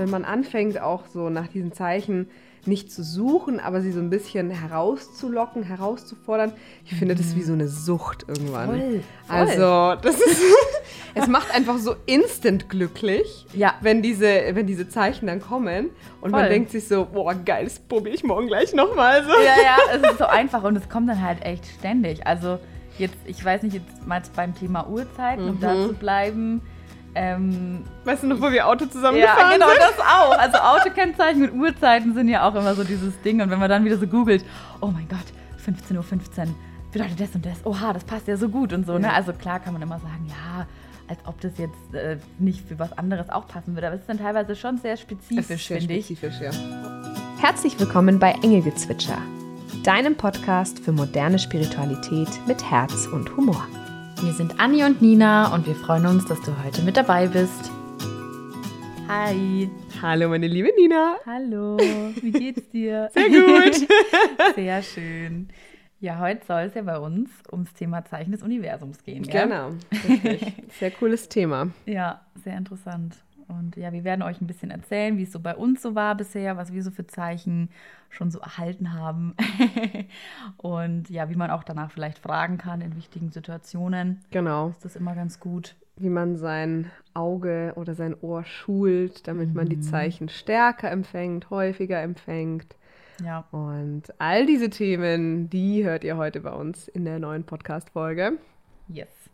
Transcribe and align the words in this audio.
wenn 0.00 0.10
man 0.10 0.24
anfängt, 0.24 0.80
auch 0.80 1.06
so 1.06 1.30
nach 1.30 1.46
diesen 1.46 1.72
Zeichen 1.72 2.28
nicht 2.66 2.92
zu 2.92 3.02
suchen, 3.02 3.58
aber 3.58 3.80
sie 3.80 3.90
so 3.92 4.00
ein 4.00 4.10
bisschen 4.10 4.50
herauszulocken, 4.50 5.62
herauszufordern. 5.62 6.52
Ich 6.84 6.94
finde 6.94 7.14
das 7.14 7.34
wie 7.34 7.42
so 7.42 7.54
eine 7.54 7.68
Sucht 7.68 8.26
irgendwann. 8.28 8.66
Voll, 8.68 9.00
voll. 9.26 9.36
Also, 9.36 10.00
das 10.02 10.16
ist 10.16 10.42
es 11.14 11.26
macht 11.26 11.54
einfach 11.54 11.78
so 11.78 11.96
instant 12.06 12.68
glücklich, 12.68 13.46
Ja. 13.54 13.74
wenn 13.80 14.02
diese 14.02 14.26
wenn 14.52 14.66
diese 14.66 14.88
Zeichen 14.88 15.26
dann 15.26 15.40
kommen 15.40 15.88
und 16.20 16.32
man 16.32 16.42
Voll. 16.42 16.48
denkt 16.50 16.70
sich 16.70 16.86
so, 16.86 17.06
boah, 17.06 17.34
geil, 17.34 17.64
das 17.64 17.78
probiere 17.78 18.14
ich 18.14 18.24
morgen 18.24 18.46
gleich 18.48 18.74
nochmal 18.74 19.24
so. 19.24 19.30
Ja, 19.30 19.54
ja, 19.62 19.76
es 19.96 20.10
ist 20.12 20.18
so 20.18 20.26
einfach 20.26 20.62
und 20.62 20.76
es 20.76 20.88
kommt 20.88 21.08
dann 21.08 21.22
halt 21.22 21.42
echt 21.42 21.64
ständig. 21.78 22.26
Also 22.26 22.58
jetzt, 22.98 23.16
ich 23.24 23.42
weiß 23.42 23.62
nicht, 23.62 23.74
jetzt 23.74 24.06
mal 24.06 24.20
beim 24.36 24.54
Thema 24.54 24.86
Uhrzeiten, 24.86 25.48
um 25.48 25.60
da 25.60 25.86
zu 25.86 25.94
bleiben. 25.94 26.60
Ähm, 27.14 27.84
Weißt 28.04 28.22
du 28.22 28.28
noch, 28.28 28.40
wo 28.40 28.50
wir 28.50 28.66
Auto 28.66 28.84
ja, 28.84 28.90
zusammengefahren 28.90 29.54
genau, 29.54 29.68
sind? 29.68 29.80
das 29.80 29.98
auch. 29.98 30.38
Also 30.38 30.58
Autokennzeichen 30.58 31.50
und 31.50 31.60
Uhrzeiten 31.60 32.14
sind 32.14 32.28
ja 32.28 32.48
auch 32.48 32.54
immer 32.54 32.74
so 32.74 32.84
dieses 32.84 33.20
Ding. 33.22 33.40
Und 33.40 33.50
wenn 33.50 33.58
man 33.58 33.68
dann 33.68 33.84
wieder 33.84 33.98
so 33.98 34.06
googelt, 34.06 34.44
oh 34.80 34.88
mein 34.88 35.08
Gott, 35.08 35.18
15.15 35.66 35.96
Uhr 35.96 36.54
bedeutet 36.92 37.20
das 37.20 37.34
und 37.34 37.46
das. 37.46 37.64
Oha, 37.64 37.92
das 37.92 38.04
passt 38.04 38.28
ja 38.28 38.36
so 38.36 38.48
gut 38.48 38.72
und 38.72 38.86
so. 38.86 38.98
Ne? 38.98 39.08
Ja. 39.08 39.12
Also 39.14 39.32
klar 39.32 39.60
kann 39.60 39.72
man 39.72 39.82
immer 39.82 39.98
sagen, 39.98 40.26
ja, 40.28 40.66
als 41.08 41.18
ob 41.26 41.40
das 41.40 41.52
jetzt 41.58 41.94
äh, 41.94 42.18
nicht 42.38 42.66
für 42.68 42.78
was 42.78 42.96
anderes 42.96 43.28
auch 43.30 43.48
passen 43.48 43.74
würde. 43.74 43.88
Aber 43.88 43.96
es 43.96 44.02
ist 44.02 44.08
dann 44.08 44.18
teilweise 44.18 44.54
schon 44.54 44.78
sehr 44.78 44.94
Es 44.94 45.00
spezifisch, 45.00 45.66
finde 45.66 45.94
ich. 45.94 46.06
spezifisch, 46.06 46.40
ja. 46.40 46.50
Herzlich 47.40 47.78
willkommen 47.80 48.18
bei 48.18 48.32
Engelgezwitscher, 48.42 49.18
deinem 49.82 50.14
Podcast 50.14 50.78
für 50.78 50.92
moderne 50.92 51.38
Spiritualität 51.38 52.28
mit 52.46 52.70
Herz 52.70 53.06
und 53.06 53.36
Humor. 53.36 53.66
Wir 54.22 54.34
sind 54.34 54.60
Anni 54.60 54.84
und 54.84 55.00
Nina 55.00 55.52
und 55.54 55.66
wir 55.66 55.74
freuen 55.74 56.04
uns, 56.04 56.26
dass 56.26 56.38
du 56.42 56.52
heute 56.62 56.82
mit 56.82 56.94
dabei 56.96 57.26
bist. 57.26 57.70
Hi. 59.08 59.70
Hallo, 60.02 60.28
meine 60.28 60.46
liebe 60.46 60.68
Nina. 60.78 61.16
Hallo. 61.24 61.78
Wie 61.78 62.30
geht's 62.30 62.68
dir? 62.68 63.10
Sehr 63.14 63.30
gut. 63.30 63.88
Sehr 64.54 64.82
schön. 64.82 65.48
Ja, 66.00 66.18
heute 66.18 66.44
soll 66.44 66.62
es 66.62 66.74
ja 66.74 66.82
bei 66.82 66.98
uns 66.98 67.30
ums 67.50 67.72
Thema 67.72 68.04
Zeichen 68.04 68.32
des 68.32 68.42
Universums 68.42 69.02
gehen. 69.02 69.22
Gell? 69.22 69.44
Genau, 69.44 69.70
richtig. 70.06 70.54
Sehr 70.78 70.90
cooles 70.90 71.30
Thema. 71.30 71.68
Ja, 71.86 72.20
sehr 72.44 72.58
interessant. 72.58 73.16
Und 73.50 73.76
ja, 73.76 73.92
wir 73.92 74.04
werden 74.04 74.22
euch 74.22 74.40
ein 74.40 74.46
bisschen 74.46 74.70
erzählen, 74.70 75.18
wie 75.18 75.24
es 75.24 75.32
so 75.32 75.40
bei 75.40 75.56
uns 75.56 75.82
so 75.82 75.94
war 75.94 76.14
bisher, 76.14 76.56
was 76.56 76.72
wir 76.72 76.82
so 76.82 76.90
für 76.90 77.06
Zeichen 77.06 77.68
schon 78.08 78.30
so 78.30 78.38
erhalten 78.38 78.92
haben. 78.94 79.34
und 80.56 81.10
ja, 81.10 81.28
wie 81.30 81.36
man 81.36 81.50
auch 81.50 81.64
danach 81.64 81.90
vielleicht 81.90 82.18
fragen 82.18 82.58
kann 82.58 82.80
in 82.80 82.96
wichtigen 82.96 83.30
Situationen. 83.30 84.20
Genau. 84.30 84.68
Ist 84.68 84.84
das 84.84 84.96
immer 84.96 85.14
ganz 85.14 85.40
gut. 85.40 85.74
Wie 85.96 86.10
man 86.10 86.36
sein 86.36 86.90
Auge 87.12 87.72
oder 87.76 87.94
sein 87.94 88.14
Ohr 88.20 88.44
schult, 88.44 89.26
damit 89.26 89.54
man 89.54 89.68
die 89.68 89.80
Zeichen 89.80 90.28
stärker 90.28 90.90
empfängt, 90.90 91.50
häufiger 91.50 92.00
empfängt. 92.00 92.76
Ja. 93.22 93.44
Und 93.50 94.04
all 94.18 94.46
diese 94.46 94.70
Themen, 94.70 95.50
die 95.50 95.84
hört 95.84 96.04
ihr 96.04 96.16
heute 96.16 96.40
bei 96.40 96.52
uns 96.52 96.88
in 96.88 97.04
der 97.04 97.18
neuen 97.18 97.44
Podcast-Folge. 97.44 98.38
Yes. 98.88 99.29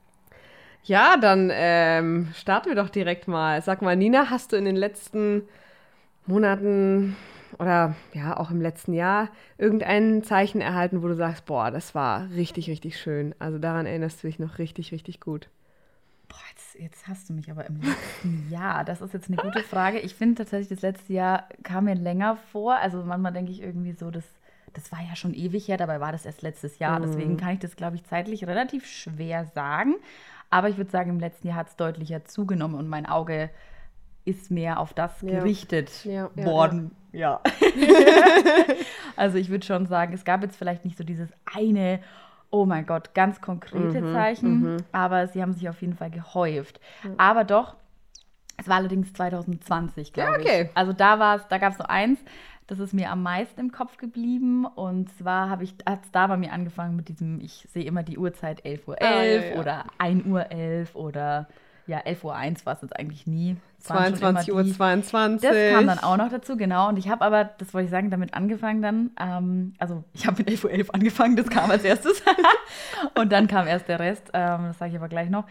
Ja, 0.87 1.17
dann 1.17 1.51
ähm, 1.53 2.29
starten 2.34 2.69
wir 2.69 2.77
doch 2.77 2.91
direkt 2.91 3.27
mal. 3.27 3.61
Sag 3.61 3.83
mal, 3.83 3.97
Nina, 3.97 4.31
hast 4.31 4.53
du 4.53 4.56
in 4.56 4.65
den 4.65 4.77
letzten 4.77 5.42
Monaten 6.27 7.17
oder 7.59 7.97
ja 8.12 8.37
auch 8.37 8.53
im 8.53 8.61
letzten 8.61 8.92
Jahr 8.92 9.29
irgendein 9.59 10.23
Zeichen 10.23 10.61
erhalten, 10.61 11.03
wo 11.03 11.09
du 11.09 11.17
sagst, 11.17 11.45
boah, 11.45 11.73
das 11.73 11.97
war 11.97 12.31
richtig, 12.31 12.70
richtig 12.70 13.01
schön. 13.01 13.34
Also 13.41 13.59
daran 13.59 13.87
erinnerst 13.87 14.23
du 14.23 14.29
dich 14.29 14.39
noch 14.39 14.59
richtig, 14.59 14.92
richtig 14.92 15.20
gut. 15.20 15.48
Boah, 16.29 16.37
jetzt, 16.51 16.75
jetzt 16.79 17.09
hast 17.09 17.29
du 17.29 17.33
mich 17.33 17.51
aber 17.51 17.67
im 17.67 17.81
letzten 17.81 18.48
Jahr. 18.51 18.84
Das 18.84 19.01
ist 19.01 19.12
jetzt 19.12 19.27
eine 19.27 19.39
gute 19.39 19.64
Frage. 19.64 19.98
Ich 19.98 20.14
finde 20.14 20.37
tatsächlich, 20.37 20.69
das 20.69 20.83
letzte 20.83 21.12
Jahr 21.12 21.48
kam 21.64 21.87
mir 21.87 21.97
länger 21.97 22.37
vor. 22.53 22.77
Also 22.77 23.03
manchmal 23.03 23.33
denke 23.33 23.51
ich 23.51 23.61
irgendwie 23.61 23.92
so, 23.92 24.12
das, 24.12 24.25
das 24.73 24.92
war 24.92 25.01
ja 25.01 25.17
schon 25.17 25.34
ewig 25.34 25.67
her, 25.67 25.79
dabei 25.79 25.98
war 25.98 26.13
das 26.13 26.27
erst 26.27 26.42
letztes 26.42 26.79
Jahr. 26.79 27.01
Deswegen 27.01 27.36
kann 27.36 27.55
ich 27.55 27.58
das, 27.58 27.74
glaube 27.74 27.97
ich, 27.97 28.05
zeitlich 28.05 28.47
relativ 28.47 28.86
schwer 28.86 29.47
sagen. 29.47 29.97
Aber 30.51 30.68
ich 30.68 30.77
würde 30.77 30.90
sagen, 30.90 31.11
im 31.11 31.20
letzten 31.20 31.48
Jahr 31.48 31.57
hat 31.57 31.68
es 31.68 31.77
deutlicher 31.77 32.24
zugenommen 32.24 32.77
und 32.77 32.89
mein 32.89 33.07
Auge 33.07 33.51
ist 34.24 34.51
mehr 34.51 34.80
auf 34.80 34.92
das 34.95 35.20
Ja. 35.23 35.29
gerichtet 35.40 36.05
Ja, 36.05 36.30
worden. 36.34 36.90
Ja. 37.12 37.40
also 39.17 39.39
ich 39.39 39.48
würde 39.48 39.64
schon 39.64 39.86
sagen, 39.86 40.12
es 40.12 40.24
gab 40.24 40.42
jetzt 40.42 40.56
vielleicht 40.56 40.85
nicht 40.85 40.98
so 40.98 41.05
dieses 41.05 41.29
eine, 41.55 42.01
oh 42.51 42.64
mein 42.67 42.86
Gott, 42.86 43.14
ganz 43.14 43.40
konkrete 43.40 44.02
Mhm, 44.02 44.12
Zeichen, 44.12 44.83
aber 44.92 45.29
sie 45.29 45.42
haben 45.42 45.52
sich 45.52 45.68
auf 45.68 45.80
jeden 45.80 45.95
Fall 45.95 46.11
gehäuft. 46.11 46.80
Aber 47.17 47.45
doch, 47.45 47.77
es 48.56 48.68
war 48.68 48.77
allerdings 48.77 49.12
2020, 49.12 50.12
glaube 50.12 50.33
Ja, 50.33 50.39
okay. 50.40 50.62
ich. 50.70 50.77
Also 50.77 50.92
da 50.92 51.18
war 51.18 51.36
es, 51.36 51.46
da 51.48 51.58
gab 51.58 51.73
es 51.73 51.79
so 51.79 51.85
eins, 51.85 52.18
das 52.67 52.79
ist 52.79 52.93
mir 52.93 53.11
am 53.11 53.23
meisten 53.23 53.61
im 53.61 53.73
Kopf 53.73 53.97
geblieben. 53.97 54.65
Und 54.67 55.11
zwar 55.19 55.49
habe 55.49 55.65
ich, 55.65 55.75
hat 55.89 56.05
es 56.05 56.11
da 56.11 56.27
bei 56.27 56.37
mir 56.37 56.53
angefangen 56.53 56.97
mit 56.97 57.09
diesem, 57.09 57.41
ich 57.41 57.67
sehe 57.73 57.85
immer 57.85 58.03
die 58.03 58.19
Uhrzeit 58.19 58.65
11.11 58.65 58.87
Uhr 58.89 58.97
Ah, 59.01 59.23
ja, 59.23 59.41
ja. 59.55 59.61
oder 59.61 59.85
1 59.99 60.27
Uhr 60.27 60.51
11 60.51 60.95
oder 60.95 61.47
ja, 61.87 61.99
11.01 61.99 62.23
Uhr 62.25 62.67
war 62.67 62.73
es 62.75 62.83
jetzt 62.83 62.97
eigentlich 62.99 63.29
nie. 63.29 63.57
Es 63.79 63.89
waren 63.91 64.17
schon 64.17 64.29
immer 64.29 64.41
22 64.41 64.53
Uhr 64.55 64.63
die- 64.65 64.73
22. 64.73 65.49
das 65.49 65.73
kam 65.73 65.87
dann 65.87 65.99
auch 66.01 66.17
noch 66.17 66.29
dazu, 66.31 66.57
genau. 66.57 66.89
Und 66.89 66.99
ich 66.99 67.09
habe 67.09 67.25
aber, 67.25 67.45
das 67.45 67.73
wollte 67.73 67.85
ich 67.85 67.91
sagen, 67.93 68.11
damit 68.11 68.35
angefangen 68.35 68.83
dann. 68.83 69.11
Ähm, 69.21 69.75
also 69.79 70.03
ich 70.13 70.27
habe 70.27 70.39
mit 70.39 70.48
11.11 70.48 70.89
Uhr 70.89 70.95
angefangen, 70.97 71.37
das 71.37 71.48
kam 71.48 71.71
als 71.71 71.85
erstes. 71.85 72.21
und 73.15 73.31
dann 73.31 73.47
kam 73.47 73.69
erst 73.69 73.87
der 73.87 74.01
Rest, 74.01 74.31
ähm, 74.35 74.65
das 74.67 74.79
sage 74.79 74.91
ich 74.91 74.97
aber 74.98 75.09
gleich 75.09 75.31
noch. 75.31 75.45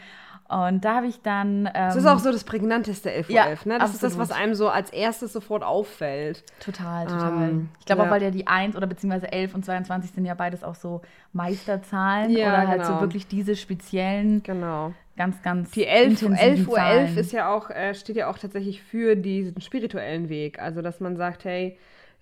Und 0.47 0.85
da 0.85 0.97
habe 0.97 1.07
ich 1.07 1.21
dann. 1.23 1.65
Ähm, 1.65 1.71
Das 1.73 1.95
ist 1.95 2.05
auch 2.05 2.19
so 2.19 2.31
das 2.31 2.43
prägnanteste 2.43 3.09
11.11 3.09 3.29
Uhr, 3.29 3.35
Ja, 3.35 3.45
ne? 3.65 3.79
Das 3.79 3.93
ist 3.95 4.03
das, 4.03 4.13
was 4.17 4.29
absolut. 4.29 4.43
einem 4.43 4.53
so 4.55 4.69
als 4.69 4.91
erstes 4.91 5.33
sofort 5.33 5.63
auffällt. 5.63 6.43
Total, 6.59 7.07
total. 7.07 7.33
Ähm, 7.49 7.69
ich 7.79 7.85
glaube 7.85 8.03
ja. 8.03 8.07
auch, 8.07 8.11
weil 8.11 8.21
ja 8.21 8.29
die 8.29 8.45
1 8.45 8.75
oder 8.75 8.85
beziehungsweise 8.85 9.31
11 9.31 9.55
und 9.55 9.65
22 9.65 10.11
sind 10.11 10.25
ja 10.25 10.35
beides 10.35 10.63
auch 10.63 10.75
so 10.75 11.01
Meisterzahlen 11.33 12.31
Ja, 12.31 12.47
oder 12.49 12.67
halt 12.67 12.81
so 12.85 12.89
genau. 12.89 13.01
wirklich 13.01 13.27
diese 13.27 13.55
speziellen, 13.55 14.43
Genau. 14.43 14.93
ganz, 15.17 15.41
ganz 15.41 15.71
Die 15.71 15.85
11, 15.85 16.21
intensiven 16.21 16.35
11 16.37 16.67
Uhr 16.67 16.77
11 16.77 17.05
Zahlen. 17.07 17.17
ist 17.17 17.31
ja 17.31 17.53
auch, 17.53 17.69
äh, 17.69 17.93
steht 17.95 18.15
ja 18.15 18.29
auch 18.29 18.37
tatsächlich 18.37 18.81
für 18.81 19.15
diesen 19.15 19.59
spirituellen 19.61 20.29
Weg. 20.29 20.59
Also, 20.61 20.81
dass 20.81 20.99
man 20.99 21.17
sagt, 21.17 21.45
hey, 21.45 21.77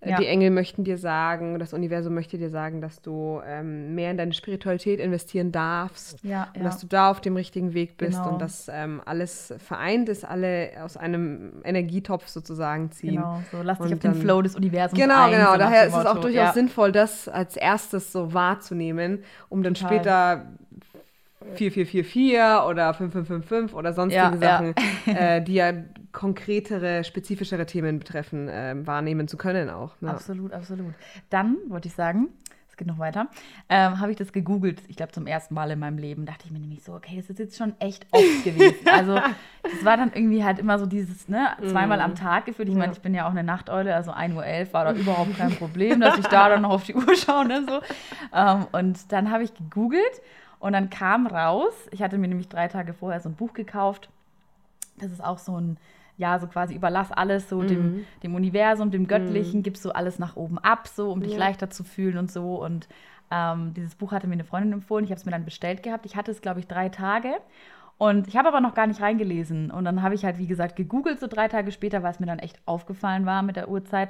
Ja. 0.05 0.17
die 0.17 0.27
Engel 0.27 0.49
möchten 0.49 0.83
dir 0.83 0.97
sagen, 0.97 1.59
das 1.59 1.73
Universum 1.73 2.13
möchte 2.13 2.37
dir 2.37 2.49
sagen, 2.49 2.81
dass 2.81 3.01
du 3.01 3.41
ähm, 3.47 3.95
mehr 3.95 4.11
in 4.11 4.17
deine 4.17 4.33
Spiritualität 4.33 4.99
investieren 4.99 5.51
darfst. 5.51 6.23
Ja, 6.23 6.49
Und 6.53 6.57
ja. 6.57 6.63
dass 6.63 6.79
du 6.79 6.87
da 6.87 7.09
auf 7.11 7.21
dem 7.21 7.35
richtigen 7.35 7.73
Weg 7.73 7.97
bist 7.97 8.17
Genau. 8.17 8.33
und 8.33 8.41
dass 8.41 8.69
ähm, 8.73 9.01
alles 9.05 9.53
vereint 9.59 10.09
ist, 10.09 10.25
alle 10.25 10.71
aus 10.83 10.97
einem 10.97 11.61
Energietopf 11.63 12.27
sozusagen 12.27 12.91
ziehen. 12.91 13.15
Genau, 13.15 13.41
so 13.51 13.57
lass 13.63 13.77
dich 13.77 13.87
Und 13.87 13.93
auf 13.93 13.99
den 13.99 14.11
dann- 14.13 14.21
Flow 14.21 14.41
des 14.41 14.55
Universums 14.55 14.99
Genau, 15.01 15.25
ein. 15.25 15.31
genau. 15.31 15.51
so 15.53 15.57
Daher 15.59 15.85
ist 15.87 15.95
es 15.95 16.05
auch 16.05 16.19
durchaus 16.19 16.53
sinnvoll, 16.53 16.91
das 16.91 17.27
als 17.29 17.55
erstes 17.55 18.11
so 18.11 18.33
wahrzunehmen, 18.33 19.23
um 19.49 19.63
dann 19.63 19.73
Total. 19.73 19.89
später 19.95 20.45
4444 21.55 22.67
oder 22.69 22.93
5555 22.93 23.75
oder 23.75 23.93
sonstige. 23.93 24.37
Sachen, 24.37 24.73
Äh, 25.05 25.41
die 25.41 25.55
ja 25.55 25.73
konkretere, 26.13 27.03
spezifischere 27.03 27.65
Themen 27.65 27.99
betreffen, 27.99 28.47
ähm, 28.49 28.87
wahrnehmen 28.87 29.27
zu 29.27 29.35
können 29.35 29.69
auch. 29.69 29.95
Ja. 30.01 30.09
Absolut, 30.09 30.53
absolut. 30.53 30.93
Dann 31.29 31.57
wollte 31.67 31.87
ich 31.87 31.95
sagen, 31.95 32.29
es 32.73 32.77
geht 32.77 32.87
noch 32.87 32.97
weiter, 32.97 33.27
ähm, 33.69 33.99
habe 33.99 34.11
ich 34.11 34.17
das 34.17 34.33
gegoogelt, 34.33 34.81
ich 34.87 34.95
glaube 34.95 35.11
zum 35.11 35.27
ersten 35.27 35.53
Mal 35.53 35.69
in 35.69 35.77
meinem 35.77 35.99
Leben, 35.99 36.25
dachte 36.25 36.45
ich 36.45 36.51
mir 36.51 36.57
nämlich 36.59 36.83
so, 36.83 36.93
okay, 36.93 37.17
das 37.17 37.29
ist 37.29 37.37
jetzt 37.37 37.55
schon 37.55 37.75
echt 37.79 38.07
oft 38.09 38.43
gewesen. 38.43 38.87
Also 38.91 39.13
das 39.63 39.85
war 39.85 39.95
dann 39.95 40.11
irgendwie 40.11 40.43
halt 40.43 40.57
immer 40.57 40.79
so 40.79 40.87
dieses, 40.87 41.27
ne, 41.29 41.49
zweimal 41.67 42.01
am 42.01 42.15
Tag 42.15 42.45
gefühlt. 42.45 42.69
Ich 42.69 42.75
meine, 42.75 42.93
ich 42.93 43.01
bin 43.01 43.13
ja 43.13 43.27
auch 43.27 43.31
eine 43.31 43.43
Nachteule, 43.43 43.93
also 43.93 44.11
1.11 44.11 44.67
Uhr 44.67 44.73
war 44.73 44.85
da 44.85 44.93
überhaupt 44.93 45.37
kein 45.37 45.55
Problem, 45.55 45.99
dass 45.99 46.17
ich 46.17 46.25
da 46.25 46.49
dann 46.49 46.63
noch 46.63 46.71
auf 46.71 46.83
die 46.83 46.95
Uhr 46.95 47.15
schaue 47.15 47.45
oder 47.45 47.61
so. 47.63 47.81
Ähm, 48.33 48.65
und 48.71 49.11
dann 49.11 49.29
habe 49.29 49.43
ich 49.43 49.53
gegoogelt 49.53 50.21
und 50.59 50.73
dann 50.73 50.89
kam 50.89 51.27
raus, 51.27 51.73
ich 51.91 52.01
hatte 52.01 52.17
mir 52.17 52.27
nämlich 52.27 52.49
drei 52.49 52.69
Tage 52.69 52.93
vorher 52.93 53.19
so 53.19 53.29
ein 53.29 53.35
Buch 53.35 53.53
gekauft, 53.53 54.09
das 54.97 55.11
ist 55.11 55.23
auch 55.23 55.37
so 55.37 55.59
ein, 55.59 55.77
ja, 56.17 56.37
so 56.39 56.47
quasi 56.47 56.75
überlass 56.75 57.11
alles 57.11 57.49
so 57.49 57.61
Mhm. 57.61 57.67
dem, 57.67 58.05
dem 58.23 58.35
Universum, 58.35 58.91
dem 58.91 59.07
Göttlichen, 59.07 59.63
gibst 59.63 59.83
so 59.83 59.91
alles 59.93 60.19
nach 60.19 60.35
oben 60.35 60.57
ab, 60.59 60.87
so 60.87 61.11
um 61.11 61.21
dich 61.21 61.33
Ja. 61.33 61.39
leichter 61.39 61.69
zu 61.69 61.83
fühlen 61.83 62.17
und 62.17 62.31
so. 62.31 62.63
Und 62.63 62.87
ähm, 63.31 63.73
dieses 63.73 63.95
Buch 63.95 64.11
hatte 64.11 64.27
mir 64.27 64.33
eine 64.33 64.43
Freundin 64.43 64.73
empfohlen, 64.73 65.05
ich 65.05 65.11
habe 65.11 65.19
es 65.19 65.25
mir 65.25 65.31
dann 65.31 65.45
bestellt 65.45 65.81
gehabt. 65.83 66.05
Ich 66.05 66.15
hatte 66.15 66.31
es, 66.31 66.41
glaube 66.41 66.59
ich, 66.59 66.67
drei 66.67 66.89
Tage. 66.89 67.33
Und 67.97 68.27
ich 68.27 68.35
habe 68.37 68.47
aber 68.47 68.59
noch 68.61 68.73
gar 68.73 68.87
nicht 68.87 69.01
reingelesen. 69.01 69.71
Und 69.71 69.85
dann 69.85 70.01
habe 70.01 70.15
ich 70.15 70.25
halt, 70.25 70.37
wie 70.37 70.47
gesagt, 70.47 70.75
gegoogelt, 70.75 71.19
so 71.19 71.27
drei 71.27 71.47
Tage 71.47 71.71
später, 71.71 72.03
weil 72.03 72.11
es 72.11 72.19
mir 72.19 72.25
dann 72.25 72.39
echt 72.39 72.59
aufgefallen 72.65 73.25
war 73.25 73.41
mit 73.43 73.55
der 73.55 73.69
Uhrzeit. 73.69 74.09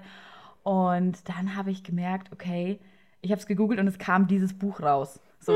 Und 0.63 1.27
dann 1.29 1.55
habe 1.55 1.71
ich 1.71 1.83
gemerkt, 1.83 2.31
okay, 2.31 2.79
ich 3.23 3.31
habe 3.31 3.39
es 3.39 3.47
gegoogelt 3.47 3.79
und 3.79 3.87
es 3.87 3.97
kam 3.97 4.27
dieses 4.27 4.53
Buch 4.53 4.81
raus. 4.81 5.19
So, 5.39 5.53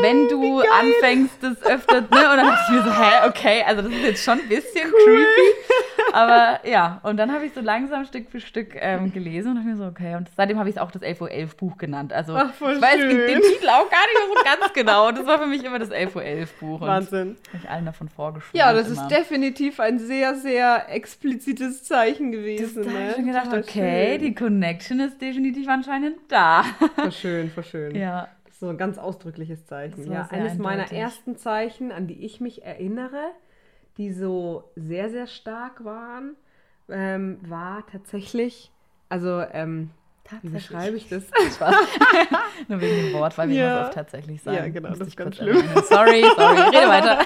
wenn 0.00 0.28
du 0.28 0.60
anfängst, 0.60 1.36
das 1.40 1.62
öfter, 1.62 2.00
ne? 2.00 2.06
Und 2.08 2.10
dann 2.10 2.46
dachte 2.46 2.62
ich 2.68 2.74
mir 2.74 2.82
so, 2.82 2.92
hä, 2.92 3.28
okay, 3.28 3.62
also 3.66 3.82
das 3.82 3.92
ist 3.92 4.02
jetzt 4.02 4.24
schon 4.24 4.40
ein 4.40 4.48
bisschen 4.48 4.90
creepy. 4.90 5.54
Aber 6.14 6.60
ja, 6.68 7.00
und 7.02 7.16
dann 7.16 7.32
habe 7.32 7.44
ich 7.46 7.52
so 7.52 7.60
langsam 7.60 8.04
Stück 8.04 8.30
für 8.30 8.40
Stück 8.40 8.74
ähm, 8.76 9.12
gelesen 9.12 9.50
und 9.50 9.54
dachte 9.56 9.68
mir 9.68 9.76
so, 9.76 9.84
okay. 9.86 10.14
Und 10.16 10.30
seitdem 10.36 10.58
habe 10.58 10.68
ich 10.68 10.76
es 10.76 10.80
auch 10.80 10.90
das 10.90 11.02
11.11 11.02 11.20
Uhr 11.22 11.30
11 11.30 11.56
Buch 11.56 11.76
genannt. 11.78 12.12
Also 12.12 12.34
Ach, 12.36 12.52
voll 12.54 12.74
ich 12.76 12.82
weiß 12.82 13.00
schön. 13.00 13.10
den 13.10 13.42
Titel 13.42 13.68
auch 13.68 13.90
gar 13.90 14.00
nicht 14.06 14.18
mehr 14.18 14.28
so 14.36 14.44
ganz 14.60 14.72
genau. 14.72 15.08
Und 15.08 15.18
das 15.18 15.26
war 15.26 15.38
für 15.38 15.46
mich 15.46 15.64
immer 15.64 15.78
das 15.78 15.90
11.11 15.90 16.14
Uhr 16.16 16.22
11 16.24 16.52
Buch. 16.60 16.80
Wahnsinn. 16.80 17.36
Habe 17.48 17.58
ich 17.62 17.68
allen 17.70 17.84
davon 17.86 18.08
vorgeschwärmt. 18.08 18.54
Ja, 18.56 18.72
das 18.72 18.90
immer. 18.90 19.02
ist 19.02 19.08
definitiv 19.08 19.80
ein 19.80 19.98
sehr, 19.98 20.34
sehr 20.34 20.86
explizites 20.88 21.84
Zeichen 21.84 22.30
Das, 22.32 22.40
gewesen. 22.40 22.82
da 22.84 22.90
habe 22.90 22.98
ne? 22.98 23.08
ich 23.10 23.14
schon 23.16 23.26
gedacht, 23.26 23.44
Total 23.46 23.60
okay, 23.60 24.10
schön. 24.12 24.20
die 24.20 24.34
Connection 24.34 25.00
ist 25.00 25.20
definitiv 25.20 25.68
anscheinend 25.68 26.16
da. 26.28 26.64
Voll 26.96 27.12
schön, 27.12 27.50
voll 27.50 27.64
schön. 27.64 27.94
ja. 27.96 28.28
So 28.60 28.68
ein 28.68 28.78
ganz 28.78 28.98
ausdrückliches 28.98 29.66
Zeichen. 29.66 29.96
Das 29.96 30.06
Ja, 30.06 30.28
eines 30.30 30.58
meiner 30.58 30.82
eindeutig. 30.84 30.98
ersten 30.98 31.36
Zeichen, 31.36 31.90
an 31.90 32.06
die 32.06 32.24
ich 32.24 32.40
mich 32.40 32.64
erinnere, 32.64 33.32
die 33.98 34.12
so 34.12 34.70
sehr, 34.76 35.10
sehr 35.10 35.26
stark 35.26 35.84
waren, 35.84 36.36
ähm, 36.88 37.38
war 37.42 37.86
tatsächlich, 37.86 38.70
also, 39.08 39.40
ähm, 39.52 39.90
wie 40.42 40.48
beschreibe 40.48 40.96
ich 40.96 41.08
das? 41.08 41.24
Nur 42.68 42.80
wegen 42.80 42.96
dem 42.96 43.12
Wort, 43.12 43.36
weil 43.36 43.48
wir 43.50 43.56
Ja. 43.56 43.70
immer 43.72 43.80
oft 43.86 43.94
tatsächlich 43.94 44.42
sagen. 44.42 44.56
Ja, 44.56 44.68
genau, 44.68 44.88
das 44.90 45.00
ich 45.00 45.08
ist 45.08 45.16
ganz 45.16 45.36
schlimm. 45.36 45.56
erwähnen. 45.56 45.82
Sorry, 45.84 46.24
sorry, 46.36 46.60
rede 46.60 46.88
weiter. 46.88 47.18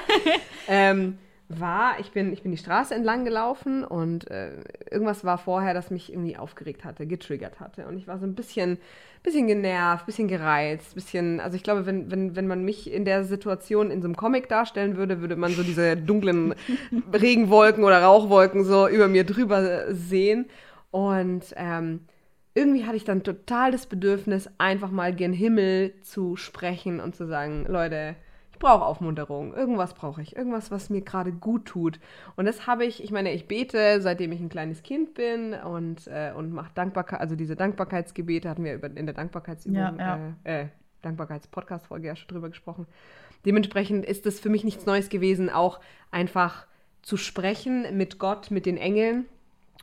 ähm, 0.66 1.18
war, 1.48 1.98
ich 2.00 2.10
bin, 2.10 2.32
ich 2.32 2.42
bin 2.42 2.50
die 2.52 2.58
Straße 2.58 2.94
entlang 2.94 3.24
gelaufen 3.24 3.84
und 3.84 4.30
äh, 4.30 4.50
irgendwas 4.90 5.24
war 5.24 5.38
vorher, 5.38 5.72
das 5.74 5.90
mich 5.90 6.12
irgendwie 6.12 6.36
aufgeregt 6.36 6.84
hatte, 6.84 7.06
getriggert 7.06 7.58
hatte. 7.60 7.86
Und 7.86 7.96
ich 7.96 8.06
war 8.06 8.18
so 8.18 8.26
ein 8.26 8.34
bisschen, 8.34 8.78
bisschen 9.22 9.46
genervt, 9.46 10.06
bisschen 10.06 10.28
gereizt, 10.28 10.94
bisschen, 10.94 11.40
also 11.40 11.56
ich 11.56 11.62
glaube, 11.62 11.86
wenn, 11.86 12.10
wenn, 12.10 12.36
wenn 12.36 12.46
man 12.46 12.64
mich 12.64 12.90
in 12.92 13.04
der 13.04 13.24
Situation 13.24 13.90
in 13.90 14.02
so 14.02 14.08
einem 14.08 14.16
Comic 14.16 14.48
darstellen 14.48 14.96
würde, 14.96 15.20
würde 15.20 15.36
man 15.36 15.52
so 15.52 15.62
diese 15.62 15.96
dunklen 15.96 16.54
Regenwolken 17.12 17.84
oder 17.84 18.02
Rauchwolken 18.02 18.64
so 18.64 18.88
über 18.88 19.08
mir 19.08 19.24
drüber 19.24 19.92
sehen. 19.92 20.46
Und 20.90 21.54
ähm, 21.56 22.00
irgendwie 22.54 22.84
hatte 22.84 22.96
ich 22.96 23.04
dann 23.04 23.22
total 23.22 23.70
das 23.70 23.86
Bedürfnis, 23.86 24.48
einfach 24.58 24.90
mal 24.90 25.14
gen 25.14 25.32
Himmel 25.32 25.94
zu 26.02 26.36
sprechen 26.36 27.00
und 27.00 27.14
zu 27.14 27.26
sagen, 27.26 27.66
Leute, 27.68 28.16
ich 28.58 28.60
brauche 28.60 28.84
Aufmunterung, 28.84 29.54
irgendwas 29.54 29.94
brauche 29.94 30.20
ich, 30.20 30.34
irgendwas, 30.34 30.72
was 30.72 30.90
mir 30.90 31.02
gerade 31.02 31.30
gut 31.30 31.66
tut. 31.66 32.00
Und 32.34 32.44
das 32.44 32.66
habe 32.66 32.84
ich, 32.84 33.04
ich 33.04 33.12
meine, 33.12 33.32
ich 33.32 33.46
bete, 33.46 34.00
seitdem 34.00 34.32
ich 34.32 34.40
ein 34.40 34.48
kleines 34.48 34.82
Kind 34.82 35.14
bin 35.14 35.54
und, 35.54 36.08
äh, 36.08 36.32
und 36.36 36.52
mache 36.52 36.72
Dankbarkeit, 36.74 37.20
also 37.20 37.36
diese 37.36 37.54
Dankbarkeitsgebete 37.54 38.48
hatten 38.48 38.64
wir 38.64 38.74
über, 38.74 38.88
in 38.88 39.06
der 39.06 39.14
Dankbarkeitsübung, 39.14 39.78
Ja, 39.78 39.94
ja. 39.96 40.18
Äh, 40.42 40.62
äh, 40.62 40.66
Dankbarkeits-Podcast-Folge 41.02 42.08
ja 42.08 42.16
schon 42.16 42.26
drüber 42.26 42.48
gesprochen. 42.48 42.86
Dementsprechend 43.46 44.04
ist 44.04 44.26
es 44.26 44.40
für 44.40 44.48
mich 44.48 44.64
nichts 44.64 44.86
Neues 44.86 45.08
gewesen, 45.08 45.50
auch 45.50 45.78
einfach 46.10 46.66
zu 47.02 47.16
sprechen 47.16 47.96
mit 47.96 48.18
Gott, 48.18 48.50
mit 48.50 48.66
den 48.66 48.76
Engeln, 48.76 49.26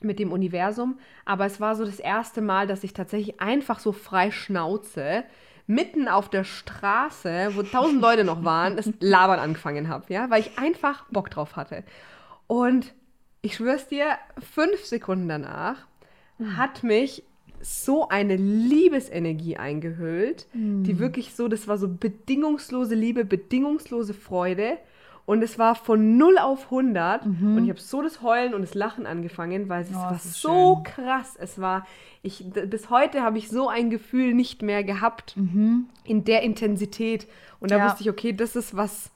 mit 0.02 0.20
dem 0.20 0.34
Universum. 0.34 1.00
Aber 1.24 1.46
es 1.46 1.62
war 1.62 1.78
so 1.78 1.86
das 1.86 2.02
erste 2.02 2.42
Mal, 2.42 2.68
dass 2.68 2.84
ich 2.84 2.92
tatsächlich 2.92 3.40
einfach 3.40 3.80
so 3.80 3.94
frei 3.94 4.32
Schnauze 4.32 5.24
mitten 5.68 6.08
auf 6.08 6.30
der 6.30 6.44
Straße, 6.44 7.52
wo 7.56 7.64
tausend 7.64 8.02
Leute 8.02 8.24
noch 8.24 8.44
waren, 8.44 8.76
das 8.78 8.90
Labern 9.00 9.40
angefangen 9.40 9.90
habe, 9.90 10.14
ja, 10.14 10.30
weil 10.30 10.42
ich 10.42 10.58
einfach 10.58 11.06
Bock 11.10 11.30
drauf 11.30 11.56
hatte. 11.56 11.84
Und 12.48 12.94
ich 13.42 13.56
schwör's 13.56 13.88
dir, 13.88 14.18
fünf 14.54 14.86
Sekunden 14.86 15.28
danach 15.28 15.78
hat 16.56 16.84
mich 16.84 17.24
so 17.62 18.10
eine 18.10 18.36
Liebesenergie 18.36 19.58
eingehüllt, 19.58 20.48
die 20.54 21.00
wirklich 21.00 21.34
so, 21.34 21.48
das 21.48 21.68
war 21.68 21.78
so 21.78 21.88
bedingungslose 21.88 22.94
Liebe, 22.94 23.26
bedingungslose 23.26 24.14
Freude. 24.14 24.78
Und 25.26 25.42
es 25.44 25.58
war 25.58 25.74
von 25.74 26.18
0 26.18 26.38
auf 26.38 26.66
100 26.66 27.26
und 27.26 27.64
ich 27.64 27.70
habe 27.72 27.80
so 27.80 28.04
das 28.04 28.22
Heulen 28.22 28.54
und 28.54 28.62
das 28.62 28.76
Lachen 28.76 29.08
angefangen, 29.08 29.70
weil 29.70 29.82
es 29.82 29.90
Oh, 29.92 29.96
war 29.96 30.20
so 30.20 30.82
krass. 30.84 31.36
Es 31.40 31.60
war, 31.60 31.88
ich, 32.22 32.46
bis 32.70 32.92
heute 32.92 33.24
habe 33.24 33.40
ich 33.40 33.50
so 33.50 33.68
ein 33.68 33.90
Gefühl 33.90 34.34
nicht 34.36 34.62
mehr 34.62 34.84
gehabt 34.84 35.36
in 36.04 36.24
der 36.26 36.44
Intensität. 36.44 37.28
Und 37.60 37.72
da 37.72 37.78
Ja. 37.78 37.86
wusste 37.86 38.04
ich, 38.04 38.10
okay, 38.12 38.34
das 38.34 38.56
ist 38.56 38.76
was, 38.78 39.10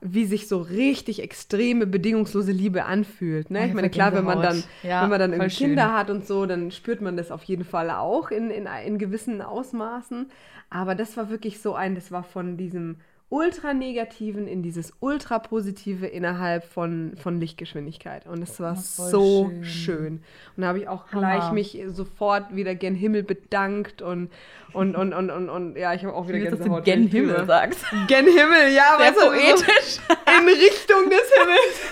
wie 0.00 0.24
sich 0.24 0.46
so 0.46 0.58
richtig 0.58 1.20
extreme, 1.20 1.86
bedingungslose 1.86 2.52
Liebe 2.52 2.84
anfühlt. 2.84 3.50
Ne? 3.50 3.62
Oh, 3.62 3.66
Ich 3.66 3.74
meine, 3.74 3.90
klar, 3.90 4.12
wenn 4.14 4.24
man 4.24 4.40
dann. 4.42 4.62
Ja, 4.84 5.02
wenn 5.02 5.10
man 5.10 5.18
dann 5.18 5.32
irgendwie 5.32 5.50
schön. 5.50 5.66
Kinder 5.70 5.94
hat 5.94 6.10
und 6.10 6.24
so, 6.26 6.46
dann 6.46 6.70
spürt 6.70 7.00
man 7.00 7.16
das 7.16 7.32
auf 7.32 7.42
jeden 7.42 7.64
Fall 7.64 7.90
auch 7.90 8.30
in, 8.30 8.50
in, 8.50 8.68
in 8.86 8.98
gewissen 8.98 9.42
Ausmaßen. 9.42 10.30
Aber 10.70 10.94
das 10.94 11.16
war 11.16 11.28
wirklich 11.28 11.60
so 11.60 11.74
ein, 11.74 11.96
das 11.96 12.12
war 12.12 12.22
von 12.22 12.56
diesem 12.56 12.98
Ultra-Negativen 13.28 14.46
in 14.46 14.62
dieses 14.62 14.92
Ultra-Positive 15.00 16.06
innerhalb 16.06 16.64
von, 16.64 17.14
von 17.16 17.40
Lichtgeschwindigkeit. 17.40 18.26
Und 18.26 18.40
es 18.42 18.60
war 18.60 18.74
Oh, 18.76 18.80
so 18.80 19.48
schön. 19.50 19.64
schön. 19.64 20.12
Und 20.56 20.62
da 20.62 20.68
habe 20.68 20.78
ich 20.78 20.88
auch 20.88 21.08
gleich 21.10 21.42
Hammer. 21.42 21.54
mich 21.54 21.82
sofort 21.88 22.54
wieder 22.54 22.74
gen 22.76 22.94
Himmel 22.94 23.24
bedankt 23.24 24.00
und, 24.00 24.30
und, 24.72 24.94
und, 24.94 25.12
und, 25.12 25.30
und, 25.30 25.48
und 25.48 25.76
ja, 25.76 25.92
ich 25.94 26.04
habe 26.04 26.14
auch 26.14 26.28
wieder 26.28 26.38
du 26.38 26.56
Gänsehaut. 26.56 26.84
Gen 26.84 27.00
wenn 27.00 27.06
ich 27.08 27.12
Himmel 27.12 27.46
sagst. 27.46 27.84
Gen 28.06 28.26
Himmel, 28.26 28.72
ja, 28.74 28.96
Sehr 28.98 29.12
du, 29.12 29.18
poetisch. 29.20 29.96
So 29.96 30.14
in 30.38 30.48
Richtung 30.48 31.10
des 31.10 31.32
Himmels. 31.36 31.90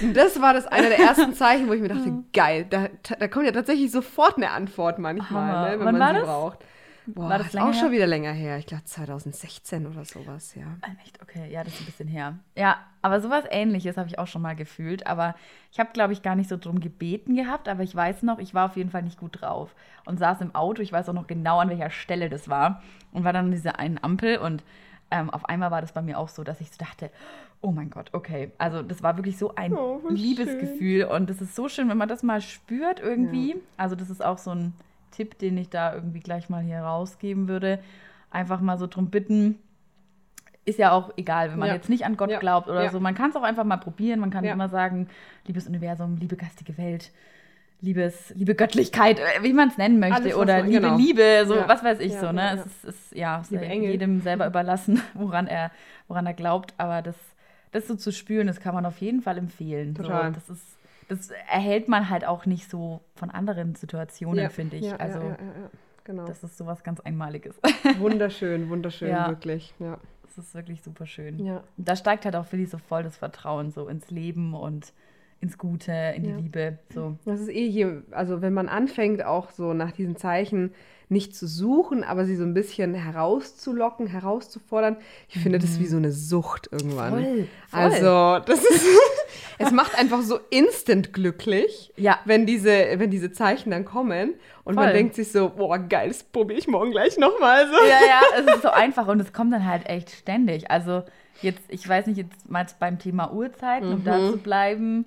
Und 0.00 0.16
das 0.16 0.40
war 0.40 0.54
das 0.54 0.66
eine 0.68 0.88
der 0.88 0.98
ersten 1.00 1.34
Zeichen, 1.34 1.68
wo 1.68 1.72
ich 1.72 1.80
mir 1.80 1.88
dachte, 1.88 2.22
geil, 2.32 2.66
da, 2.70 2.88
da 3.18 3.26
kommt 3.28 3.46
ja 3.46 3.52
tatsächlich 3.52 3.90
sofort 3.90 4.36
eine 4.36 4.50
Antwort 4.50 4.98
manchmal, 5.00 5.70
ne, 5.72 5.78
wenn 5.80 5.86
Wann 5.86 5.98
man 5.98 6.14
sie 6.14 6.20
das? 6.20 6.28
braucht. 6.28 6.58
Boah, 7.14 7.30
War 7.30 7.38
das 7.38 7.56
auch 7.56 7.72
schon 7.72 7.84
her? 7.84 7.92
wieder 7.92 8.06
länger 8.06 8.32
her. 8.32 8.58
Ich 8.58 8.66
glaube 8.66 8.84
2016 8.84 9.86
oder 9.86 10.04
sowas, 10.04 10.54
ja. 10.54 10.66
Ah, 10.82 10.88
Echt? 11.02 11.22
Okay, 11.22 11.50
ja, 11.50 11.64
das 11.64 11.72
ist 11.74 11.80
ein 11.80 11.86
bisschen 11.86 12.08
her. 12.08 12.38
Ja, 12.54 12.78
aber 13.00 13.20
sowas 13.20 13.44
ähnliches 13.50 13.96
habe 13.96 14.08
ich 14.08 14.18
auch 14.18 14.26
schon 14.26 14.42
mal 14.42 14.54
gefühlt. 14.54 15.06
Aber 15.06 15.34
ich 15.72 15.80
habe, 15.80 15.90
glaube 15.92 16.12
ich, 16.12 16.22
gar 16.22 16.34
nicht 16.36 16.48
so 16.48 16.56
drum 16.56 16.80
gebeten 16.80 17.34
gehabt. 17.34 17.68
Aber 17.68 17.82
ich 17.82 17.94
weiß 17.94 18.22
noch, 18.24 18.38
ich 18.38 18.52
war 18.54 18.66
auf 18.66 18.76
jeden 18.76 18.90
Fall 18.90 19.02
nicht 19.02 19.18
gut 19.18 19.40
drauf. 19.40 19.74
Und 20.04 20.18
saß 20.18 20.40
im 20.42 20.54
Auto, 20.54 20.82
ich 20.82 20.92
weiß 20.92 21.08
auch 21.08 21.14
noch 21.14 21.26
genau, 21.26 21.58
an 21.60 21.70
welcher 21.70 21.90
Stelle 21.90 22.28
das 22.28 22.48
war. 22.48 22.82
Und 23.12 23.24
war 23.24 23.32
dann 23.32 23.46
an 23.46 23.52
dieser 23.52 23.78
einen 23.78 24.02
Ampel. 24.02 24.36
Und 24.38 24.62
ähm, 25.10 25.30
auf 25.30 25.46
einmal 25.48 25.70
war 25.70 25.80
das 25.80 25.92
bei 25.92 26.02
mir 26.02 26.18
auch 26.18 26.28
so, 26.28 26.44
dass 26.44 26.60
ich 26.60 26.70
so 26.70 26.76
dachte, 26.78 27.10
oh 27.62 27.70
mein 27.72 27.88
Gott, 27.90 28.10
okay. 28.12 28.52
Also 28.58 28.82
das 28.82 29.02
war 29.02 29.16
wirklich 29.16 29.38
so 29.38 29.54
ein 29.54 29.72
Oh, 29.74 30.00
Liebesgefühl. 30.10 31.04
Und 31.04 31.30
das 31.30 31.40
ist 31.40 31.54
so 31.56 31.68
schön, 31.68 31.88
wenn 31.88 31.96
man 31.98 32.08
das 32.08 32.22
mal 32.22 32.40
spürt 32.40 33.00
irgendwie. 33.00 33.56
Also 33.78 33.96
das 33.96 34.10
ist 34.10 34.22
auch 34.22 34.38
so 34.38 34.50
ein 34.50 34.74
Tipp, 35.10 35.38
den 35.38 35.56
ich 35.58 35.68
da 35.70 35.94
irgendwie 35.94 36.20
gleich 36.20 36.48
mal 36.48 36.62
hier 36.62 36.80
rausgeben 36.80 37.48
würde. 37.48 37.78
Einfach 38.30 38.60
mal 38.60 38.76
so 38.78 38.86
drum 38.86 39.10
bitten, 39.10 39.58
ist 40.64 40.78
ja 40.78 40.92
auch 40.92 41.12
egal, 41.16 41.50
wenn 41.50 41.58
man 41.58 41.68
Ja. 41.68 41.74
jetzt 41.74 41.88
nicht 41.88 42.04
an 42.04 42.16
Gott 42.16 42.30
Ja. 42.30 42.38
glaubt 42.38 42.68
oder 42.68 42.84
Ja. 42.84 42.90
so. 42.90 43.00
Man 43.00 43.14
kann 43.14 43.30
es 43.30 43.36
auch 43.36 43.42
einfach 43.42 43.64
mal 43.64 43.78
probieren. 43.78 44.20
Man 44.20 44.30
kann 44.30 44.44
immer 44.44 44.68
sagen, 44.68 45.08
liebes 45.46 45.66
Universum, 45.66 46.16
liebe 46.16 46.36
geistige 46.36 46.76
Welt, 46.76 47.10
liebes, 47.80 48.32
liebe 48.36 48.54
Göttlichkeit, 48.54 49.18
äh, 49.18 49.42
wie 49.42 49.52
man 49.52 49.68
es 49.68 49.78
nennen 49.78 49.98
möchte. 49.98 50.16
Alles, 50.16 50.34
oder 50.36 50.62
liebe 50.62 50.80
genau. 50.82 50.96
Liebe, 50.96 51.44
so 51.46 51.56
Ja. 51.56 51.68
was 51.68 51.82
weiß 51.82 52.00
ich 52.00 52.12
Ja, 52.12 52.20
so. 52.20 52.32
Ne? 52.32 52.40
ja, 52.42 52.54
Es 52.54 52.66
ist, 52.66 52.84
ist 52.84 53.14
ja 53.14 53.42
jedem 53.50 54.20
selber 54.20 54.46
überlassen, 54.46 55.00
woran 55.14 55.46
er, 55.46 55.70
woran 56.06 56.26
er 56.26 56.34
glaubt. 56.34 56.74
Aber 56.76 57.00
das, 57.00 57.16
das 57.72 57.86
so 57.86 57.94
zu 57.94 58.12
spüren, 58.12 58.46
das 58.46 58.60
kann 58.60 58.74
man 58.74 58.84
auf 58.84 58.98
jeden 58.98 59.22
Fall 59.22 59.38
empfehlen. 59.38 59.94
Total. 59.94 60.28
So, 60.28 60.34
das 60.34 60.50
ist 60.50 60.77
das 61.08 61.30
erhält 61.50 61.88
man 61.88 62.10
halt 62.10 62.24
auch 62.26 62.46
nicht 62.46 62.70
so 62.70 63.00
von 63.14 63.30
anderen 63.30 63.74
Situationen, 63.74 64.42
Ja, 64.42 64.48
finde 64.50 64.76
ich. 64.76 64.84
Ja, 64.86 64.96
also 64.96 65.18
ja, 65.18 65.24
ja, 65.24 65.30
ja, 65.30 65.36
ja. 65.62 65.70
Genau. 66.04 66.24
das 66.26 66.42
ist 66.42 66.56
sowas 66.56 66.82
ganz 66.84 67.00
Einmaliges. 67.00 67.60
wunderschön, 67.98 68.70
wunderschön, 68.70 69.10
Ja. 69.10 69.28
wirklich. 69.28 69.74
Ja. 69.78 69.98
Das 70.22 70.38
ist 70.38 70.54
wirklich 70.54 70.82
super 70.82 71.06
schön. 71.06 71.44
Ja. 71.44 71.62
Und 71.76 71.88
da 71.88 71.96
steigt 71.96 72.24
halt 72.24 72.36
auch 72.36 72.46
für 72.46 72.56
die 72.56 72.66
so 72.66 72.78
voll 72.78 73.02
das 73.02 73.16
Vertrauen 73.16 73.70
so 73.70 73.88
ins 73.88 74.10
Leben 74.10 74.54
und 74.54 74.92
ins 75.40 75.58
Gute, 75.58 75.92
in 76.16 76.22
die. 76.24 76.32
Liebe. 76.32 76.78
So. 76.92 77.16
Das 77.24 77.40
ist 77.40 77.48
eh 77.48 77.70
hier, 77.70 78.02
also 78.10 78.40
wenn 78.42 78.52
man 78.54 78.68
anfängt, 78.68 79.24
auch 79.24 79.50
so 79.50 79.72
nach 79.72 79.92
diesen 79.92 80.16
Zeichen 80.16 80.72
nicht 81.10 81.34
zu 81.34 81.46
suchen, 81.46 82.04
aber 82.04 82.24
sie 82.26 82.36
so 82.36 82.42
ein 82.44 82.54
bisschen 82.54 82.94
herauszulocken, 82.94 84.06
herauszufordern, 84.06 84.96
ich 85.28 85.38
finde 85.40 85.58
das 85.58 85.70
ist 85.70 85.80
wie 85.80 85.86
so 85.86 85.96
eine 85.96 86.12
Sucht 86.12 86.68
irgendwann. 86.70 87.12
Voll, 87.12 87.24
voll. 87.68 87.80
Also, 87.80 88.44
das 88.44 88.64
ist, 88.64 88.84
es 89.58 89.70
macht 89.70 89.98
einfach 89.98 90.22
so 90.22 90.38
instant 90.50 91.12
glücklich, 91.12 91.92
Ja. 91.96 92.18
wenn 92.24 92.46
diese, 92.46 92.70
wenn 92.96 93.10
diese 93.10 93.32
Zeichen 93.32 93.70
dann 93.70 93.84
kommen 93.84 94.34
und 94.64 94.74
man 94.74 94.84
Voll. 94.86 94.92
denkt 94.92 95.14
sich 95.14 95.32
so, 95.32 95.48
boah, 95.50 95.78
geil, 95.78 96.08
das 96.08 96.22
probiere 96.24 96.58
ich 96.58 96.68
morgen 96.68 96.90
gleich 96.90 97.16
nochmal 97.18 97.66
so. 97.66 97.76
Ja, 97.88 98.06
ja, 98.06 98.20
es 98.40 98.54
ist 98.56 98.62
so 98.62 98.68
einfach 98.70 99.06
und 99.08 99.20
es 99.20 99.32
kommt 99.32 99.52
dann 99.52 99.66
halt 99.66 99.86
echt 99.88 100.10
ständig. 100.10 100.70
Also 100.70 101.02
jetzt, 101.40 101.62
ich 101.68 101.88
weiß 101.88 102.06
nicht, 102.06 102.18
jetzt 102.18 102.50
mal 102.50 102.66
beim 102.78 102.98
Thema 102.98 103.32
Uhrzeiten, 103.32 103.92
um 103.92 104.00
Mhm. 104.00 104.04
da 104.04 104.30
zu 104.30 104.38
bleiben. 104.38 105.06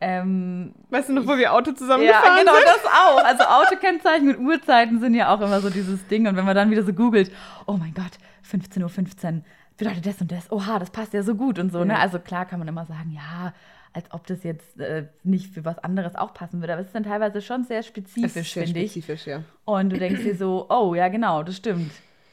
Ähm, 0.00 0.74
Weißt 0.88 1.10
du 1.10 1.12
noch, 1.12 1.26
wo 1.26 1.36
wir 1.36 1.52
Auto 1.52 1.72
zusammen 1.72 2.04
ja, 2.04 2.20
genau 2.20 2.54
sind? 2.54 2.64
das 2.64 2.84
auch. 2.86 3.22
Also 3.22 3.44
Autokennzeichen 3.44 4.26
mit 4.26 4.38
Uhrzeiten 4.38 4.98
sind 5.00 5.14
ja 5.14 5.34
auch 5.34 5.40
immer 5.40 5.60
so 5.60 5.68
dieses 5.68 6.06
Ding. 6.06 6.26
Und 6.26 6.36
wenn 6.36 6.46
man 6.46 6.56
dann 6.56 6.70
wieder 6.70 6.82
so 6.82 6.94
googelt, 6.94 7.30
oh 7.66 7.74
mein 7.74 7.92
Gott, 7.92 8.12
15.15 8.50 8.82
Uhr 8.82 8.88
15, 8.88 9.44
bedeutet 9.76 10.06
das 10.06 10.20
und 10.20 10.32
das. 10.32 10.50
Oha, 10.50 10.78
das 10.78 10.90
passt 10.90 11.12
ja 11.12 11.22
so 11.22 11.34
gut 11.34 11.58
und 11.58 11.70
so. 11.70 11.84
Ne? 11.84 11.92
Ja. 11.92 11.98
Also 11.98 12.18
klar 12.18 12.46
kann 12.46 12.58
man 12.58 12.68
immer 12.68 12.86
sagen, 12.86 13.10
ja, 13.12 13.52
als 13.92 14.10
ob 14.12 14.26
das 14.26 14.42
jetzt 14.42 14.80
äh, 14.80 15.06
nicht 15.22 15.52
für 15.52 15.64
was 15.64 15.78
anderes 15.78 16.14
auch 16.14 16.32
passen 16.32 16.60
würde. 16.60 16.72
Aber 16.72 16.80
es 16.80 16.88
ist 16.88 16.94
dann 16.94 17.02
teilweise 17.02 17.42
schon 17.42 17.64
sehr 17.64 17.82
spezifisch, 17.82 18.54
finde 18.54 18.80
ich. 18.80 18.92
spezifisch, 18.92 19.26
ja. 19.26 19.42
Und 19.64 19.90
du 19.90 19.98
denkst 19.98 20.22
dir 20.22 20.36
so, 20.36 20.66
oh 20.70 20.94
ja, 20.94 21.08
genau, 21.08 21.42
das 21.42 21.56
stimmt. 21.56 21.90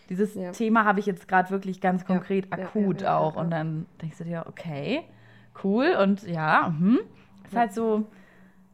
Dieses 0.10 0.36
Ja. 0.36 0.52
Thema 0.52 0.86
habe 0.86 1.02
ich 1.02 1.06
jetzt 1.06 1.28
gerade 1.28 1.50
wirklich 1.50 1.82
ganz 1.82 2.06
konkret 2.06 2.54
akut 2.54 3.04
auch. 3.04 3.36
Und 3.36 3.52
dann 3.52 3.88
denkst 4.02 4.20
du 4.20 4.24
dir, 4.24 4.46
okay, 4.48 5.04
cool 5.64 5.98
und 6.02 6.24
ja, 6.24 6.74
mhm. 6.78 7.00
Ist 7.48 7.56
halt 7.56 7.74
so, 7.74 8.06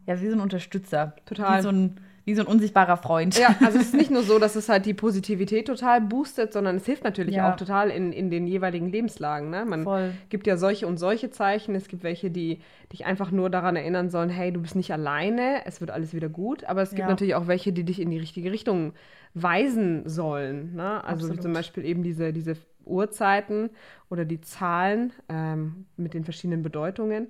ja, 0.08 0.20
wie 0.22 0.28
so 0.28 0.34
ein 0.36 0.42
Unterstützer. 0.42 1.16
Total. 1.26 1.60
Wie 1.60 1.64
so 1.64 1.70
ein, 1.70 2.00
wie 2.26 2.36
so 2.36 2.42
ein 2.42 2.48
unsichtbarer 2.48 2.98
Freund. 2.98 3.38
Ja, 3.38 3.56
also 3.64 3.78
es 3.78 3.88
ist 3.88 3.94
nicht 3.94 4.12
nur 4.12 4.24
so, 4.24 4.40
dass 4.40 4.56
es 4.56 4.70
halt 4.70 4.86
die 4.86 4.94
Positivität 4.94 5.68
total 5.68 6.00
boostet, 6.02 6.54
sondern 6.54 6.78
es 6.78 6.86
hilft 6.86 7.04
natürlich 7.04 7.36
Ja. 7.36 7.52
auch 7.52 7.56
total 7.58 7.90
in, 7.90 8.14
in 8.14 8.30
den 8.30 8.48
jeweiligen 8.48 8.90
Lebenslagen. 8.90 9.50
Ne? 9.50 9.66
Man 9.66 9.84
Voll. 9.84 10.12
gibt 10.30 10.48
ja 10.48 10.56
solche 10.58 10.88
und 10.88 10.98
solche 10.98 11.30
Zeichen. 11.32 11.76
Es 11.76 11.88
gibt 11.88 12.04
welche, 12.04 12.32
die 12.32 12.60
dich 12.92 13.06
einfach 13.06 13.32
nur 13.32 13.50
daran 13.50 13.76
erinnern 13.76 14.10
sollen, 14.10 14.30
hey, 14.30 14.52
du 14.54 14.62
bist 14.62 14.76
nicht 14.76 14.92
alleine, 14.94 15.66
es 15.66 15.82
wird 15.82 15.92
alles 15.92 16.14
wieder 16.14 16.30
gut. 16.30 16.64
Aber 16.66 16.82
es 16.82 16.90
gibt 16.92 17.02
Ja. 17.02 17.08
natürlich 17.08 17.36
auch 17.36 17.48
welche, 17.48 17.74
die 17.74 17.84
dich 17.84 18.00
in 18.02 18.10
die 18.10 18.20
richtige 18.20 18.52
Richtung 18.52 18.94
weisen 19.34 20.08
sollen. 20.08 20.76
Ne? 20.76 21.04
Also 21.04 21.22
wie 21.22 21.32
Absolut. 21.32 21.42
zum 21.42 21.54
Beispiel 21.54 21.86
eben 21.86 22.04
diese, 22.04 22.32
diese 22.34 22.56
Uhrzeiten 22.86 23.70
oder 24.10 24.26
die 24.26 24.42
Zahlen 24.42 25.14
ähm, 25.30 25.86
mit 25.98 26.14
den 26.14 26.24
verschiedenen 26.24 26.64
Bedeutungen. 26.64 27.28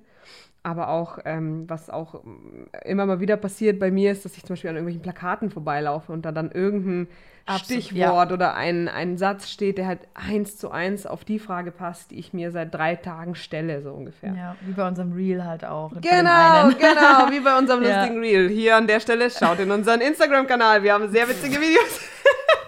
Aber 0.66 0.88
auch, 0.88 1.18
ähm, 1.26 1.68
was 1.68 1.90
auch 1.90 2.24
ähm, 2.24 2.68
immer 2.86 3.04
mal 3.04 3.20
wieder 3.20 3.36
passiert 3.36 3.78
bei 3.78 3.90
mir, 3.90 4.10
ist, 4.12 4.24
dass 4.24 4.36
ich 4.38 4.44
zum 4.44 4.54
Beispiel 4.54 4.70
an 4.70 4.76
irgendwelchen 4.76 5.02
Plakaten 5.02 5.50
vorbeilaufe 5.50 6.10
und 6.10 6.24
da 6.24 6.32
dann 6.32 6.50
irgendein 6.50 7.08
Absolut, 7.44 7.82
Stichwort 7.82 8.32
oder 8.32 8.54
ein, 8.54 8.88
ein 8.88 9.18
Satz 9.18 9.50
steht, 9.50 9.76
der 9.76 9.86
halt 9.86 10.00
eins 10.14 10.56
zu 10.56 10.70
eins 10.70 11.04
auf 11.04 11.26
die 11.26 11.38
Frage 11.38 11.70
passt, 11.70 12.10
die 12.12 12.18
ich 12.18 12.32
mir 12.32 12.50
seit 12.50 12.72
drei 12.72 12.96
Tagen 12.96 13.34
stelle, 13.34 13.82
so 13.82 13.90
ungefähr. 13.92 14.32
Ja, 14.34 14.56
wie 14.62 14.72
bei 14.72 14.88
unserem 14.88 15.12
Reel 15.12 15.44
halt 15.44 15.66
auch. 15.66 15.92
Genau, 16.00 16.68
genau, 16.78 17.30
wie 17.30 17.40
bei 17.40 17.58
unserem 17.58 17.82
Ja. 17.82 18.00
lustigen 18.00 18.20
Reel. 18.20 18.48
Hier 18.48 18.76
an 18.78 18.86
der 18.86 19.00
Stelle, 19.00 19.28
schaut 19.30 19.60
in 19.60 19.70
unseren 19.70 20.00
Instagram-Kanal. 20.00 20.82
Wir 20.82 20.94
haben 20.94 21.10
sehr 21.12 21.28
witzige 21.28 21.56
Videos. 21.60 22.00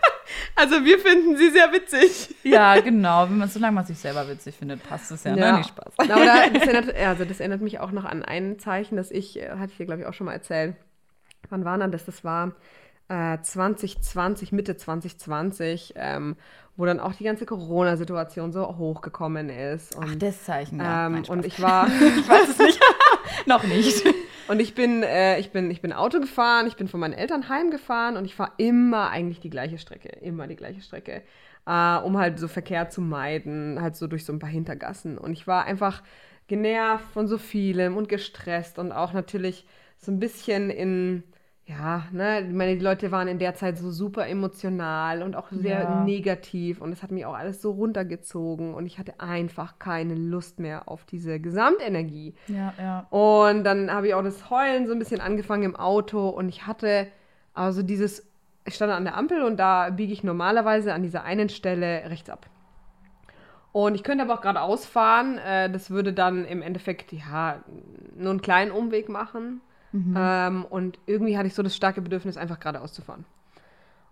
also 0.57 0.85
wir 0.85 0.99
finden 0.99 1.37
sie 1.37 1.51
sehr 1.51 1.73
witzig. 1.73 2.35
Ja, 2.43 2.81
genau. 2.81 3.29
Wenn 3.29 3.39
man, 3.39 3.49
solange 3.49 3.75
man 3.75 3.85
sich 3.87 3.99
selber 3.99 4.29
witzig 4.29 4.57
findet, 4.57 4.83
passt 4.83 5.11
es 5.13 5.25
ja, 5.25 5.37
Ja. 5.37 5.53
ne? 5.53 5.59
Nicht 5.59 5.69
Spaß. 5.69 5.95
Aber 5.99 6.25
da, 6.25 6.49
das, 6.49 6.63
erinnert, 6.67 6.99
ja, 6.99 7.09
also 7.11 7.25
das 7.25 7.41
erinnert 7.41 7.61
mich 7.61 7.79
auch 7.81 7.93
noch 7.93 8.05
an 8.05 8.23
ein 8.25 8.59
Zeichen, 8.59 8.97
das 8.97 9.11
ich, 9.11 9.39
äh, 9.41 9.51
hatte 9.51 9.71
ich 9.73 9.77
dir, 9.77 9.87
glaube 9.87 10.01
ich, 10.03 10.07
auch 10.07 10.15
schon 10.15 10.25
mal 10.27 10.33
erzählt. 10.33 10.75
Wann 11.51 11.65
war 11.65 11.79
denn 11.79 11.93
das? 11.93 12.05
Das 12.05 12.25
war 12.25 12.53
äh, 13.09 13.39
2020, 13.41 14.51
Mitte 14.53 14.77
2020, 14.77 15.95
ähm, 15.97 16.37
wo 16.77 16.85
dann 16.85 17.01
auch 17.01 17.15
die 17.15 17.25
ganze 17.25 17.47
Corona-Situation 17.47 18.53
so 18.53 18.67
hochgekommen 18.77 19.49
ist. 19.49 19.95
Und, 19.95 20.05
Ach, 20.11 20.15
das 20.17 20.45
Zeichen, 20.45 20.79
ja. 20.81 21.07
ähm, 21.07 21.23
und 21.29 21.47
ich 21.47 21.61
war, 21.63 21.87
ich 22.19 22.29
weiß 22.29 22.49
es 22.51 22.59
nicht. 22.59 22.81
Noch 23.47 23.65
nicht. 23.65 24.05
und 24.49 24.61
ich 24.61 24.75
bin, 24.75 25.03
äh, 25.03 25.38
ich 25.38 25.50
bin, 25.50 25.71
ich 25.71 25.81
bin 25.81 25.93
Auto 25.93 26.21
gefahren, 26.21 26.67
ich 26.67 26.76
bin 26.76 26.88
von 26.88 27.00
meinen 27.00 27.15
Eltern 27.15 27.49
heimgefahren 27.49 28.17
und 28.17 28.25
ich 28.25 28.35
fahre 28.35 28.53
immer 28.59 29.11
eigentlich 29.11 29.41
die 29.41 29.50
gleiche 29.50 29.79
Strecke, 29.79 30.09
immer 30.21 30.47
die 30.47 30.57
gleiche 30.57 30.83
Strecke, 30.83 31.23
äh, 31.67 31.97
um 31.99 32.19
halt 32.19 32.38
so 32.38 32.49
Verkehr 32.49 32.91
zu 32.91 33.00
meiden, 33.00 33.81
halt 33.81 33.97
so 33.97 34.07
durch 34.07 34.25
so 34.25 34.33
ein 34.33 34.38
paar 34.38 34.50
Hintergassen. 34.50 35.17
Und 35.17 35.33
ich 35.33 35.47
war 35.47 35.65
einfach 35.65 36.03
genervt 36.49 37.07
von 37.12 37.26
so 37.26 37.38
vielem 37.38 37.97
und 37.97 38.09
gestresst 38.09 38.79
und 38.79 38.93
auch 38.93 39.12
natürlich 39.12 39.67
so 39.99 40.12
ein 40.12 40.21
bisschen 40.21 40.71
in, 40.71 41.23
ja, 41.66 42.04
ne, 42.12 42.42
ich 42.42 42.52
meine, 42.54 42.76
die 42.76 42.85
Leute 42.85 43.11
waren 43.11 43.26
in 43.26 43.38
der 43.40 43.54
Zeit 43.54 43.76
so 43.76 43.90
super 43.90 44.28
emotional 44.28 45.23
und 45.23 45.35
auch 45.35 45.50
sehr 45.50 45.85
Ja. 45.85 45.87
negativ 45.87 46.80
und 46.80 46.92
es 46.92 47.02
hat 47.02 47.11
mich 47.11 47.26
auch 47.26 47.35
alles 47.35 47.61
so 47.61 47.73
runtergezogen 47.73 48.73
und 48.75 48.87
ich 48.87 48.99
hatte 49.00 49.18
einfach 49.18 49.78
keine 49.80 50.14
Lust 50.14 50.61
mehr 50.61 50.88
auf 50.88 51.04
diese 51.04 51.40
Gesamtenergie. 51.40 52.35
Ja, 52.46 52.73
ja. 52.78 53.06
Und 53.11 53.64
dann 53.64 53.90
habe 53.92 54.08
ich 54.08 54.14
auch 54.14 54.23
das 54.23 54.49
Heulen 54.50 54.87
so 54.87 54.92
ein 54.92 54.99
bisschen 55.00 55.20
angefangen 55.20 55.64
im 55.64 55.76
Auto 55.76 56.28
und 56.28 56.49
ich 56.49 56.66
hatte 56.66 57.08
also 57.52 57.82
dieses, 57.82 58.25
ich 58.64 58.75
stand 58.75 58.92
an 58.92 59.04
der 59.04 59.16
Ampel 59.16 59.42
und 59.42 59.56
da 59.56 59.90
biege 59.90 60.12
ich 60.12 60.23
normalerweise 60.23 60.92
an 60.94 61.02
dieser 61.02 61.25
einen 61.25 61.49
Stelle 61.49 62.08
rechts 62.11 62.30
ab. 62.30 62.46
Und 63.73 63.94
ich 63.94 64.02
könnte 64.04 64.25
aber 64.25 64.35
auch 64.35 64.40
geradeaus 64.40 64.87
fahren. 64.87 65.38
Äh, 65.38 65.70
das 65.70 65.90
würde 65.90 66.12
dann 66.12 66.44
im 66.46 66.62
Endeffekt, 66.62 67.12
ja, 67.12 67.62
nur 68.16 68.30
einen 68.30 68.40
kleinen 68.42 68.70
Umweg 68.70 69.08
machen. 69.08 69.61
Ähm, 70.16 70.64
und 70.64 70.99
irgendwie 71.07 71.37
hatte 71.37 71.47
ich 71.47 71.55
so 71.55 71.62
das 71.62 71.76
starke 71.76 72.02
Bedürfnis, 72.02 72.37
einfach 72.37 72.61
geradeaus 72.61 72.93
zu 72.93 73.02
fahren. 73.02 73.25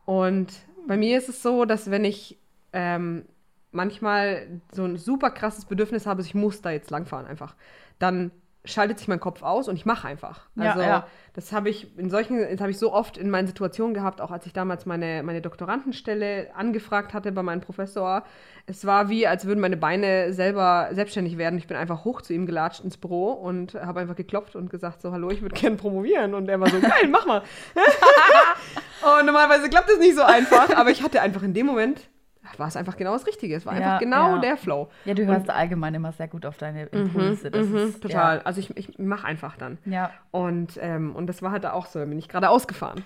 Und 0.04 0.52
bei 0.86 0.96
mir 0.96 1.18
ist 1.18 1.28
es 1.28 1.42
so, 1.42 1.64
dass 1.64 1.90
wenn 1.90 2.04
ich 2.04 2.38
ähm, 2.72 3.24
manchmal 3.72 4.60
so 4.72 4.84
ein 4.84 4.96
super 4.96 5.30
krasses 5.30 5.64
Bedürfnis 5.64 6.06
habe, 6.06 6.22
ich 6.22 6.34
muss 6.34 6.62
da 6.62 6.70
jetzt 6.70 6.90
langfahren 6.90 7.26
einfach, 7.26 7.54
dann 7.98 8.30
schaltet 8.64 8.98
sich 8.98 9.08
mein 9.08 9.20
Kopf 9.20 9.42
aus 9.42 9.68
und 9.68 9.76
ich 9.76 9.84
mache 9.84 10.08
einfach. 10.08 10.46
Ja, 10.54 10.70
Also 10.72 10.82
ja. 10.82 11.06
das 11.34 11.52
habe 11.52 11.68
ich 11.68 11.98
in 11.98 12.08
solchen, 12.08 12.40
das 12.40 12.60
habe 12.60 12.70
ich 12.70 12.78
so 12.78 12.92
oft 12.92 13.18
in 13.18 13.28
meinen 13.28 13.46
Situationen 13.46 13.92
gehabt, 13.92 14.22
auch 14.22 14.30
als 14.30 14.46
ich 14.46 14.54
damals 14.54 14.86
meine, 14.86 15.22
meine 15.22 15.42
Doktorandenstelle 15.42 16.48
angefragt 16.54 17.12
hatte 17.12 17.30
bei 17.32 17.42
meinem 17.42 17.60
Professor. 17.60 18.24
Es 18.66 18.86
war 18.86 19.10
wie, 19.10 19.26
als 19.26 19.44
würden 19.44 19.60
meine 19.60 19.76
Beine 19.76 20.32
selber 20.32 20.88
selbstständig 20.92 21.36
werden. 21.36 21.58
Ich 21.58 21.66
bin 21.66 21.76
einfach 21.76 22.04
hoch 22.04 22.22
zu 22.22 22.32
ihm 22.32 22.46
gelatscht 22.46 22.82
ins 22.82 22.96
Büro 22.96 23.32
und 23.32 23.74
habe 23.74 24.00
einfach 24.00 24.16
geklopft 24.16 24.56
und 24.56 24.70
gesagt 24.70 25.02
so, 25.02 25.12
hallo, 25.12 25.30
ich 25.30 25.42
würde 25.42 25.54
gerne 25.54 25.76
promovieren. 25.76 26.32
Und 26.32 26.48
er 26.48 26.58
war 26.58 26.70
so, 26.70 26.80
geil, 26.80 27.08
mach 27.10 27.26
mal. 27.26 27.42
und 29.18 29.26
normalerweise 29.26 29.68
klappt 29.68 29.90
es 29.90 29.98
nicht 29.98 30.16
so 30.16 30.22
einfach, 30.22 30.74
aber 30.74 30.90
ich 30.90 31.02
hatte 31.02 31.20
einfach 31.20 31.42
in 31.42 31.52
dem 31.52 31.66
Moment, 31.66 32.08
war 32.56 32.68
es 32.68 32.76
einfach 32.76 32.96
genau 32.96 33.12
das 33.12 33.26
Richtige. 33.26 33.54
Es 33.56 33.66
war 33.66 33.74
Ja, 33.74 33.80
einfach 33.86 33.98
genau 34.00 34.34
ja. 34.36 34.38
der 34.38 34.56
Flow. 34.56 34.88
Ja, 35.04 35.14
du 35.14 35.24
hörst 35.26 35.50
allgemein 35.50 35.94
immer 35.94 36.12
sehr 36.12 36.28
gut 36.28 36.46
auf 36.46 36.56
deine 36.58 36.86
Impulse. 36.86 37.50
das 37.50 37.66
Mhm, 37.66 37.76
ist, 37.76 38.02
total. 38.02 38.40
Also 38.42 38.60
ich, 38.60 38.76
ich 38.76 38.98
mache 38.98 39.26
einfach 39.26 39.56
dann. 39.56 39.78
Ja. 39.84 40.10
Und, 40.30 40.78
ähm, 40.80 41.14
und 41.16 41.26
das 41.26 41.42
war 41.42 41.50
halt 41.50 41.66
auch 41.66 41.86
so. 41.86 41.98
Bin 42.00 42.18
ich 42.18 42.28
gerade 42.28 42.48
ausgefahren. 42.50 43.04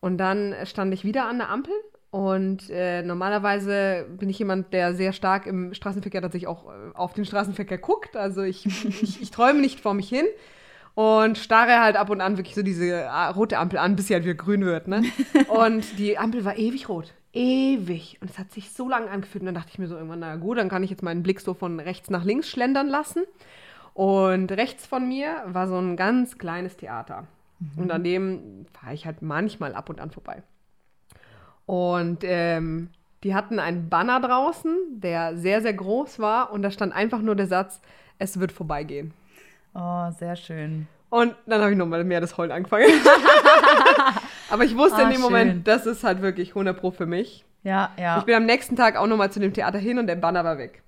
Und 0.00 0.18
dann 0.18 0.54
stand 0.64 0.92
ich 0.94 1.04
wieder 1.04 1.26
an 1.28 1.38
der 1.38 1.48
Ampel. 1.50 1.72
Und 2.10 2.68
äh, 2.70 3.02
normalerweise 3.02 4.04
bin 4.18 4.28
ich 4.28 4.38
jemand, 4.40 4.72
der 4.72 4.94
sehr 4.94 5.12
stark 5.12 5.46
im 5.46 5.72
Straßenverkehr 5.74 6.20
tatsächlich 6.22 6.48
auch 6.48 6.66
äh, 6.66 6.70
auf 6.94 7.12
den 7.12 7.24
Straßenverkehr 7.24 7.78
guckt. 7.78 8.16
Also 8.16 8.42
ich, 8.42 8.66
ich, 8.66 9.22
ich 9.22 9.30
träume 9.30 9.60
nicht 9.60 9.78
vor 9.78 9.94
mich 9.94 10.08
hin 10.08 10.24
und 10.94 11.38
starre 11.38 11.80
halt 11.80 11.96
ab 11.96 12.10
und 12.10 12.20
an 12.20 12.36
wirklich 12.36 12.56
so 12.56 12.62
diese 12.62 12.90
äh, 12.92 13.06
rote 13.34 13.58
Ampel 13.58 13.78
an, 13.78 13.94
bis 13.94 14.08
sie 14.08 14.14
halt 14.14 14.24
wieder 14.24 14.34
grün 14.34 14.64
wird. 14.64 14.88
Ne? 14.88 15.04
Und 15.48 15.98
die 15.98 16.18
Ampel 16.18 16.44
war 16.44 16.58
ewig 16.58 16.88
rot. 16.88 17.14
Ewig. 17.32 18.18
Und 18.20 18.30
es 18.30 18.38
hat 18.38 18.52
sich 18.52 18.72
so 18.72 18.88
lange 18.88 19.10
angefühlt. 19.10 19.42
Und 19.42 19.46
dann 19.46 19.54
dachte 19.54 19.70
ich 19.72 19.78
mir 19.78 19.88
so 19.88 19.94
irgendwann, 19.94 20.20
na 20.20 20.36
gut, 20.36 20.58
dann 20.58 20.68
kann 20.68 20.82
ich 20.82 20.90
jetzt 20.90 21.02
meinen 21.02 21.22
Blick 21.22 21.40
so 21.40 21.54
von 21.54 21.80
rechts 21.80 22.10
nach 22.10 22.24
links 22.24 22.48
schlendern 22.48 22.88
lassen. 22.88 23.24
Und 23.94 24.52
rechts 24.52 24.86
von 24.86 25.08
mir 25.08 25.42
war 25.46 25.68
so 25.68 25.78
ein 25.78 25.96
ganz 25.96 26.38
kleines 26.38 26.76
Theater. 26.76 27.26
Und 27.76 27.90
an 27.92 28.02
dem 28.02 28.66
fahre 28.72 28.94
ich 28.94 29.04
halt 29.04 29.20
manchmal 29.20 29.74
ab 29.74 29.90
und 29.90 30.00
an 30.00 30.10
vorbei. 30.10 30.42
Und 31.66 32.20
ähm, 32.24 32.88
die 33.22 33.34
hatten 33.34 33.58
einen 33.58 33.90
Banner 33.90 34.18
draußen, 34.20 34.74
der 35.00 35.36
sehr, 35.36 35.60
sehr 35.60 35.74
groß 35.74 36.18
war. 36.20 36.52
Und 36.52 36.62
da 36.62 36.70
stand 36.70 36.94
einfach 36.94 37.20
nur 37.20 37.36
der 37.36 37.46
Satz, 37.46 37.82
es 38.18 38.40
wird 38.40 38.52
vorbeigehen. 38.52 39.12
Oh, 39.74 40.10
sehr 40.18 40.36
schön. 40.36 40.88
Und 41.10 41.34
dann 41.46 41.60
habe 41.60 41.72
ich 41.72 41.76
nochmal 41.76 42.02
mehr 42.04 42.20
das 42.20 42.38
Heulen 42.38 42.52
angefangen. 42.52 42.86
Aber 44.50 44.64
ich 44.64 44.76
wusste 44.76 44.96
Ah, 44.98 45.02
in 45.02 45.08
dem 45.10 45.14
schön. 45.16 45.22
Moment, 45.22 45.68
das 45.68 45.86
ist 45.86 46.04
halt 46.04 46.22
wirklich 46.22 46.50
100 46.50 46.78
Pro 46.78 46.90
für 46.90 47.06
mich. 47.06 47.44
Ja, 47.62 47.90
ja. 47.98 48.18
Ich 48.18 48.24
bin 48.24 48.34
am 48.34 48.46
nächsten 48.46 48.76
Tag 48.76 48.96
auch 48.96 49.06
nochmal 49.06 49.30
zu 49.30 49.38
dem 49.40 49.52
Theater 49.52 49.78
hin 49.78 49.98
und 49.98 50.06
der 50.06 50.16
Banner 50.16 50.44
war 50.44 50.58
weg. 50.58 50.82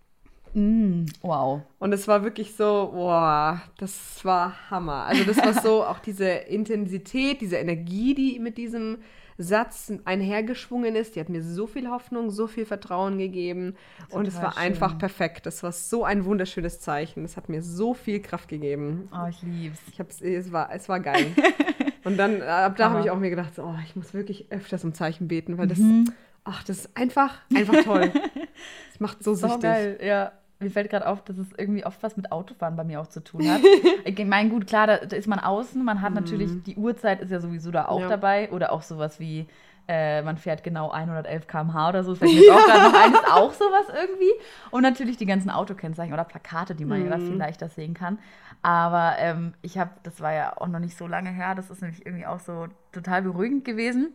Mm, 0.54 1.04
wow. 1.22 1.62
Und 1.78 1.92
es 1.92 2.06
war 2.08 2.24
wirklich 2.24 2.54
so, 2.56 2.90
boah, 2.92 3.62
das 3.78 4.24
war 4.24 4.54
Hammer. 4.70 5.04
Also 5.06 5.24
das 5.24 5.38
war 5.38 5.54
so 5.54 5.84
auch 5.86 5.98
diese 5.98 6.28
Intensität, 6.28 7.40
diese 7.40 7.56
Energie, 7.56 8.14
die 8.14 8.38
mit 8.38 8.58
diesem 8.58 8.98
Satz 9.38 9.90
einhergeschwungen 10.04 10.94
ist. 10.94 11.16
Die 11.16 11.20
hat 11.20 11.30
mir 11.30 11.42
so 11.42 11.66
viel 11.66 11.88
Hoffnung, 11.88 12.30
so 12.30 12.46
viel 12.46 12.66
Vertrauen 12.66 13.16
gegeben. 13.18 13.76
und 14.10 14.28
es 14.28 14.36
war 14.42 14.56
einfach 14.58 14.90
schön. 14.90 14.98
perfekt. 14.98 15.46
Das 15.46 15.62
war 15.62 15.72
so 15.72 16.04
ein 16.04 16.24
wunderschönes 16.26 16.80
Zeichen. 16.80 17.24
Es 17.24 17.36
hat 17.36 17.48
mir 17.48 17.62
so 17.62 17.94
viel 17.94 18.20
Kraft 18.20 18.48
gegeben. 18.48 19.08
Oh, 19.12 19.26
ich 19.28 19.40
lieb's. 19.42 19.80
Ich 19.90 19.98
hab's, 19.98 20.20
es, 20.20 20.52
war, 20.52 20.70
es 20.72 20.88
war 20.88 21.00
geil. 21.00 21.26
und 22.04 22.16
dann, 22.16 22.40
äh, 22.40 22.44
ab 22.44 22.76
da 22.76 22.90
habe 22.90 23.00
ich 23.00 23.10
auch 23.10 23.18
mir 23.18 23.30
gedacht, 23.30 23.54
so, 23.54 23.62
oh, 23.64 23.74
ich 23.84 23.96
muss 23.96 24.14
wirklich 24.14 24.50
öfters 24.50 24.84
um 24.84 24.94
Zeichen 24.94 25.28
beten, 25.28 25.58
weil 25.58 25.66
das, 25.68 25.78
Mhm. 25.78 26.04
ach, 26.44 26.62
das 26.64 26.78
ist 26.80 26.96
einfach, 26.96 27.34
einfach 27.54 27.82
toll. 27.84 28.12
Es 28.94 29.00
macht 29.00 29.22
so 29.24 29.34
süchtig. 29.34 29.60
geil, 29.62 29.98
ja. 30.02 30.32
Mir 30.60 30.70
fällt 30.70 30.90
gerade 30.90 31.08
auf, 31.08 31.24
dass 31.24 31.38
es 31.38 31.48
irgendwie 31.58 31.84
oft 31.84 32.00
was 32.04 32.16
mit 32.16 32.30
Autofahren 32.30 32.76
bei 32.76 32.84
mir 32.84 33.00
auch 33.00 33.08
zu 33.08 33.18
tun 33.24 33.50
hat. 33.50 33.60
ich 34.04 34.24
meine, 34.24 34.48
gut, 34.50 34.68
klar, 34.68 34.86
da, 34.86 34.98
da 34.98 35.16
ist 35.16 35.26
man 35.26 35.40
außen, 35.40 35.82
man 35.84 36.00
hat 36.02 36.14
natürlich, 36.14 36.50
die 36.64 36.76
Uhrzeit 36.76 37.20
ist 37.20 37.30
ja 37.30 37.40
sowieso 37.40 37.72
da 37.72 37.86
auch 37.86 37.96
Mhm. 37.96 38.02
Ja. 38.02 38.08
dabei. 38.10 38.50
Oder 38.52 38.70
auch 38.70 38.82
sowas 38.82 39.18
wie, 39.18 39.48
äh, 39.88 40.22
man 40.22 40.36
fährt 40.36 40.62
genau 40.62 40.92
111 40.92 41.48
km/h 41.48 41.88
oder 41.88 42.04
so. 42.04 42.10
Das 42.12 42.20
fällt 42.20 42.30
mir 42.32 42.40
jetzt 42.42 42.50
auch 42.52 42.64
gerade 42.64 42.82
noch 42.92 42.94
ein, 43.02 43.12
ist 43.12 43.32
auch 43.32 43.52
sowas 43.52 43.86
irgendwie. 43.88 44.30
Und 44.70 44.82
natürlich 44.82 45.16
die 45.16 45.26
ganzen 45.26 45.50
Autokennzeichen 45.50 46.12
oder 46.14 46.22
Plakate, 46.24 46.76
die 46.76 46.84
man 46.84 47.04
ja 47.04 47.16
Mhm. 47.16 47.22
viel 47.22 47.36
leichter 47.38 47.68
sehen 47.68 47.94
kann. 47.94 48.18
Aber 48.62 49.16
ähm, 49.18 49.54
ich 49.62 49.78
habe, 49.78 49.90
das 50.04 50.20
war 50.20 50.32
ja 50.32 50.56
auch 50.56 50.68
noch 50.68 50.78
nicht 50.78 50.96
so 50.96 51.06
lange 51.06 51.30
her, 51.30 51.54
das 51.54 51.70
ist 51.70 51.82
nämlich 51.82 52.06
irgendwie 52.06 52.26
auch 52.26 52.40
so 52.40 52.68
total 52.92 53.22
beruhigend 53.22 53.64
gewesen. 53.64 54.14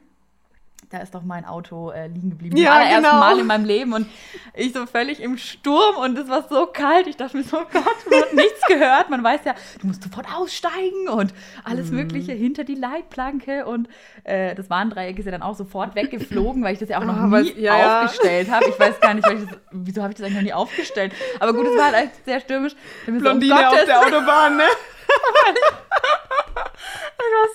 Da 0.90 1.00
ist 1.00 1.14
doch 1.14 1.24
mein 1.24 1.44
Auto 1.44 1.92
äh, 1.92 2.08
liegen 2.08 2.30
geblieben. 2.30 2.56
Ja, 2.56 2.72
Zum 2.72 2.76
allerersten 2.78 3.04
genau. 3.04 3.20
Mal 3.20 3.40
in 3.40 3.46
meinem 3.46 3.66
Leben. 3.66 3.92
Und 3.92 4.08
ich 4.54 4.72
so 4.72 4.86
völlig 4.86 5.20
im 5.22 5.38
Sturm 5.38 5.98
und 5.98 6.18
es 6.18 6.30
war 6.30 6.48
so 6.48 6.66
kalt. 6.68 7.08
Ich 7.08 7.18
dachte 7.18 7.36
mir 7.36 7.44
so, 7.44 7.58
oh 7.58 7.66
Gott, 7.74 7.84
man 8.10 8.22
hat 8.22 8.34
nichts 8.34 8.62
gehört. 8.68 9.10
Man 9.10 9.22
weiß 9.22 9.42
ja, 9.44 9.54
du 9.82 9.88
musst 9.88 10.02
sofort 10.04 10.28
aussteigen 10.34 11.10
und 11.10 11.34
alles 11.66 11.90
Mhm. 11.92 11.98
Mögliche 11.98 12.32
hinter 12.32 12.64
die 12.64 12.76
Leitplanke. 12.76 13.66
Und 13.66 13.90
äh, 14.24 14.56
das 14.56 14.70
Warndreieck 14.70 15.20
ist 15.20 15.26
ja 15.26 15.32
dann 15.32 15.42
auch 15.42 15.56
sofort 15.58 15.94
weggeflogen, 15.96 16.64
weil 16.64 16.72
ich 16.74 16.80
das 16.80 16.88
ja 16.88 17.00
auch 17.00 17.04
noch 17.06 17.18
aber 17.18 17.42
nie 17.42 17.60
ja, 17.60 17.78
ja. 17.78 18.04
aufgestellt 18.06 18.50
habe. 18.50 18.68
Ich 18.70 18.80
weiß 18.80 19.02
gar 19.02 19.14
nicht, 19.14 19.28
das, 19.28 19.42
wieso 19.72 20.02
habe 20.04 20.14
ich 20.14 20.18
das 20.18 20.26
eigentlich 20.26 20.38
noch 20.38 20.44
nie 20.44 20.54
aufgestellt. 20.54 21.12
Aber 21.42 21.52
gut, 21.54 21.68
es 21.68 21.78
war 21.78 21.92
halt 21.92 22.12
sehr 22.24 22.40
stürmisch. 22.40 22.76
Mir 23.08 23.16
so, 23.16 23.20
Blondine 23.20 23.70
auf 23.70 23.84
der 23.86 24.00
Autobahn, 24.08 24.56
ne? 24.56 24.64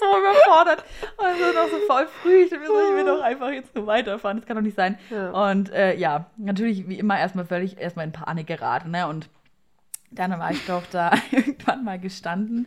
So 0.00 0.18
überfordert. 0.18 0.84
Also 1.16 1.44
noch 1.52 1.68
so 1.68 1.86
voll 1.86 2.06
früh. 2.06 2.42
Ich 2.42 2.50
so, 2.50 2.56
ich 2.56 2.94
will 2.94 3.04
doch 3.04 3.22
einfach 3.22 3.50
jetzt 3.50 3.74
nur 3.74 3.86
weiterfahren. 3.86 4.38
Das 4.38 4.46
kann 4.46 4.56
doch 4.56 4.62
nicht 4.62 4.76
sein. 4.76 4.98
Ja. 5.10 5.50
Und 5.50 5.70
äh, 5.72 5.96
ja, 5.96 6.26
natürlich 6.36 6.88
wie 6.88 6.98
immer 6.98 7.18
erstmal 7.18 7.44
völlig 7.44 7.78
erstmal 7.78 8.06
in 8.06 8.12
Panik 8.12 8.46
geraten. 8.46 8.90
Ne? 8.90 9.06
Und 9.08 9.28
dann 10.10 10.38
war 10.38 10.50
ich 10.50 10.64
doch 10.66 10.84
da 10.90 11.12
irgendwann 11.30 11.84
mal 11.84 11.98
gestanden 11.98 12.66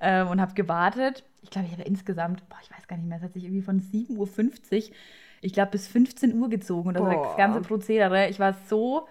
ähm, 0.00 0.28
und 0.28 0.40
habe 0.40 0.54
gewartet. 0.54 1.24
Ich 1.42 1.50
glaube, 1.50 1.66
ich 1.66 1.72
habe 1.72 1.82
insgesamt, 1.82 2.48
boah, 2.48 2.58
ich 2.62 2.70
weiß 2.70 2.86
gar 2.86 2.96
nicht 2.96 3.08
mehr, 3.08 3.18
es 3.18 3.24
hat 3.24 3.32
sich 3.32 3.44
irgendwie 3.44 3.62
von 3.62 3.80
7.50 3.80 4.16
Uhr, 4.18 4.94
ich 5.40 5.52
glaube, 5.52 5.72
bis 5.72 5.88
15 5.88 6.38
Uhr 6.40 6.48
gezogen. 6.48 6.88
Und 6.88 6.94
das, 6.94 7.02
war 7.02 7.22
das 7.22 7.36
ganze 7.36 7.60
Prozedere. 7.62 8.28
Ich 8.28 8.38
war 8.38 8.54
so 8.68 9.08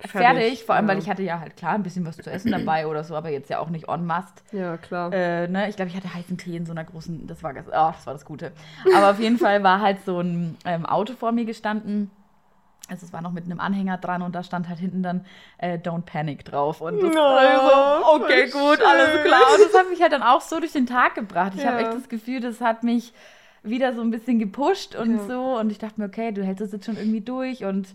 Fertig, 0.00 0.10
fertig, 0.12 0.64
vor 0.64 0.74
allem, 0.74 0.88
weil 0.88 0.96
ja. 0.98 1.02
ich 1.02 1.08
hatte 1.10 1.22
ja 1.22 1.40
halt 1.40 1.56
klar 1.56 1.72
ein 1.72 1.82
bisschen 1.82 2.04
was 2.06 2.16
zu 2.16 2.30
essen 2.30 2.50
dabei 2.50 2.86
oder 2.86 3.04
so, 3.04 3.14
aber 3.16 3.30
jetzt 3.30 3.48
ja 3.48 3.58
auch 3.58 3.70
nicht 3.70 3.88
en 3.88 4.04
masse. 4.04 4.34
Ja, 4.52 4.76
klar. 4.76 5.12
Äh, 5.12 5.48
ne? 5.48 5.68
Ich 5.68 5.76
glaube, 5.76 5.90
ich 5.90 5.96
hatte 5.96 6.12
heißen 6.12 6.36
Tee 6.36 6.56
in 6.56 6.66
so 6.66 6.72
einer 6.72 6.84
großen, 6.84 7.26
das 7.26 7.42
war, 7.42 7.52
das, 7.54 7.66
oh, 7.68 7.70
das 7.70 8.06
war 8.06 8.12
das 8.12 8.24
Gute. 8.24 8.52
Aber 8.94 9.10
auf 9.10 9.20
jeden 9.20 9.38
Fall 9.38 9.62
war 9.62 9.80
halt 9.80 10.04
so 10.04 10.20
ein 10.20 10.56
ähm, 10.64 10.84
Auto 10.84 11.14
vor 11.14 11.32
mir 11.32 11.44
gestanden. 11.44 12.10
Also 12.90 13.06
es 13.06 13.12
war 13.14 13.22
noch 13.22 13.32
mit 13.32 13.44
einem 13.46 13.60
Anhänger 13.60 13.96
dran 13.96 14.20
und 14.20 14.34
da 14.34 14.42
stand 14.42 14.68
halt 14.68 14.78
hinten 14.78 15.02
dann 15.02 15.24
äh, 15.56 15.78
Don't 15.78 16.02
Panic 16.02 16.44
drauf. 16.44 16.82
Und 16.82 17.02
das 17.02 17.14
Oh, 17.14 17.18
war 17.18 18.04
so, 18.10 18.24
okay, 18.24 18.50
gut, 18.50 18.82
alles 18.82 19.10
schön. 19.12 19.24
klar. 19.24 19.54
Und 19.54 19.60
das 19.64 19.80
hat 19.80 19.88
mich 19.88 20.02
halt 20.02 20.12
dann 20.12 20.22
auch 20.22 20.42
so 20.42 20.60
durch 20.60 20.72
den 20.72 20.86
Tag 20.86 21.14
gebracht. 21.14 21.52
Ich 21.56 21.64
habe 21.64 21.76
Ja. 21.76 21.82
echt 21.82 21.94
das 21.94 22.08
Gefühl, 22.10 22.40
das 22.40 22.60
hat 22.60 22.82
mich 22.82 23.14
wieder 23.62 23.94
so 23.94 24.02
ein 24.02 24.10
bisschen 24.10 24.38
gepusht 24.38 24.94
und 24.96 25.16
Ja. 25.16 25.26
so. 25.26 25.58
Und 25.58 25.70
ich 25.72 25.78
dachte 25.78 25.98
mir, 25.98 26.08
okay, 26.08 26.32
du 26.32 26.44
hältst 26.44 26.60
das 26.60 26.72
jetzt 26.72 26.84
schon 26.84 26.98
irgendwie 26.98 27.22
durch 27.22 27.64
und 27.64 27.88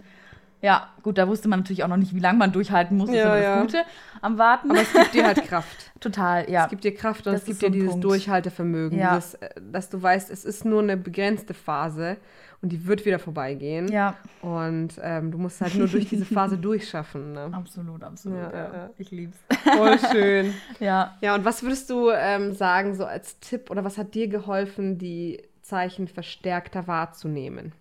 ja, 0.62 0.89
gut, 1.04 1.18
da 1.18 1.28
wusste 1.28 1.48
man 1.48 1.60
natürlich 1.60 1.84
auch 1.84 1.88
noch 1.88 1.98
nicht, 1.98 2.13
wie 2.13 2.20
lange 2.20 2.38
man 2.38 2.51
durchhalten 2.51 2.98
muss. 2.98 3.08
Das 3.08 3.16
ist 3.16 3.24
Ja, 3.24 3.36
immer 3.36 3.44
ja. 3.44 3.56
das 3.56 3.62
Gute 3.66 3.84
am 4.22 4.38
Warten. 4.38 4.72
Aber 4.72 4.82
es 4.82 4.92
gibt 4.92 5.13
dir 5.13 5.25
halt 5.25 5.44
Kraft. 5.48 5.92
Total, 6.00 6.50
ja. 6.50 6.66
Es 6.66 6.70
gibt 6.70 6.84
dir 6.84 6.94
Kraft 6.94 7.25
und 7.28 7.34
Das 7.34 7.42
es 7.42 7.46
gibt 7.48 7.56
ist 7.56 7.62
so 7.62 7.68
dir 7.68 7.74
dieses 7.74 7.89
Punkt. 7.92 8.04
Durchhaltevermögen, 8.06 9.00
Ja. 9.00 9.16
dieses, 9.16 9.36
äh, 9.36 9.50
dass 9.72 9.89
du 9.89 10.01
weißt, 10.01 10.30
es 10.30 10.44
ist 10.46 10.66
nur 10.66 10.82
eine 10.82 10.98
begrenzte 10.98 11.54
Phase 11.54 12.18
und 12.62 12.74
die 12.74 12.86
wird 12.86 13.06
wieder 13.06 13.20
vorbeigehen. 13.20 13.88
ja, 13.89 14.16
Und 14.42 14.89
ähm, 15.01 15.32
du 15.32 15.38
musst 15.38 15.62
halt 15.62 15.75
nur 15.75 15.88
durch 15.88 16.10
diese 16.10 16.25
Phase 16.25 16.58
durchschaffen. 16.70 17.32
Ne? 17.32 17.50
absolut, 17.54 18.04
absolut. 18.04 18.38
Ja, 18.39 18.50
Ja, 18.51 18.58
ja, 18.58 18.74
ja. 18.74 18.89
Ich 18.98 19.12
lieb's. 19.12 19.38
Voll 19.63 19.98
schön. 20.12 20.54
Ja. 20.82 21.18
Ja, 21.22 21.36
und 21.36 21.46
was 21.46 21.63
würdest 21.63 21.89
du 21.89 22.10
ähm, 22.12 22.54
sagen, 22.54 22.96
so 22.96 23.06
als 23.06 23.39
Tipp 23.39 23.70
oder 23.72 23.86
was 23.86 23.98
hat 23.98 24.13
dir 24.13 24.28
geholfen, 24.28 24.98
die 24.98 25.42
Zeichen 25.62 26.10
verstärkter 26.10 26.86
wahrzunehmen? 26.88 27.72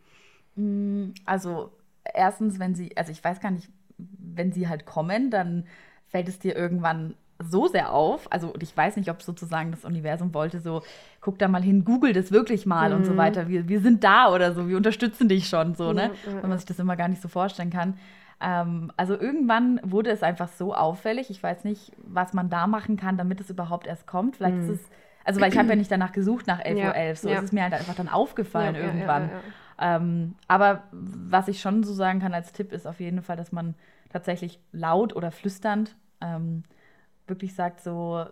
Mm, 0.55 1.11
Also, 1.25 1.73
erstens, 2.15 2.59
wenn 2.59 2.75
sie, 2.75 2.97
also 2.97 3.13
ich 3.13 3.23
weiß 3.23 3.41
gar 3.41 3.51
nicht, 3.51 3.69
wenn 3.99 4.53
sie 4.53 4.69
halt 4.69 4.87
kommen, 4.87 5.31
dann 5.31 5.65
fällt 6.07 6.29
es 6.29 6.39
dir 6.39 6.57
irgendwann 6.57 7.15
so 7.41 7.69
sehr 7.69 7.93
auf. 7.93 8.31
Also, 8.33 8.49
und 8.53 8.63
ich 8.63 8.77
weiß 8.77 8.97
nicht, 8.97 9.11
ob 9.11 9.23
sozusagen 9.23 9.71
das 9.71 9.85
Universum 9.85 10.35
wollte, 10.35 10.61
so, 10.61 10.83
guck 11.21 11.39
da 11.39 11.47
mal 11.49 11.63
hin, 11.63 11.85
google 11.85 12.13
das 12.13 12.33
wirklich 12.33 12.67
mal 12.67 12.93
und 12.93 13.05
so 13.07 13.17
weiter. 13.17 13.49
Wir, 13.49 13.69
wir 13.69 13.81
sind 13.81 14.03
da 14.03 14.33
oder 14.33 14.53
so, 14.55 14.69
wir 14.69 14.77
unterstützen 14.77 15.29
dich 15.29 15.49
schon, 15.49 15.75
so, 15.75 15.93
ne? 15.93 16.11
Ja, 16.27 16.33
ja, 16.33 16.43
Wenn 16.43 16.49
man 16.49 16.59
sich 16.59 16.67
das 16.67 16.79
immer 16.81 16.97
gar 16.97 17.09
nicht 17.09 17.23
so 17.23 17.29
vorstellen 17.29 17.71
kann. 17.71 17.95
Ähm, 18.41 18.93
also 18.97 19.19
irgendwann 19.19 19.81
wurde 19.85 20.11
es 20.11 20.23
einfach 20.23 20.49
so 20.49 20.75
auffällig. 20.75 21.31
Ich 21.31 21.43
weiß 21.43 21.65
nicht, 21.65 21.93
was 21.99 22.33
man 22.33 22.51
da 22.51 22.67
machen 22.67 22.97
kann, 22.97 23.17
damit 23.17 23.41
es 23.41 23.51
überhaupt 23.51 23.87
erst 23.87 24.07
kommt. 24.07 24.37
Vielleicht 24.37 24.57
ist 24.59 24.69
es, 24.71 24.81
also 25.25 25.41
weil 25.41 25.53
ich 25.53 25.59
habe 25.59 25.69
ja 25.69 25.77
nicht 25.77 25.91
danach 25.91 26.13
gesucht 26.13 26.47
nach 26.47 26.61
11.11 26.61 26.73
Mhm. 26.73 26.77
Ja, 26.79 26.87
Uhr. 26.89 26.95
11, 26.97 27.19
so 27.19 27.29
ist 27.31 27.43
es 27.45 27.53
mir 27.53 27.63
halt 27.63 27.75
einfach 27.75 27.95
dann 27.95 28.09
aufgefallen 28.09 28.75
irgendwann. 28.75 29.31
Ähm, 29.81 30.35
aber 30.49 30.83
was 30.93 31.49
ich 31.49 31.61
schon 31.61 31.83
so 31.85 31.93
sagen 31.93 32.21
kann 32.21 32.35
als 32.35 32.53
Tipp 32.53 32.73
ist 32.73 32.87
auf 32.87 33.01
jeden 33.01 33.23
Fall, 33.23 33.37
dass 33.37 33.53
man 33.53 33.75
tatsächlich 34.11 34.59
laut 34.73 35.15
oder 35.15 35.31
flüsternd 35.31 35.97
ähm, 36.21 36.65
wirklich 37.27 37.55
sagt 37.55 37.81
so, 37.81 38.25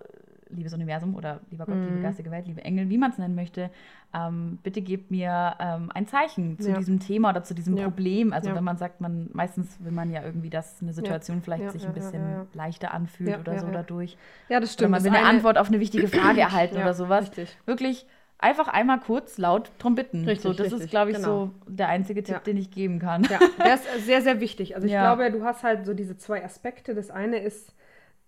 liebes 0.49 0.73
Universum 0.73 1.15
oder 1.17 1.41
lieber 1.51 1.67
Gott, 1.67 1.75
Mhm. 1.77 1.87
liebe 1.87 1.99
geistige 2.01 2.31
Welt, 2.31 2.47
liebe 2.47 2.65
Engel, 2.65 2.89
wie 2.89 2.99
man 2.99 3.11
es 3.11 3.19
nennen 3.19 3.35
möchte, 3.35 3.69
ähm, 4.15 4.59
bitte 4.63 4.81
gebt 4.81 5.11
mir 5.11 5.55
ähm, 5.59 5.91
ein 5.93 6.07
Zeichen 6.07 6.59
zu 6.61 6.71
Ja. 6.71 6.77
diesem 6.79 7.01
Thema 7.01 7.31
oder 7.31 7.43
zu 7.43 7.53
diesem 7.53 7.77
Ja. 7.77 7.85
Problem. 7.85 8.33
Also 8.33 8.51
Ja. 8.51 8.55
wenn 8.55 8.63
man 8.65 8.77
sagt, 8.77 9.01
man 9.01 9.29
meistens 9.33 9.77
will 9.85 9.91
man 9.93 10.11
ja 10.11 10.23
irgendwie, 10.23 10.49
dass 10.49 10.81
eine 10.81 10.93
Situation 10.93 11.43
vielleicht 11.43 11.71
sich 11.73 11.85
ein 11.87 11.93
bisschen 11.95 12.47
leichter 12.55 12.95
anfühlt 12.95 13.39
oder 13.41 13.59
so 13.59 13.71
dadurch. 13.71 14.17
Ja, 14.49 14.61
das 14.61 14.71
Oder 14.71 14.73
stimmt. 14.75 14.91
man 14.93 14.99
Das 14.99 15.05
will 15.05 15.17
eine 15.19 15.27
eine- 15.27 15.37
Antwort 15.37 15.59
auf 15.59 15.67
eine 15.69 15.81
wichtige 15.81 16.07
Frage 16.09 16.41
erhalten 16.41 16.77
oder 16.77 16.95
sowas. 16.95 17.25
richtig. 17.25 17.57
Wirklich 17.67 18.07
einfach 18.39 18.69
einmal 18.69 19.01
kurz 19.01 19.39
laut 19.39 19.71
drum 19.79 19.95
bitten. 19.95 20.25
Richtig, 20.25 20.43
so, 20.43 20.53
das 20.53 20.67
richtig, 20.67 20.81
ist, 20.83 20.91
glaube 20.91 21.11
ich, 21.11 21.17
genau. 21.17 21.47
so 21.47 21.51
der 21.67 21.89
einzige 21.89 22.23
Tipp, 22.23 22.35
Ja. 22.37 22.41
den 22.41 22.57
ich 22.57 22.71
geben 22.71 22.99
kann. 22.99 23.23
Ja, 23.31 23.39
der 23.59 23.75
ist 23.75 23.85
sehr, 24.07 24.23
sehr 24.23 24.41
wichtig. 24.41 24.75
Also 24.75 24.87
ich 24.87 24.93
Ja. 24.93 25.15
glaube, 25.15 25.31
du 25.37 25.45
hast 25.45 25.63
halt 25.63 25.87
so 25.87 25.95
diese 25.95 26.17
zwei 26.17 26.45
Aspekte. 26.45 26.95
Das 26.95 27.11
eine 27.11 27.39
ist, 27.39 27.75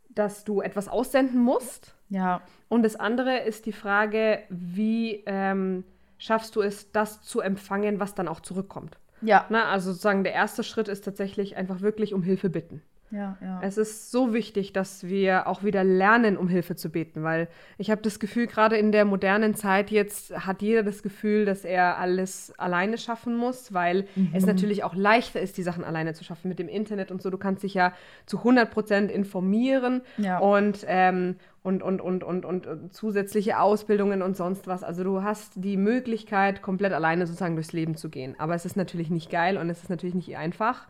dass 0.08 0.44
du 0.44 0.60
etwas 0.62 0.88
aussenden 0.88 1.40
musst. 1.40 1.94
Ja, 2.08 2.40
Und 2.68 2.82
das 2.84 2.96
andere 2.96 3.38
ist 3.40 3.66
die 3.66 3.72
Frage, 3.72 4.40
wie 4.48 5.22
ähm, 5.26 5.84
schaffst 6.16 6.56
du 6.56 6.62
es, 6.62 6.90
das 6.90 7.22
zu 7.22 7.40
empfangen, 7.40 8.00
was 8.00 8.14
dann 8.14 8.28
auch 8.28 8.40
zurückkommt. 8.40 8.98
ja, 9.20 9.44
Na, 9.50 9.66
also 9.70 9.90
sozusagen 9.92 10.24
der 10.24 10.32
erste 10.32 10.62
Schritt 10.64 10.88
ist 10.88 11.04
tatsächlich 11.04 11.56
einfach 11.56 11.80
wirklich 11.82 12.14
um 12.14 12.22
Hilfe 12.22 12.48
bitten. 12.50 12.82
Ja, 13.10 13.36
ja. 13.40 13.60
Es 13.62 13.78
ist 13.78 14.10
so 14.10 14.34
wichtig, 14.34 14.72
dass 14.72 15.04
wir 15.06 15.46
auch 15.46 15.62
wieder 15.62 15.84
lernen, 15.84 16.36
um 16.36 16.48
Hilfe 16.48 16.76
zu 16.76 16.90
beten, 16.90 17.22
weil 17.22 17.48
ich 17.78 17.90
habe 17.90 18.02
das 18.02 18.18
Gefühl, 18.20 18.46
gerade 18.46 18.76
in 18.76 18.92
der 18.92 19.04
modernen 19.04 19.54
Zeit 19.54 19.90
jetzt 19.90 20.36
hat 20.46 20.62
jeder 20.62 20.82
das 20.82 21.02
Gefühl, 21.02 21.44
dass 21.44 21.64
er 21.64 21.98
alles 21.98 22.52
alleine 22.58 22.98
schaffen 22.98 23.36
muss, 23.36 23.72
weil 23.72 24.06
es 24.32 24.44
natürlich 24.46 24.84
auch 24.84 24.94
leichter 24.94 25.40
ist, 25.40 25.56
die 25.56 25.62
Sachen 25.62 25.84
alleine 25.84 26.14
zu 26.14 26.24
schaffen 26.24 26.48
mit 26.48 26.58
dem 26.58 26.68
Internet 26.68 27.10
und 27.10 27.22
so. 27.22 27.30
Du 27.30 27.38
kannst 27.38 27.62
dich 27.62 27.74
ja 27.74 27.92
zu 28.26 28.38
100 28.38 28.70
Prozent 28.70 29.10
informieren 29.10 30.02
Ja. 30.18 30.38
und, 30.38 30.84
ähm, 30.86 31.36
und, 31.62 31.82
und, 31.82 32.00
und, 32.00 32.24
und, 32.24 32.44
und, 32.44 32.66
und 32.66 32.92
zusätzliche 32.94 33.58
Ausbildungen 33.58 34.22
und 34.22 34.36
sonst 34.36 34.66
was. 34.66 34.82
Also 34.82 35.04
du 35.04 35.22
hast 35.22 35.52
die 35.56 35.76
Möglichkeit, 35.76 36.62
komplett 36.62 36.92
alleine 36.92 37.26
sozusagen 37.26 37.56
durchs 37.56 37.72
Leben 37.72 37.96
zu 37.96 38.08
gehen. 38.08 38.36
Aber 38.38 38.54
es 38.54 38.64
ist 38.64 38.76
natürlich 38.76 39.10
nicht 39.10 39.30
geil 39.30 39.56
und 39.58 39.68
es 39.68 39.82
ist 39.82 39.90
natürlich 39.90 40.14
nicht 40.14 40.36
einfach. 40.36 40.86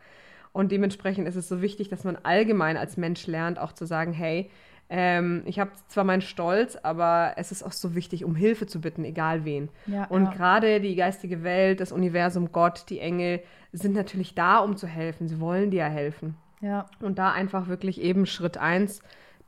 Und 0.58 0.72
dementsprechend 0.72 1.28
ist 1.28 1.36
es 1.36 1.46
so 1.46 1.62
wichtig, 1.62 1.88
dass 1.88 2.02
man 2.02 2.16
allgemein 2.24 2.76
als 2.76 2.96
Mensch 2.96 3.28
lernt, 3.28 3.60
auch 3.60 3.70
zu 3.70 3.86
sagen, 3.86 4.12
hey, 4.12 4.50
ähm, 4.90 5.42
ich 5.46 5.60
habe 5.60 5.70
zwar 5.86 6.02
meinen 6.02 6.20
Stolz, 6.20 6.74
aber 6.74 7.34
es 7.36 7.52
ist 7.52 7.62
auch 7.62 7.70
so 7.70 7.94
wichtig, 7.94 8.24
um 8.24 8.34
Hilfe 8.34 8.66
zu 8.66 8.80
bitten, 8.80 9.04
egal 9.04 9.44
wen. 9.44 9.68
Ja, 9.86 10.06
und 10.06 10.24
ja. 10.24 10.30
gerade 10.32 10.80
die 10.80 10.96
geistige 10.96 11.44
Welt, 11.44 11.78
das 11.78 11.92
Universum, 11.92 12.50
Gott, 12.50 12.86
die 12.88 12.98
Engel 12.98 13.40
sind 13.72 13.94
natürlich 13.94 14.34
da, 14.34 14.58
um 14.58 14.76
zu 14.76 14.88
helfen. 14.88 15.28
Sie 15.28 15.38
wollen 15.38 15.70
dir 15.70 15.84
ja 15.84 15.88
helfen. 15.88 16.34
ja. 16.60 16.86
Und 17.00 17.20
da 17.20 17.30
einfach 17.30 17.68
wirklich 17.68 18.00
eben 18.00 18.26
Schritt 18.26 18.56
eins 18.58 19.00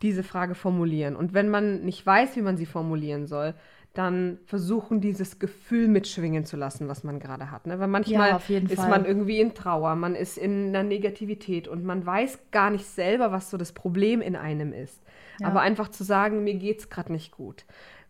diese 0.03 0.23
Frage 0.23 0.55
formulieren. 0.55 1.17
Und 1.17 1.35
wenn 1.35 1.49
man 1.49 1.81
nicht 1.85 2.07
weiß, 2.07 2.37
wie 2.37 2.43
man 2.43 2.57
sie 2.57 2.67
formulieren 2.67 3.27
soll, 3.27 3.55
dann 3.93 4.39
versuchen, 4.47 5.01
dieses 5.01 5.39
Gefühl 5.41 5.89
mitschwingen 5.89 6.45
zu 6.45 6.57
lassen, 6.57 6.87
was 6.89 7.03
man 7.03 7.19
gerade 7.19 7.51
hat. 7.51 7.67
Ne? 7.67 7.81
Weil 7.81 7.89
manchmal 7.89 8.31
Ja, 8.49 8.59
ist 8.59 8.75
Fall. 8.77 8.89
man 8.89 9.05
irgendwie 9.05 9.41
in 9.41 9.53
Trauer, 9.55 9.97
man 9.97 10.15
ist 10.15 10.39
in 10.39 10.69
einer 10.69 10.85
Negativität 10.85 11.67
und 11.67 11.85
man 11.85 12.07
weiß 12.07 12.39
gar 12.53 12.71
nicht 12.71 12.87
selber, 12.87 13.33
was 13.33 13.51
so 13.51 13.57
das 13.57 13.73
Problem 13.73 14.21
in 14.21 14.37
einem 14.37 14.73
ist. 14.73 15.03
Ja. 15.41 15.49
Aber 15.49 15.61
einfach 15.63 15.89
zu 15.89 16.05
sagen, 16.05 16.45
mir 16.45 16.55
geht's 16.55 16.89
gerade 16.89 17.11
nicht 17.13 17.33
gut. 17.33 17.65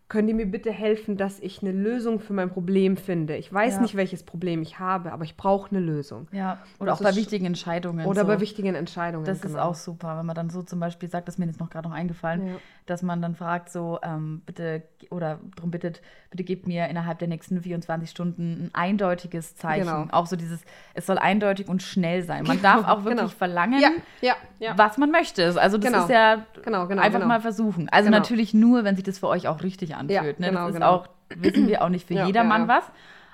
Können 0.07 0.27
die 0.27 0.33
mir 0.33 0.45
bitte 0.45 0.73
helfen, 0.73 1.15
dass 1.15 1.39
ich 1.39 1.61
eine 1.61 1.71
Lösung 1.71 2.19
für 2.19 2.33
mein 2.33 2.49
Problem 2.49 2.97
finde? 2.97 3.37
Ich 3.37 3.51
weiß 3.51 3.75
Ja. 3.75 3.81
nicht, 3.81 3.95
welches 3.95 4.23
Problem 4.23 4.61
ich 4.61 4.77
habe, 4.77 5.13
aber 5.13 5.23
ich 5.23 5.37
brauche 5.37 5.71
eine 5.73 5.79
Lösung. 5.79 6.27
Ja, 6.33 6.57
oder 6.79 6.87
Das 6.91 6.99
auch 6.99 7.03
bei 7.05 7.11
ist- 7.11 7.15
wichtigen 7.15 7.45
Entscheidungen. 7.45 8.05
Oder 8.05 8.21
so. 8.23 8.27
bei 8.27 8.41
wichtigen 8.41 8.75
Entscheidungen. 8.75 9.23
Das 9.23 9.37
ist 9.37 9.53
genau. 9.53 9.63
auch 9.69 9.75
super, 9.75 10.17
wenn 10.19 10.25
man 10.25 10.35
dann 10.35 10.49
so 10.49 10.63
zum 10.63 10.81
Beispiel 10.81 11.09
sagt, 11.09 11.29
das 11.29 11.35
ist 11.35 11.39
mir 11.39 11.45
jetzt 11.45 11.61
noch 11.61 11.69
gerade 11.69 11.87
noch 11.87 11.95
eingefallen. 11.95 12.57
Dass 12.85 13.01
man 13.03 13.21
dann 13.21 13.35
fragt 13.35 13.69
so, 13.69 13.99
ähm, 14.03 14.41
bitte, 14.45 14.83
oder 15.09 15.39
darum 15.55 15.71
bittet, 15.71 16.01
bitte 16.29 16.43
gebt 16.43 16.67
mir 16.67 16.87
innerhalb 16.87 17.19
der 17.19 17.27
nächsten 17.27 17.61
24 17.61 18.09
Stunden 18.09 18.65
ein 18.65 18.69
eindeutiges 18.73 19.55
Zeichen. 19.55 19.85
Genau. 19.87 20.07
Auch 20.11 20.25
so 20.25 20.35
dieses, 20.35 20.61
es 20.93 21.05
soll 21.05 21.17
eindeutig 21.17 21.67
und 21.67 21.83
schnell 21.83 22.23
sein. 22.23 22.43
Man 22.45 22.61
darf 22.61 22.87
auch 22.87 23.03
wirklich 23.03 23.17
genau. 23.19 23.27
verlangen, 23.29 23.79
Ja, 23.79 23.91
ja, 24.21 24.35
ja. 24.59 24.77
was 24.77 24.97
man 24.97 25.11
möchte. 25.11 25.45
Also 25.61 25.77
das 25.77 25.91
Genau. 25.91 26.03
ist 26.03 26.09
ja 26.09 26.45
Genau, 26.63 26.87
genau, 26.87 27.01
einfach 27.01 27.19
genau. 27.19 27.27
mal 27.27 27.41
versuchen. 27.41 27.87
Also 27.89 28.07
Genau. 28.07 28.17
natürlich 28.17 28.53
nur, 28.53 28.83
wenn 28.83 28.95
sich 28.95 29.03
das 29.05 29.19
für 29.19 29.27
euch 29.27 29.47
auch 29.47 29.63
richtig 29.63 29.95
anfühlt. 29.95 30.39
Ne? 30.39 30.47
genau, 30.47 30.61
das 30.61 30.69
ist 30.69 30.73
genau. 30.75 30.91
auch, 30.91 31.07
wissen 31.35 31.67
wir 31.67 31.83
auch 31.83 31.89
nicht 31.89 32.07
für 32.07 32.25
jedermann 32.25 32.67
was, 32.67 32.83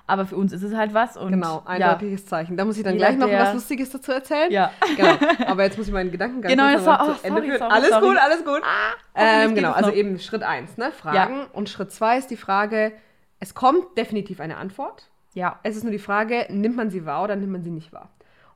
aber 0.08 0.26
für 0.26 0.36
uns 0.38 0.54
ist 0.54 0.64
es 0.64 0.74
halt 0.74 0.94
was. 0.94 1.18
Und 1.18 1.32
Genau, 1.32 1.58
ja, 1.58 1.90
eindeutiges 1.92 2.26
Zeichen. 2.26 2.58
Da 2.58 2.66
muss 2.66 2.78
ich 2.78 2.84
dann 2.84 2.98
gleich 2.98 3.18
noch 3.18 3.30
was 3.32 3.54
Lustiges 3.54 3.90
dazu 3.92 4.12
erzählen. 4.14 4.52
Ja. 4.52 4.72
Genau. 4.96 5.14
Aber 5.46 5.64
jetzt 5.64 5.78
muss 5.78 5.88
ich 5.88 5.94
meinen 5.94 6.12
Gedanken 6.12 6.42
ganz 6.42 6.52
Genau, 6.54 6.72
das 6.72 6.86
war- 6.86 7.06
zu 7.06 7.12
oh, 7.12 7.16
Ende 7.24 7.42
sorry, 7.42 7.58
sorry, 7.60 7.72
alles 7.72 7.90
sorry. 7.90 8.08
gut, 8.08 8.18
alles 8.18 8.38
gut. 8.46 8.62
hoffentlich 9.16 9.46
ähm, 9.50 9.56
genau, 9.56 9.72
also 9.74 9.90
noch. 9.90 9.96
eben 9.96 10.20
Schritt 10.20 10.44
eins, 10.44 10.78
ne? 10.78 10.92
Fragen. 10.92 11.46
Und 11.54 11.70
Schritt 11.70 11.92
zwei 11.92 12.18
ist 12.18 12.32
die 12.32 12.38
Frage, 12.38 12.94
es 13.40 13.54
kommt 13.54 13.98
definitiv 13.98 14.40
eine 14.40 14.58
Antwort. 14.58 15.10
ja, 15.34 15.60
Es 15.64 15.76
ist 15.76 15.84
nur 15.84 15.92
die 15.92 16.00
Frage, 16.00 16.48
nimmt 16.50 16.76
man 16.76 16.90
sie 16.90 17.06
wahr 17.06 17.24
oder 17.26 17.36
nimmt 17.36 17.52
man 17.52 17.62
sie 17.64 17.70
nicht 17.72 17.94
wahr? 17.94 18.10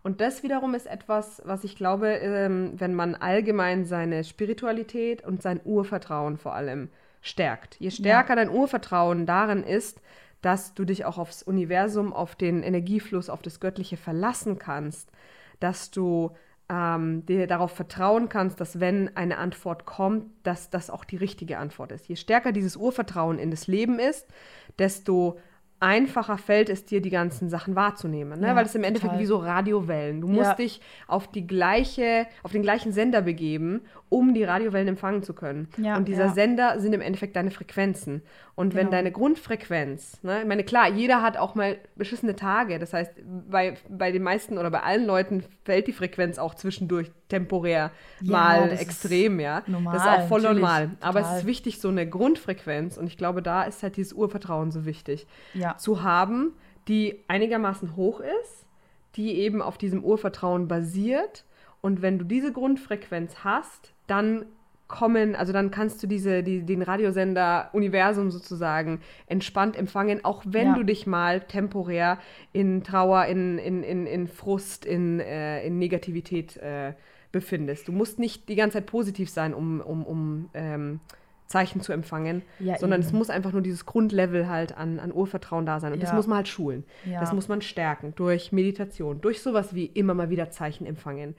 Und 0.03 0.19
das 0.19 0.41
wiederum 0.41 0.73
ist 0.73 0.87
etwas, 0.87 1.43
was 1.45 1.63
ich 1.63 1.75
glaube, 1.75 2.07
ähm, 2.07 2.71
wenn 2.77 2.95
man 2.95 3.13
allgemein 3.13 3.85
seine 3.85 4.23
Spiritualität 4.23 5.23
und 5.23 5.43
sein 5.43 5.59
Urvertrauen 5.63 6.37
vor 6.37 6.55
allem 6.55 6.89
stärkt. 7.21 7.75
Je 7.79 7.91
stärker 7.91 8.35
dein 8.35 8.49
Urvertrauen 8.49 9.27
darin 9.27 9.63
ist, 9.63 10.01
dass 10.41 10.73
du 10.73 10.85
dich 10.85 11.05
auch 11.05 11.17
aufs 11.17 11.43
Universum, 11.43 12.13
auf 12.13 12.35
den 12.35 12.63
Energiefluss, 12.63 13.29
auf 13.29 13.41
das 13.41 13.59
Göttliche 13.59 13.97
verlassen 13.97 14.57
kannst, 14.57 15.11
dass 15.59 15.91
du 15.91 16.31
ähm, 16.69 17.25
dir 17.25 17.47
darauf 17.47 17.71
vertrauen 17.71 18.29
kannst, 18.29 18.59
dass 18.61 18.79
wenn 18.79 19.15
eine 19.15 19.37
Antwort 19.37 19.85
kommt, 19.85 20.25
dass 20.43 20.69
das 20.69 20.89
auch 20.89 21.03
die 21.03 21.17
richtige 21.17 21.57
Antwort 21.57 21.91
ist. 21.91 22.07
Je 22.07 22.15
stärker 22.15 22.51
dieses 22.51 22.75
Urvertrauen 22.77 23.37
in 23.39 23.51
das 23.51 23.67
Leben 23.67 23.99
ist, 23.99 24.25
desto 24.79 25.37
einfacher 25.81 26.37
fällt 26.37 26.69
es 26.69 26.85
dir, 26.85 27.01
die 27.01 27.09
ganzen 27.09 27.49
Sachen 27.49 27.75
wahrzunehmen. 27.75 28.39
Ne? 28.39 28.47
Ja, 28.47 28.55
Weil 28.55 28.65
es 28.65 28.75
im 28.75 28.83
Endeffekt 28.83 29.11
total. 29.13 29.19
wie 29.21 29.25
so 29.25 29.37
Radiowellen. 29.37 30.21
Du 30.21 30.27
Ja. 30.27 30.33
musst 30.33 30.59
dich 30.59 30.79
auf 31.07 31.27
die 31.27 31.45
gleiche, 31.47 32.27
auf 32.43 32.51
den 32.51 32.61
gleichen 32.61 32.93
Sender 32.93 33.21
begeben, 33.21 33.81
um 34.11 34.33
die 34.33 34.43
Radiowellen 34.43 34.89
empfangen 34.89 35.23
zu 35.23 35.33
können. 35.33 35.69
Ja, 35.77 35.95
und 35.95 36.05
dieser 36.09 36.25
ja. 36.25 36.33
Sender 36.33 36.79
sind 36.81 36.91
im 36.91 36.99
Endeffekt 36.99 37.33
deine 37.37 37.49
Frequenzen. 37.49 38.21
Und 38.55 38.73
wenn 38.75 38.87
Genau. 38.87 38.91
deine 38.97 39.11
Grundfrequenz, 39.13 40.21
ne, 40.21 40.41
ich 40.41 40.47
meine, 40.47 40.65
klar, 40.65 40.89
jeder 40.89 41.21
hat 41.21 41.37
auch 41.37 41.55
mal 41.55 41.77
beschissene 41.95 42.35
Tage. 42.35 42.77
Das 42.77 42.91
heißt, 42.91 43.13
bei, 43.49 43.75
bei 43.89 44.11
den 44.11 44.21
meisten 44.21 44.57
oder 44.57 44.69
bei 44.69 44.81
allen 44.83 45.05
Leuten 45.05 45.45
fällt 45.63 45.87
die 45.87 45.93
Frequenz 45.93 46.39
auch 46.39 46.55
zwischendurch 46.55 47.09
temporär 47.29 47.91
Ja, 48.19 48.31
mal 48.31 48.71
extrem, 48.73 49.39
ja. 49.39 49.63
normal, 49.65 49.93
das 49.93 50.03
ist 50.03 50.09
auch 50.09 50.27
voll 50.27 50.41
normal. 50.41 50.91
Aber 50.99 51.21
es 51.21 51.25
total. 51.27 51.39
ist 51.39 51.45
wichtig, 51.45 51.79
so 51.79 51.87
eine 51.87 52.05
Grundfrequenz. 52.07 52.97
Und 52.97 53.07
ich 53.07 53.17
glaube, 53.17 53.41
da 53.41 53.63
ist 53.63 53.81
halt 53.81 53.95
dieses 53.95 54.11
Urvertrauen 54.11 54.71
so 54.71 54.85
wichtig 54.85 55.25
Ja. 55.53 55.77
zu 55.77 56.03
haben, 56.03 56.51
die 56.89 57.23
einigermaßen 57.29 57.95
hoch 57.95 58.19
ist, 58.19 58.65
die 59.15 59.35
eben 59.39 59.61
auf 59.61 59.77
diesem 59.77 60.03
Urvertrauen 60.03 60.67
basiert. 60.67 61.45
Und 61.79 62.01
wenn 62.01 62.19
du 62.19 62.25
diese 62.25 62.51
Grundfrequenz 62.51 63.37
hast, 63.45 63.90
dann 64.07 64.45
kommen, 64.87 65.35
also 65.35 65.53
dann 65.53 65.71
kannst 65.71 66.03
du 66.03 66.07
diese, 66.07 66.43
die, 66.43 66.63
den 66.63 66.81
Radiosender 66.81 67.69
Universum 67.71 68.29
sozusagen 68.29 68.99
entspannt 69.25 69.77
empfangen, 69.77 70.25
auch 70.25 70.43
wenn 70.45 70.67
Ja. 70.67 70.73
du 70.75 70.83
dich 70.83 71.07
mal 71.07 71.39
temporär 71.41 72.17
in 72.51 72.83
Trauer, 72.83 73.25
in, 73.25 73.57
in, 73.57 73.83
in, 73.83 74.05
in 74.05 74.27
Frust, 74.27 74.85
in, 74.85 75.21
äh, 75.21 75.65
in 75.65 75.79
Negativität 75.79 76.57
äh, 76.57 76.93
befindest. 77.31 77.87
Du 77.87 77.93
musst 77.93 78.19
nicht 78.19 78.49
die 78.49 78.55
ganze 78.55 78.79
Zeit 78.79 78.85
positiv 78.87 79.29
sein, 79.29 79.53
um, 79.53 79.79
um, 79.79 80.05
um 80.05 80.49
ähm, 80.53 80.99
Zeichen 81.51 81.81
zu 81.81 81.91
empfangen, 81.93 82.41
Ja, 82.59 82.77
sondern 82.77 83.01
eben. 83.01 83.07
es 83.07 83.13
muss 83.13 83.29
einfach 83.29 83.51
nur 83.51 83.61
dieses 83.61 83.85
Grundlevel 83.85 84.47
halt 84.49 84.75
an, 84.77 84.99
an 84.99 85.11
Urvertrauen 85.13 85.65
da 85.65 85.79
sein. 85.79 85.93
Und 85.93 86.01
das 86.01 86.09
Ja. 86.11 86.15
muss 86.15 86.27
man 86.27 86.37
halt 86.37 86.47
schulen. 86.47 86.83
Ja. 87.05 87.19
Das 87.19 87.33
muss 87.33 87.47
man 87.47 87.61
stärken 87.61 88.13
durch 88.15 88.51
Meditation, 88.51 89.21
durch 89.21 89.41
sowas 89.41 89.75
wie 89.75 89.85
immer 89.85 90.13
mal 90.13 90.29
wieder 90.29 90.49
Zeichen 90.49 90.85
empfangen. 90.85 91.35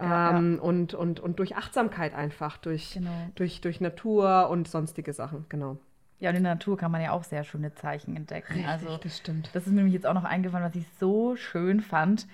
Ähm, 0.00 0.58
Und, 0.62 0.94
und, 0.94 1.20
und 1.20 1.38
durch 1.38 1.56
Achtsamkeit 1.56 2.14
einfach, 2.14 2.56
durch, 2.58 2.94
Genau. 2.94 3.10
durch, 3.34 3.60
durch 3.60 3.80
Natur 3.80 4.48
und 4.50 4.68
sonstige 4.68 5.12
Sachen, 5.12 5.44
genau. 5.48 5.76
ja, 6.18 6.30
und 6.30 6.36
in 6.36 6.44
der 6.44 6.54
Natur 6.54 6.76
kann 6.76 6.90
man 6.92 7.02
ja 7.02 7.10
auch 7.12 7.24
sehr 7.24 7.44
schöne 7.44 7.74
Zeichen 7.74 8.16
entdecken. 8.16 8.64
Also, 8.66 8.96
das 8.96 9.18
stimmt. 9.18 9.50
Das 9.52 9.64
ist 9.66 9.70
mir 9.70 9.76
nämlich 9.76 9.94
jetzt 9.94 10.06
auch 10.06 10.14
noch 10.14 10.24
eingefallen, 10.24 10.64
was 10.64 10.74
ich 10.74 10.86
so 10.98 11.36
schön 11.36 11.80
fand. 11.80 12.26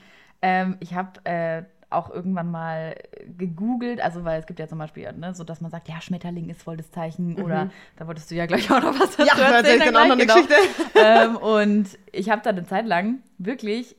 Ähm, 0.43 0.77
ich 0.81 0.95
habe 0.95 1.21
äh, 1.25 1.63
auch 1.95 2.11
irgendwann 2.11 2.51
mal 2.51 2.95
gegoogelt, 3.39 4.01
also 4.01 4.25
weil 4.25 4.41
es 4.41 4.47
gibt 4.47 4.59
ja 4.59 4.69
zum 4.69 4.79
Beispiel, 4.79 5.13
ne, 5.13 5.35
so 5.35 5.45
dass 5.45 5.61
man 5.61 5.71
sagt, 5.71 5.89
ja, 5.89 6.01
Schmetterling 6.01 6.49
ist 6.49 6.63
voll 6.63 6.77
das 6.77 6.91
Zeichen 6.91 7.41
oder 7.43 7.71
da 7.97 8.07
wolltest 8.07 8.31
du 8.31 8.35
ja 8.35 8.47
gleich 8.47 8.71
auch 8.71 8.83
noch 8.83 8.99
was 8.99 9.17
dazu 9.17 9.23
Mhm. 9.23 9.27
Ja, 9.29 9.35
da 9.37 9.57
erzähl 9.59 9.79
ich 9.79 9.85
dann 9.85 9.95
dann 9.95 10.03
auch 10.03 10.07
noch 10.09 10.15
eine 10.15 10.27
gleich, 10.27 10.47
Geschichte. 10.49 10.55
ähm, 10.95 11.37
und 11.37 11.87
ich 12.13 12.31
habe 12.31 12.43
da 12.43 12.51
eine 12.51 12.65
Zeit 12.65 12.87
lang 12.87 13.19
wirklich 13.39 13.97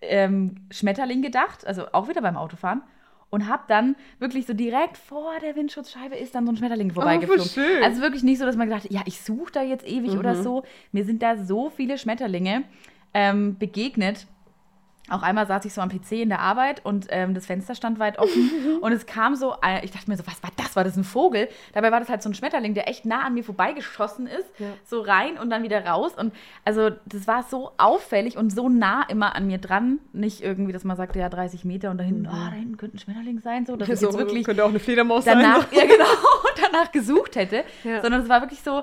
ähm, 0.00 0.54
Schmetterling 0.70 1.22
gedacht, 1.22 1.66
also 1.66 1.86
auch 1.92 2.08
wieder 2.08 2.22
beim 2.22 2.36
Autofahren. 2.36 2.82
Und 3.30 3.46
habe 3.46 3.64
dann 3.68 3.94
wirklich 4.20 4.46
so 4.46 4.54
direkt 4.54 4.96
vor 4.96 5.32
der 5.42 5.54
Windschutzscheibe 5.54 6.16
ist 6.16 6.34
dann 6.34 6.46
so 6.46 6.52
ein 6.52 6.56
Schmetterling 6.56 6.90
vorbeigeflogen. 6.92 7.44
Oh. 7.58 7.84
Also 7.84 8.00
wirklich 8.00 8.22
nicht 8.22 8.38
so, 8.38 8.46
dass 8.46 8.56
man 8.56 8.68
gedacht 8.68 8.84
hat, 8.84 8.90
ja, 8.90 9.02
ich 9.04 9.20
suche 9.20 9.52
da 9.52 9.60
jetzt 9.62 9.86
ewig 9.86 10.12
oder 10.16 10.32
Mhm. 10.34 10.42
so. 10.42 10.62
Mir 10.92 11.04
sind 11.04 11.22
da 11.22 11.36
so 11.36 11.68
viele 11.68 11.98
Schmetterlinge 11.98 12.62
ähm, 13.12 13.58
begegnet. 13.58 14.26
Auch 15.10 15.22
einmal 15.22 15.46
saß 15.46 15.64
ich 15.64 15.72
so 15.72 15.80
am 15.80 15.88
PC 15.88 16.12
in 16.12 16.28
der 16.28 16.40
Arbeit 16.40 16.84
und 16.84 17.06
ähm, 17.10 17.34
das 17.34 17.46
Fenster 17.46 17.74
stand 17.74 17.98
weit 17.98 18.18
offen 18.18 18.50
und 18.80 18.92
es 18.92 19.06
kam 19.06 19.34
so, 19.36 19.54
ich 19.82 19.90
dachte 19.90 20.10
mir 20.10 20.16
so, 20.16 20.26
was 20.26 20.42
war 20.42 20.50
das? 20.56 20.76
War 20.76 20.84
das 20.84 20.96
ein 20.96 21.04
Vogel? 21.04 21.48
Dabei 21.72 21.90
war 21.92 22.00
das 22.00 22.08
halt 22.08 22.22
so 22.22 22.28
ein 22.28 22.34
Schmetterling, 22.34 22.74
der 22.74 22.88
echt 22.88 23.04
nah 23.04 23.22
an 23.22 23.34
mir 23.34 23.44
vorbeigeschossen 23.44 24.26
ist, 24.26 24.46
Ja. 24.58 24.66
so 24.84 25.00
rein 25.00 25.38
und 25.38 25.50
dann 25.50 25.62
wieder 25.62 25.84
raus. 25.86 26.12
Und 26.16 26.32
also 26.64 26.90
das 27.06 27.26
war 27.26 27.42
so 27.44 27.72
auffällig 27.78 28.36
und 28.36 28.50
so 28.50 28.68
nah 28.68 29.02
immer 29.08 29.34
an 29.34 29.46
mir 29.46 29.58
dran. 29.58 29.98
Nicht 30.12 30.42
irgendwie, 30.42 30.72
dass 30.72 30.84
man 30.84 30.96
sagte, 30.96 31.18
ja, 31.18 31.28
30 31.28 31.64
Meter 31.64 31.90
und 31.90 31.98
da 31.98 32.04
hinten, 32.04 32.26
oh, 32.26 32.30
da 32.32 32.50
hinten 32.52 32.76
könnte 32.76 32.96
ein 32.96 33.00
Schmetterling 33.00 33.40
sein. 33.40 33.66
So, 33.66 33.76
dass 33.76 33.88
ich 33.88 33.98
so, 34.00 34.06
jetzt 34.06 34.18
wirklich 34.18 34.44
könnte 34.44 34.64
auch 34.64 34.68
eine 34.68 34.78
Fledermaus 34.80 35.24
danach, 35.24 35.68
sein. 35.70 35.78
ja 35.78 35.84
genau, 35.86 36.04
danach 36.70 36.92
gesucht 36.92 37.36
hätte, 37.36 37.64
Ja. 37.84 38.02
sondern 38.02 38.22
es 38.22 38.28
war 38.28 38.40
wirklich 38.42 38.62
so, 38.62 38.82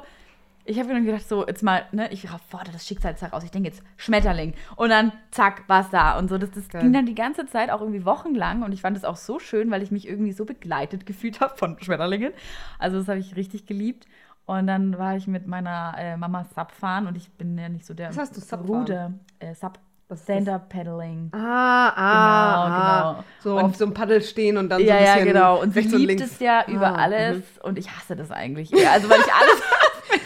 ich 0.65 0.78
habe 0.80 0.88
mir 0.89 0.95
dann 0.95 1.06
gedacht, 1.06 1.28
so, 1.28 1.45
jetzt 1.47 1.62
mal, 1.63 1.86
ne, 1.91 2.12
ich 2.12 2.28
fordere 2.49 2.73
das 2.73 2.86
Schicksal 2.88 3.12
jetzt 3.12 3.21
heraus. 3.21 3.43
Ich 3.43 3.51
denke 3.51 3.69
jetzt 3.69 3.84
Schmetterling. 3.97 4.54
Und 4.75 4.89
dann, 4.89 5.12
zack, 5.32 5.63
war 5.67 5.82
es 5.82 5.89
da. 5.91 6.17
Und 6.17 6.28
so, 6.30 6.38
das, 6.38 6.51
das 6.51 6.67
Geil. 6.69 6.82
ging 6.82 6.91
dann 6.93 7.06
die 7.06 7.15
ganze 7.15 7.45
Zeit, 7.45 7.69
auch 7.69 7.82
irgendwie 7.82 8.04
wochenlang. 8.06 8.63
Und 8.63 8.71
ich 8.71 8.82
fand 8.82 8.97
es 8.97 9.06
auch 9.06 9.15
so 9.17 9.38
schön, 9.39 9.69
weil 9.71 9.84
ich 9.84 9.91
mich 9.91 10.08
irgendwie 10.08 10.32
so 10.32 10.43
begleitet 10.45 11.06
gefühlt 11.06 11.39
habe 11.39 11.56
von 11.56 11.78
Schmetterlingen. 11.80 12.34
Also, 12.80 12.97
das 12.97 13.08
habe 13.08 13.19
ich 13.19 13.36
richtig 13.36 13.65
geliebt. 13.67 14.06
Und 14.47 14.67
dann 14.67 14.97
war 14.99 15.15
ich 15.15 15.28
mit 15.28 15.47
meiner 15.47 15.95
äh, 15.97 16.17
Mama 16.17 16.45
Sub 16.56 16.71
fahren 16.71 17.08
und 17.08 17.15
ich 17.17 17.32
bin 17.32 17.58
ja 17.58 17.67
nicht 17.69 17.86
so 17.86 17.93
der 17.95 18.10
Was 18.10 18.17
hast 18.17 18.38
du, 18.38 18.41
Sub 18.41 18.67
Ruder, 18.67 19.13
äh, 19.39 19.56
Sub, 19.56 19.80
das? 20.08 20.21
Stand-Up-Paddling. 20.23 21.30
Ah, 21.34 21.89
ah, 21.95 22.65
Genau, 22.65 22.75
ah. 22.75 23.12
genau. 23.13 23.23
So 23.39 23.58
Und- 23.58 23.63
auf 23.65 23.75
so 23.75 23.86
einem 23.86 23.93
Paddel 23.95 24.21
stehen 24.21 24.58
und 24.58 24.69
dann 24.69 24.82
Ja, 24.82 24.86
so 24.86 24.91
ein 24.93 25.04
ja, 25.06 25.13
bisschen 25.15 25.28
genau. 25.34 25.62
Und 25.62 25.73
sie 25.73 25.80
liebt 25.82 26.08
links. 26.19 26.23
es 26.34 26.39
ja 26.39 26.63
über 26.67 26.89
Ah, 26.89 27.04
alles. 27.04 27.38
mhm. 27.38 27.43
Und 27.63 27.80
ich 27.80 27.89
hasse 27.89 28.15
das 28.15 28.30
eigentlich. 28.30 28.71
eher. 28.71 28.91
Also, 28.91 29.10
weil 29.10 29.19
ich 29.19 29.34
alles 29.34 29.62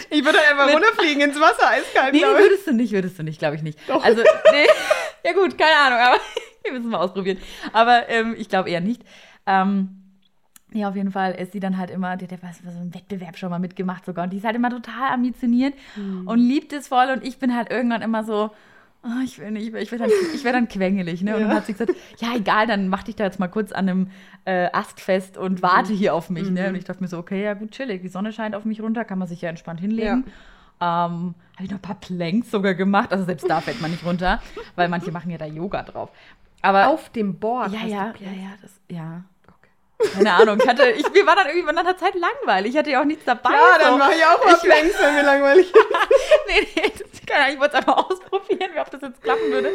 Ich 0.09 0.23
würde 0.25 0.37
einfach 0.49 0.73
runterfliegen 0.73 1.21
ins 1.21 1.39
Wasser, 1.39 1.69
eiskalt. 1.69 2.13
Nee, 2.13 2.21
würdest 2.21 2.67
du 2.67 2.73
nicht, 2.73 2.91
würdest 2.91 3.19
du 3.19 3.23
nicht, 3.23 3.39
glaube 3.39 3.55
ich 3.55 3.61
nicht. 3.61 3.77
Also, 3.89 4.21
nee, 4.51 4.67
ja 5.23 5.33
gut, 5.33 5.57
keine 5.57 5.75
Ahnung, 5.85 5.99
aber 5.99 6.17
wir 6.63 6.71
müssen 6.73 6.89
mal 6.89 6.97
ausprobieren. 6.99 7.37
Aber 7.73 8.09
ähm, 8.09 8.35
ich 8.37 8.49
glaube 8.49 8.69
eher 8.69 8.81
nicht. 8.81 9.01
Ähm, 9.45 9.89
nee, 10.71 10.85
auf 10.85 10.95
jeden 10.95 11.11
Fall 11.11 11.33
ist 11.33 11.51
sie 11.53 11.59
dann 11.59 11.77
halt 11.77 11.89
immer, 11.89 12.17
die 12.17 12.25
hat 12.25 12.31
ja 12.31 12.37
was, 12.41 12.57
so 12.59 12.79
einen 12.79 12.93
Wettbewerb 12.93 13.37
schon 13.37 13.49
mal 13.49 13.59
mitgemacht 13.59 14.05
sogar. 14.05 14.23
Und 14.25 14.31
die 14.31 14.37
ist 14.37 14.45
halt 14.45 14.55
immer 14.55 14.69
total 14.69 15.11
ambitioniert 15.13 15.73
Hm. 15.95 16.27
und 16.27 16.39
liebt 16.39 16.73
es 16.73 16.87
voll. 16.87 17.09
Und 17.11 17.23
ich 17.23 17.37
bin 17.39 17.55
halt 17.55 17.69
irgendwann 17.71 18.01
immer 18.01 18.23
so, 18.23 18.51
oh, 19.03 19.23
ich 19.23 19.39
will 19.39 19.51
nicht, 19.51 19.73
ich 19.73 19.91
werde 19.91 20.05
dann, 20.05 20.11
ich 20.33 20.43
dann 20.43 20.67
quengelig. 20.67 21.21
Ne? 21.21 21.35
Und 21.35 21.41
dann 21.41 21.49
Ja. 21.51 21.55
hat 21.57 21.65
sie 21.65 21.73
gesagt, 21.73 21.93
ja, 22.19 22.35
egal, 22.35 22.67
dann 22.67 22.87
mach 22.89 23.03
dich 23.03 23.15
da 23.15 23.23
jetzt 23.23 23.39
mal 23.39 23.47
kurz 23.47 23.71
an 23.71 23.87
einem 23.89 24.11
äh, 24.45 24.67
Ast 24.73 24.99
fest 24.99 25.35
Mhm. 25.37 25.41
und 25.43 25.61
warte 25.61 25.93
hier 25.93 26.13
auf 26.13 26.29
mich. 26.29 26.49
Ne? 26.49 26.69
Und 26.69 26.75
ich 26.75 26.83
dachte 26.85 27.01
mir 27.01 27.07
so, 27.07 27.17
okay, 27.17 27.43
ja 27.43 27.53
gut, 27.53 27.71
chillig, 27.71 28.01
die 28.01 28.07
Sonne 28.09 28.31
scheint 28.33 28.55
auf 28.55 28.65
mich 28.65 28.81
runter, 28.81 29.05
kann 29.05 29.19
man 29.19 29.27
sich 29.27 29.41
ja 29.41 29.49
entspannt 29.49 29.79
hinlegen. 29.79 30.25
Ähm, 30.81 31.35
habe 31.55 31.63
ich 31.63 31.69
noch 31.71 31.77
ein 31.77 31.81
paar 31.81 31.99
Planks 31.99 32.51
sogar 32.51 32.73
gemacht. 32.73 33.11
Also 33.11 33.25
selbst 33.25 33.49
da 33.49 33.59
fällt 33.61 33.81
man 33.81 33.91
nicht 33.91 34.05
runter, 34.05 34.41
weil 34.75 34.87
manche 34.89 35.11
machen 35.11 35.29
ja 35.29 35.37
da 35.37 35.45
Yoga 35.45 35.83
drauf. 35.83 36.09
Aber 36.61 36.87
Auf 36.89 37.09
dem 37.09 37.39
Board. 37.39 37.71
ja, 37.73 37.81
ja, 37.85 38.13
ja, 38.19 38.31
ja, 38.31 38.49
das, 38.61 38.79
ja. 38.89 39.23
Keine 40.13 40.33
Ahnung, 40.33 40.57
ich 40.61 40.67
hatte, 40.67 40.89
ich, 40.91 41.09
mir 41.11 41.25
war 41.27 41.35
dann 41.35 41.47
irgendwie 41.47 41.73
nach 41.73 41.83
einer 41.83 41.97
Zeit 41.97 42.13
langweilig. 42.15 42.71
Ich 42.71 42.77
hatte 42.77 42.89
ja 42.91 43.01
auch 43.01 43.05
nichts 43.05 43.25
dabei. 43.25 43.51
Ja, 43.51 43.73
so. 43.79 43.85
dann 43.85 43.97
mache 43.99 44.13
ich 44.13 44.23
auch 44.25 44.43
mal 44.45 44.55
Ich- 44.55 44.61
Planks, 44.61 44.95
wenn 45.01 45.15
mir 45.15 45.23
langweilig 45.23 45.65
ist. 45.67 45.75
nee, 46.47 46.67
nee, 46.75 46.91
das, 46.97 47.25
keine 47.25 47.43
Ahnung, 47.43 47.53
ich 47.55 47.59
wollte 47.59 47.77
es 47.77 47.85
einfach 47.87 47.97
ausprobieren, 48.09 48.69
wie 48.73 48.79
ob 48.79 48.89
das 48.91 49.01
jetzt 49.01 49.21
klappen 49.21 49.51
würde. 49.51 49.69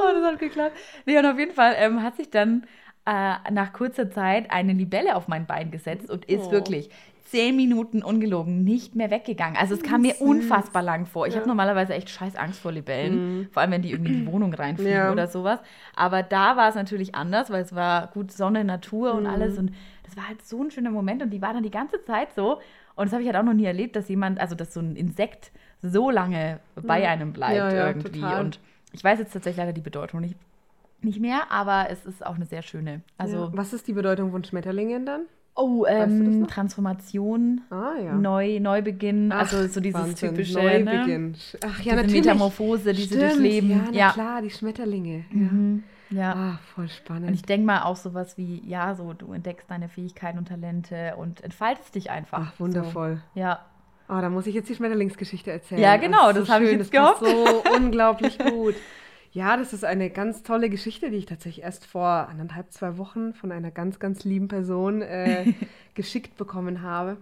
Oh, 0.00 0.12
das 0.12 0.24
hat 0.24 0.38
geklappt. 0.38 0.76
Nee, 1.06 1.18
und 1.18 1.26
auf 1.26 1.38
jeden 1.38 1.54
Fall 1.54 1.74
ähm, 1.76 2.02
hat 2.02 2.16
sich 2.16 2.30
dann 2.30 2.66
äh, 3.06 3.34
nach 3.50 3.72
kurzer 3.72 4.10
Zeit 4.10 4.50
eine 4.50 4.72
Libelle 4.72 5.16
auf 5.16 5.26
mein 5.28 5.46
Bein 5.46 5.70
gesetzt 5.70 6.08
und 6.08 6.24
ist 6.26 6.46
Oh. 6.46 6.52
wirklich 6.52 6.88
zehn 7.34 7.56
Minuten 7.56 8.02
ungelogen 8.02 8.62
nicht 8.62 8.94
mehr 8.94 9.10
weggegangen. 9.10 9.56
Also 9.56 9.74
es 9.74 9.82
kam 9.82 10.02
mir 10.02 10.14
unfassbar 10.20 10.82
lang 10.82 11.06
vor. 11.06 11.26
Ich 11.26 11.34
habe 11.36 11.48
normalerweise 11.48 11.94
echt 11.94 12.08
scheiß 12.10 12.36
Angst 12.36 12.60
vor 12.60 12.70
Libellen, 12.72 13.48
vor 13.50 13.60
allem 13.62 13.72
wenn 13.72 13.82
die 13.82 13.90
irgendwie 13.90 14.12
in 14.12 14.24
die 14.26 14.26
Wohnung 14.32 14.54
reinfliegen 14.54 14.92
Ja. 14.92 15.10
oder 15.12 15.26
sowas. 15.26 15.58
Aber 15.96 16.22
da 16.22 16.56
war 16.56 16.68
es 16.68 16.74
natürlich 16.76 17.14
anders, 17.14 17.50
weil 17.50 17.62
es 17.62 17.74
war 17.74 18.06
gut 18.08 18.30
Sonne, 18.30 18.64
Natur 18.64 19.14
und 19.14 19.26
alles 19.26 19.58
und 19.58 19.72
das 20.04 20.16
war 20.16 20.28
halt 20.28 20.42
so 20.46 20.62
ein 20.62 20.70
schöner 20.70 20.90
Moment 20.90 21.22
und 21.22 21.30
die 21.30 21.42
war 21.42 21.52
dann 21.52 21.62
die 21.64 21.70
ganze 21.70 22.02
Zeit 22.04 22.34
so 22.34 22.60
und 22.94 23.06
das 23.06 23.12
habe 23.12 23.22
ich 23.22 23.28
halt 23.28 23.36
auch 23.36 23.42
noch 23.42 23.54
nie 23.54 23.64
erlebt, 23.64 23.96
dass 23.96 24.08
jemand, 24.08 24.38
also 24.38 24.54
dass 24.54 24.72
so 24.72 24.80
ein 24.80 24.94
Insekt 24.94 25.50
so 25.82 26.10
lange 26.10 26.60
bei 26.80 27.08
einem 27.08 27.32
bleibt 27.32 27.56
Ja, 27.56 27.72
ja, 27.74 27.86
irgendwie 27.88 28.20
total. 28.20 28.40
und 28.44 28.60
ich 28.92 29.02
weiß 29.02 29.18
jetzt 29.18 29.32
tatsächlich 29.32 29.58
leider 29.58 29.72
die 29.72 29.80
Bedeutung 29.80 30.20
nicht, 30.20 30.36
nicht 31.02 31.18
mehr, 31.20 31.50
aber 31.50 31.86
es 31.90 32.06
ist 32.06 32.24
auch 32.24 32.36
eine 32.36 32.46
sehr 32.46 32.62
schöne. 32.62 33.00
Also 33.18 33.36
ja. 33.46 33.48
Was 33.52 33.72
ist 33.72 33.88
die 33.88 33.92
Bedeutung 33.92 34.30
von 34.30 34.44
Schmetterlingen 34.44 35.04
dann? 35.04 35.22
Oh, 35.56 35.82
Weißt 35.84 36.10
du 36.10 36.24
ähm? 36.24 36.46
Transformation, 36.48 37.60
Ah, 37.70 37.92
ja. 38.02 38.14
Neu, 38.14 38.58
Neubeginn, 38.60 39.30
Ach, 39.32 39.40
also 39.52 39.66
so 39.68 39.80
dieses 39.80 40.00
Wahnsinn. 40.00 40.30
typische 40.30 40.58
Ne? 40.58 40.80
Neubeginn. 40.84 41.36
Ach 41.64 41.78
ja, 41.78 41.82
Diese 41.82 41.96
natürlich. 41.96 42.24
Metamorphose, 42.24 42.92
die 42.92 43.02
sie 43.04 43.18
durchleben. 43.18 43.70
Ja, 43.70 43.76
na 43.90 43.92
Ja. 43.96 44.10
klar, 44.12 44.42
die 44.42 44.50
Schmetterlinge. 44.50 45.24
Mhm. 45.30 45.84
Ja. 46.10 46.32
Ah, 46.34 46.58
voll 46.74 46.84
Und 46.84 46.90
spannend. 46.92 47.30
ich 47.34 47.42
denke 47.42 47.66
mal 47.66 47.82
auch 47.82 47.96
sowas 47.96 48.36
wie, 48.36 48.62
ja, 48.66 48.94
so 48.94 49.12
du 49.14 49.32
entdeckst 49.32 49.70
deine 49.70 49.88
Fähigkeiten 49.88 50.38
und 50.38 50.48
Talente 50.48 51.14
und 51.16 51.42
entfaltest 51.42 51.94
dich 51.94 52.10
einfach. 52.10 52.52
Ach, 52.54 52.60
wundervoll. 52.60 53.20
So. 53.34 53.40
Ja. 53.40 53.60
Oh, 54.08 54.20
da 54.20 54.28
muss 54.28 54.46
ich 54.46 54.54
jetzt 54.54 54.68
die 54.68 54.74
Schmetterlingsgeschichte 54.74 55.50
erzählen. 55.50 55.80
Ja, 55.80 55.96
genau, 55.96 56.30
das 56.32 56.48
habe 56.50 56.64
ich 56.66 56.72
jetzt 56.72 56.80
das 56.80 56.90
gehofft. 56.90 57.20
so 57.24 57.62
unglaublich 57.76 58.38
gut. 58.38 58.74
Ja, 59.34 59.56
das 59.56 59.72
ist 59.72 59.84
eine 59.84 60.10
ganz 60.10 60.44
tolle 60.44 60.70
Geschichte, 60.70 61.10
die 61.10 61.16
ich 61.16 61.26
tatsächlich 61.26 61.64
erst 61.64 61.86
vor 61.86 62.28
anderthalb, 62.28 62.72
zwei 62.72 62.98
Wochen 62.98 63.34
von 63.34 63.50
einer 63.50 63.72
ganz, 63.72 63.98
ganz 63.98 64.22
lieben 64.22 64.46
Person 64.46 65.02
äh, 65.02 65.52
geschickt 65.94 66.36
bekommen 66.36 66.82
habe. 66.82 67.16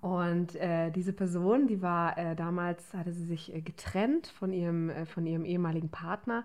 Und 0.00 0.56
äh, 0.56 0.90
diese 0.90 1.12
Person, 1.12 1.68
die 1.68 1.82
war 1.82 2.18
äh, 2.18 2.34
damals, 2.34 2.94
hatte 2.94 3.12
sie 3.12 3.24
sich 3.24 3.54
äh, 3.54 3.60
getrennt 3.60 4.26
von 4.26 4.52
ihrem, 4.52 4.90
äh, 4.90 5.06
von 5.06 5.24
ihrem 5.24 5.44
ehemaligen 5.44 5.88
Partner 5.88 6.44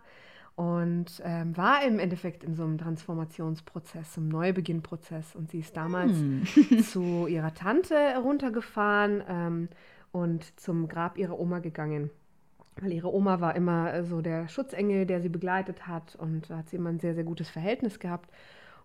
und 0.56 1.20
ähm, 1.26 1.58
war 1.58 1.84
im 1.84 1.98
Endeffekt 1.98 2.44
in 2.44 2.54
so 2.56 2.63
einem 2.63 2.78
Transformationsprozess, 2.78 4.18
einem 4.18 4.30
Neubeginnprozess. 4.30 5.36
Und 5.36 5.50
sie 5.50 5.60
ist 5.62 5.76
damals 5.76 6.12
Hm. 6.12 6.44
zu 6.84 7.26
ihrer 7.26 7.56
Tante 7.56 7.96
runtergefahren 8.22 9.24
ähm, 9.28 9.70
und 10.12 10.60
zum 10.60 10.88
Grab 10.88 11.18
ihrer 11.18 11.39
Oma 11.39 11.58
gegangen. 11.58 12.12
Weil 12.79 12.93
ihre 12.93 13.13
Oma 13.13 13.39
war 13.39 13.55
immer 13.55 13.93
äh, 13.93 14.03
so 14.03 14.21
der 14.21 14.47
Schutzengel, 14.47 15.05
der 15.05 15.21
sie 15.21 15.29
begleitet 15.29 15.88
hat 15.88 16.15
und 16.15 16.49
da 16.49 16.57
hat 16.57 16.69
sie 16.69 16.77
immer 16.77 16.89
ein 16.89 16.99
sehr, 16.99 17.13
sehr 17.13 17.23
gutes 17.23 17.49
Verhältnis 17.49 17.99
gehabt. 17.99 18.29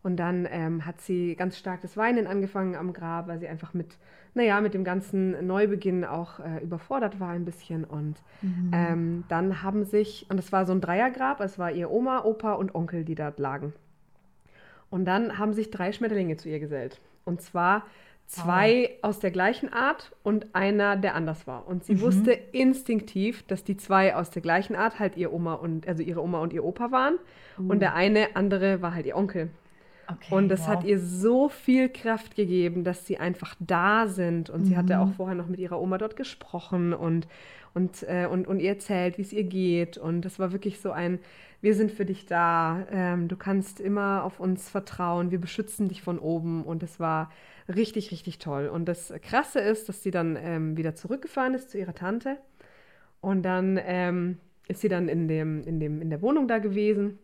Und 0.03 0.17
dann 0.17 0.47
ähm, 0.51 0.87
hat 0.87 1.01
sie 1.01 1.35
ganz 1.35 1.59
stark 1.59 1.81
das 1.81 1.97
Weinen 1.97 2.27
angefangen 2.27 2.77
am 2.77 2.93
Grab, 2.93 3.27
weil 3.27 3.41
sie 3.41 3.49
einfach 3.49 3.75
mit, 3.75 3.99
naja, 4.33 4.61
mit 4.61 4.73
dem 4.73 4.85
ganzen 4.85 5.45
Neubeginn 5.45 6.05
auch 6.05 6.39
äh, 6.39 6.63
überfordert 6.63 7.19
war 7.19 7.31
ein 7.31 7.45
bisschen. 7.45 7.85
Und 7.85 8.23
ähm, 8.73 9.25
dann 9.29 9.63
haben 9.63 9.85
sich, 9.85 10.27
und 10.31 10.39
es 10.39 10.53
war 10.53 10.67
so 10.67 10.73
ein 10.73 10.81
Dreiergrab, 10.81 11.41
es 11.41 11.59
war 11.59 11.73
ihr 11.73 11.91
Oma, 11.91 12.25
Opa 12.25 12.53
und 12.53 12.77
Onkel, 12.77 13.05
die 13.05 13.17
dort 13.17 13.41
lagen. 13.41 13.73
Und 14.89 15.05
dann 15.05 15.37
haben 15.37 15.53
sich 15.53 15.71
drei 15.71 15.91
Schmetterlinge 15.93 16.37
zu 16.37 16.49
ihr 16.49 16.61
gesellt. 16.61 17.01
Und 17.25 17.43
zwar 17.43 17.85
zwei 18.29 18.91
aus 19.03 19.19
der 19.21 19.31
gleichen 19.31 19.73
Art 19.73 20.13
und 20.23 20.55
einer, 20.55 20.97
der 20.97 21.15
anders 21.15 21.47
war. 21.47 21.67
Und 21.67 21.85
sie 21.85 22.01
wusste 22.01 22.33
instinktiv, 22.33 23.43
dass 23.47 23.65
die 23.65 23.77
zwei 23.77 24.15
aus 24.15 24.31
der 24.31 24.43
gleichen 24.43 24.77
Art 24.77 24.99
halt 25.01 25.17
ihr 25.17 25.33
Oma 25.33 25.55
und, 25.55 25.89
also 25.89 26.03
ihre 26.03 26.23
Oma 26.23 26.39
und 26.41 26.53
ihr 26.53 26.63
Opa 26.65 26.91
waren. 26.93 27.17
Und 27.69 27.81
der 27.81 27.95
eine 27.95 28.37
andere 28.37 28.83
war 28.83 28.95
halt 28.95 29.07
ihr 29.07 29.17
Onkel. 29.17 29.51
Okay, 30.11 30.35
Und 30.35 30.49
das 30.49 30.61
wow. 30.61 30.69
hat 30.69 30.85
ihr 30.85 30.99
so 31.01 31.49
viel 31.49 31.89
Kraft 31.89 32.35
gegeben, 32.37 32.85
dass 32.85 33.07
sie 33.07 33.19
einfach 33.19 33.55
da 33.61 34.07
sind. 34.07 34.51
Und 34.51 34.65
sie 34.65 34.77
hatte 34.77 34.95
Mhm. 34.95 35.01
auch 35.01 35.13
vorher 35.13 35.35
noch 35.35 35.49
mit 35.49 35.61
ihrer 35.61 35.81
Oma 35.81 35.99
dort 35.99 36.17
gesprochen 36.17 36.93
und, 36.95 37.27
und, 37.75 38.03
äh, 38.05 38.27
und, 38.27 38.47
und 38.47 38.61
ihr 38.61 38.71
erzählt, 38.71 39.19
wie 39.19 39.23
es 39.23 39.33
ihr 39.33 39.45
geht. 39.45 39.99
Und 39.99 40.23
das 40.23 40.39
war 40.39 40.53
wirklich 40.53 40.81
so 40.81 40.93
ein, 40.93 41.19
wir 41.61 41.75
sind 41.75 41.91
für 41.93 42.05
dich 42.05 42.27
da. 42.27 42.87
Ähm, 42.91 43.29
du 43.29 43.37
kannst 43.37 43.81
immer 43.81 44.25
auf 44.25 44.41
uns 44.41 44.69
vertrauen. 44.71 45.31
Wir 45.31 45.41
beschützen 45.41 45.89
dich 45.89 46.03
von 46.03 46.19
oben. 46.19 46.65
Und 46.65 46.83
es 46.83 47.01
war 47.01 47.31
richtig, 47.69 48.11
richtig 48.11 48.39
toll. 48.39 48.69
Und 48.69 48.87
das 48.87 49.13
Krasse 49.23 49.61
ist, 49.61 49.89
dass 49.89 50.03
sie 50.03 50.11
dann 50.11 50.37
ähm, 50.41 50.77
wieder 50.77 50.95
zurückgefahren 50.95 51.55
ist 51.55 51.71
zu 51.71 51.79
ihrer 51.79 51.95
Tante. 51.95 52.39
Und 53.21 53.43
dann 53.43 53.79
ähm, 53.83 54.39
ist 54.69 54.81
sie 54.81 54.89
dann 54.89 55.09
in, 55.09 55.29
dem, 55.29 55.65
in, 55.65 55.81
dem, 55.81 56.01
in 56.01 56.11
der 56.11 56.23
Wohnung 56.23 56.47
da 56.49 56.59
gewesen, 56.59 57.19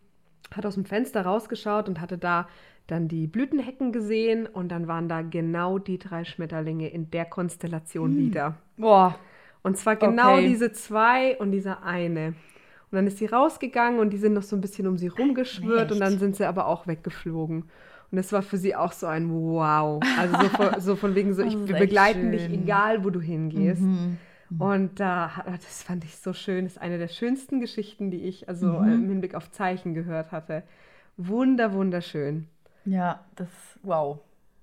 hat 0.54 0.66
aus 0.66 0.74
dem 0.74 0.84
Fenster 0.84 1.22
rausgeschaut 1.22 1.88
und 1.88 2.00
hatte 2.00 2.18
da 2.18 2.48
dann 2.86 3.08
die 3.08 3.26
Blütenhecken 3.26 3.92
gesehen 3.92 4.46
und 4.46 4.68
dann 4.68 4.88
waren 4.88 5.08
da 5.08 5.22
genau 5.22 5.78
die 5.78 5.98
drei 5.98 6.24
Schmetterlinge 6.24 6.88
in 6.88 7.10
der 7.10 7.24
Konstellation 7.24 8.16
wieder. 8.16 8.58
Boah. 8.76 9.18
Und 9.62 9.78
zwar 9.78 9.96
genau 9.96 10.38
Okay. 10.38 10.48
diese 10.48 10.72
zwei 10.72 11.38
und 11.38 11.52
dieser 11.52 11.82
eine. 11.82 12.34
Und 12.94 12.98
dann 12.98 13.06
ist 13.08 13.18
sie 13.18 13.26
rausgegangen 13.26 13.98
und 13.98 14.10
die 14.10 14.18
sind 14.18 14.34
noch 14.34 14.44
so 14.44 14.54
ein 14.54 14.60
bisschen 14.60 14.86
um 14.86 14.96
sie 14.98 15.08
rumgeschwirrt 15.08 15.90
und 15.90 16.00
Echt? 16.00 16.12
dann 16.12 16.18
sind 16.20 16.36
sie 16.36 16.44
aber 16.44 16.66
auch 16.68 16.86
weggeflogen. 16.86 17.62
Und 17.62 18.16
das 18.16 18.30
war 18.32 18.42
für 18.42 18.56
sie 18.56 18.76
auch 18.76 18.92
so 18.92 19.08
ein 19.08 19.28
Wow. 19.32 20.00
Also 20.16 20.36
so 20.42 20.48
von, 20.50 20.80
so 20.80 20.94
von 20.96 21.14
wegen 21.16 21.34
so, 21.34 21.42
ich, 21.46 21.54
wir 21.66 21.74
begleiten 21.74 22.30
dich, 22.30 22.42
schön. 22.42 22.52
Mhm. 22.52 22.62
egal 22.62 23.04
wo 23.04 23.10
du 23.10 23.20
hingehst. 23.20 23.82
Und 24.58 25.00
da, 25.00 25.32
das 25.46 25.82
fand 25.82 26.04
ich 26.04 26.16
so 26.18 26.32
schön. 26.32 26.66
Das 26.66 26.74
ist 26.74 26.78
eine 26.80 26.98
der 26.98 27.08
schönsten 27.08 27.58
Geschichten, 27.58 28.12
die 28.12 28.20
ich 28.22 28.48
also 28.48 28.66
Mhm. 28.68 28.92
im 28.92 29.08
Hinblick 29.08 29.34
auf 29.34 29.50
Zeichen 29.50 29.94
gehört 29.94 30.30
hatte. 30.30 30.62
Wunder, 31.16 31.72
wunderschön. 31.72 32.46
Ja, 32.84 33.24
das, 33.34 33.48
wow. 33.82 34.20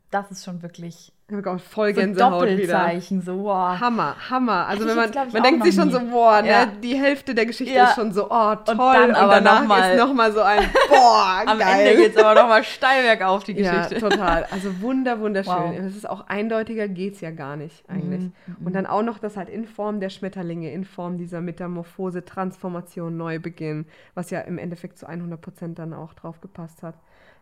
Das 0.09 0.31
ist 0.31 0.45
schon 0.45 0.61
wirklich 0.61 1.11
Ich 1.31 1.37
habe 1.37 1.49
auch 1.49 1.59
voll 1.61 1.95
so 1.95 2.01
Gänsehaut 2.01 2.41
wieder. 2.43 2.51
Doppelzeichen, 2.55 3.21
so, 3.21 3.43
wow. 3.45 3.79
Hammer, 3.79 4.17
Hammer. 4.29 4.67
Also 4.67 4.85
wenn 4.85 4.97
man, 4.97 5.13
jetzt, 5.13 5.33
man 5.33 5.43
denkt 5.43 5.63
sich 5.63 5.73
schon 5.73 5.89
so, 5.89 5.99
nie. 5.99 6.09
boah, 6.11 6.41
ne, 6.41 6.47
Ja. 6.49 6.65
die 6.65 6.95
Hälfte 6.95 7.33
der 7.33 7.45
Geschichte 7.45 7.73
Ja. 7.73 7.85
ist 7.85 7.95
schon 7.95 8.11
so, 8.11 8.25
oh, 8.29 8.55
toll. 8.65 8.75
dann 8.75 9.15
aber 9.15 9.35
danach 9.35 9.61
noch 9.61 9.67
mal- 9.69 9.91
ist 9.93 9.97
nochmal 9.97 10.33
so 10.33 10.41
ein, 10.41 10.59
boah, 10.89 11.41
Am 11.45 11.57
geil. 11.57 11.87
Ende 11.87 12.01
geht 12.03 12.17
es 12.17 12.21
aber 12.21 12.35
nochmal 12.41 12.65
steil 12.65 13.03
bergauf, 13.03 13.45
die 13.45 13.53
ja, 13.53 13.83
Geschichte. 13.83 14.09
total. 14.09 14.45
Also 14.51 14.81
wunder, 14.81 15.21
wunderschön. 15.21 15.53
Wow. 15.53 15.73
Es 15.79 15.95
ist 15.95 16.09
auch 16.09 16.27
eindeutiger, 16.27 16.89
geht 16.89 17.13
es 17.15 17.21
ja 17.21 17.31
gar 17.31 17.55
nicht 17.55 17.89
eigentlich. 17.89 18.23
Mhm, 18.23 18.65
Und 18.65 18.73
dann 18.75 18.85
auch 18.85 19.01
noch 19.01 19.17
das 19.17 19.37
halt 19.37 19.47
in 19.47 19.65
Form 19.65 20.01
der 20.01 20.09
Schmetterlinge, 20.09 20.69
in 20.73 20.83
Form 20.83 21.17
dieser 21.17 21.39
Metamorphose, 21.39 22.25
Transformation, 22.25 23.15
Neubeginn, 23.15 23.85
was 24.15 24.31
ja 24.31 24.41
im 24.41 24.57
Endeffekt 24.57 24.97
zu 24.97 25.07
100 25.07 25.39
Prozent 25.39 25.79
dann 25.79 25.93
auch 25.93 26.13
drauf 26.13 26.41
gepasst 26.41 26.83
hat. 26.83 26.95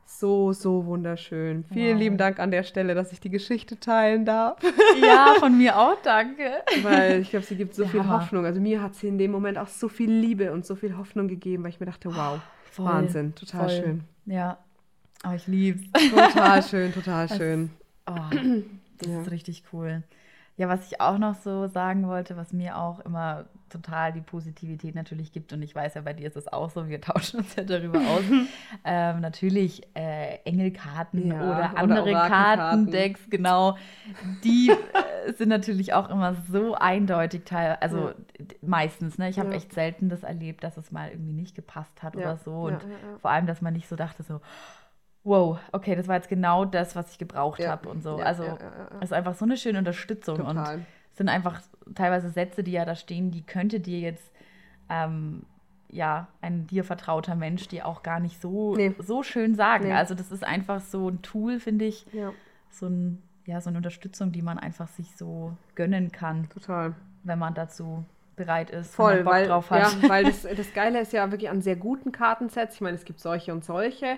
So, 0.06 0.52
so 0.54 0.86
wunderschön. 0.86 1.64
Vielen 1.72 1.94
Wow. 1.94 2.00
lieben 2.00 2.18
Dank 2.18 2.40
an 2.40 2.52
der 2.52 2.64
Stelle, 2.64 2.96
dass 2.96 3.14
ich 3.14 3.20
die 3.20 3.30
Geschichte 3.30 3.80
teilen 3.80 4.26
darf. 4.26 4.58
Ja, 5.02 5.36
von 5.40 5.58
mir 5.58 5.78
auch, 5.78 5.96
danke. 6.04 6.44
Weil 6.82 7.22
ich 7.22 7.30
glaube, 7.30 7.46
sie 7.46 7.56
gibt 7.56 7.74
so 7.76 7.84
Der 7.84 7.92
viel. 7.92 8.08
Hoffnung. 8.10 8.46
Also 8.46 8.60
mir 8.60 8.82
hat 8.82 8.96
sie 8.96 9.08
in 9.08 9.18
dem 9.18 9.32
Moment 9.32 9.58
auch 9.58 9.68
so 9.68 9.88
viel 9.88 10.12
Liebe 10.12 10.52
und 10.52 10.66
so 10.66 10.76
viel 10.76 10.98
Hoffnung 10.98 11.28
gegeben, 11.28 11.64
weil 11.64 11.70
ich 11.70 11.80
mir 11.80 11.86
dachte, 11.86 12.14
wow, 12.14 12.42
Voll, 12.72 12.86
Wahnsinn, 12.86 13.34
total 13.36 13.70
voll. 13.70 13.80
schön. 13.80 14.04
Ja, 14.26 14.58
aber 15.24 15.36
ich 15.36 15.48
lieb's. 15.48 15.84
Total 16.10 16.64
schön, 16.64 16.94
total 16.94 17.30
schön. 17.38 17.70
Oh, 18.08 18.16
das 18.98 19.08
Ja. 19.08 19.22
ist 19.22 19.32
richtig 19.32 19.64
cool. 19.72 20.04
Ja, 20.60 20.68
was 20.68 20.86
ich 20.92 21.00
auch 21.00 21.18
noch 21.18 21.36
so 21.36 21.68
sagen 21.68 22.06
wollte, 22.10 22.36
was 22.36 22.52
mir 22.52 22.78
auch 22.78 23.00
immer 23.00 23.46
total 23.70 24.12
die 24.12 24.20
Positivität 24.20 24.94
natürlich 24.94 25.32
gibt, 25.32 25.54
und 25.54 25.62
ich 25.62 25.74
weiß 25.74 25.94
ja, 25.94 26.02
bei 26.02 26.12
dir 26.12 26.28
ist 26.28 26.36
es 26.36 26.52
auch 26.52 26.70
so, 26.70 26.90
wir 26.90 27.00
tauschen 27.10 27.40
uns 27.40 27.56
ja 27.56 27.64
darüber 27.64 28.00
aus. 28.06 28.26
ähm, 28.84 29.22
natürlich 29.22 29.84
äh, 29.96 30.40
Engelkarten 30.44 31.32
Ja, 31.32 31.50
oder 31.50 31.78
andere. 31.78 32.12
Kartendecks, 32.28 33.30
genau. 33.30 33.78
Die 34.44 34.70
äh, 34.72 35.32
sind 35.34 35.48
natürlich 35.48 35.94
auch 35.94 36.10
immer 36.10 36.36
so 36.52 36.76
eindeutig, 36.76 37.46
teil 37.46 37.78
also 37.80 38.10
Ja. 38.10 38.14
meistens. 38.62 39.18
Ne? 39.18 39.30
Ich 39.30 39.40
habe 39.40 39.50
Ja. 39.52 39.56
echt 39.56 39.72
selten 39.74 40.10
das 40.10 40.24
erlebt, 40.24 40.66
dass 40.66 40.76
es 40.76 40.92
mal 40.92 41.10
irgendwie 41.10 41.32
nicht 41.34 41.56
gepasst 41.56 42.04
hat 42.04 42.18
oder 42.18 42.36
so. 42.36 42.52
Und 42.64 42.80
vor 43.22 43.32
allem, 43.32 43.48
dass 43.48 43.62
man 43.62 43.72
nicht 43.74 43.88
so 43.88 43.96
dachte, 43.96 44.24
so, 44.24 44.42
wow, 45.24 45.60
okay, 45.72 45.96
das 45.96 46.08
war 46.08 46.16
jetzt 46.16 46.30
genau 46.30 46.66
das, 46.66 46.96
was 46.96 47.12
ich 47.12 47.18
gebraucht 47.18 47.60
Ja, 47.60 47.72
habe 47.72 47.90
und 47.90 48.02
so. 48.02 48.18
ja, 48.20 48.26
also 48.26 48.44
ja, 48.44 48.58
ist 49.02 49.14
einfach 49.14 49.36
so 49.36 49.46
eine 49.46 49.58
schöne 49.58 49.80
Unterstützung 49.80 50.38
Total. 50.38 50.76
und 50.78 50.86
es 51.12 51.18
sind 51.18 51.30
einfach 51.30 51.62
teilweise 51.96 52.30
Sätze, 52.30 52.64
die 52.64 52.72
ja 52.72 52.86
da 52.86 52.96
stehen, 52.96 53.32
die 53.32 53.42
könnte 53.44 53.80
dir 53.80 54.00
jetzt 54.00 54.32
ähm, 54.90 55.44
ja 55.92 56.28
ein 56.42 56.68
dir 56.68 56.84
vertrauter 56.84 57.36
Mensch 57.36 57.68
dir 57.68 57.86
auch 57.86 58.04
gar 58.04 58.20
nicht 58.20 58.42
so 58.42 58.76
Nee. 58.76 58.94
so 59.00 59.24
schön 59.24 59.56
sagen. 59.56 59.86
Nee. 59.88 59.94
Also 59.94 60.16
das 60.16 60.32
ist 60.32 60.44
einfach 60.44 60.80
so 60.82 61.10
ein 61.10 61.22
Tool, 61.22 61.60
finde 61.60 61.86
ich, 61.86 62.06
so 62.70 62.88
ein 62.88 63.22
ja 63.46 63.60
so 63.62 63.70
eine 63.70 63.78
Unterstützung, 63.78 64.32
die 64.32 64.44
man 64.44 64.60
einfach 64.60 64.88
sich 64.90 65.16
so 65.18 65.56
gönnen 65.76 66.12
kann, 66.12 66.48
total. 66.50 66.94
wenn 67.24 67.40
man 67.40 67.56
dazu 67.56 68.06
bereit 68.36 68.70
ist, 68.70 68.94
Voll, 68.96 69.26
weil, 69.26 69.48
drauf 69.48 69.72
hat. 69.72 69.82
ja, 70.02 70.10
weil 70.10 70.24
das, 70.26 70.44
das 70.58 70.72
Geile 70.74 71.02
ist 71.02 71.12
ja 71.12 71.30
wirklich 71.32 71.50
an 71.50 71.62
sehr 71.62 71.76
guten 71.76 72.12
Kartensets. 72.12 72.76
Ich 72.76 72.82
meine, 72.82 72.96
es 72.96 73.04
gibt 73.06 73.20
solche 73.20 73.52
und 73.52 73.66
solche. 73.66 74.18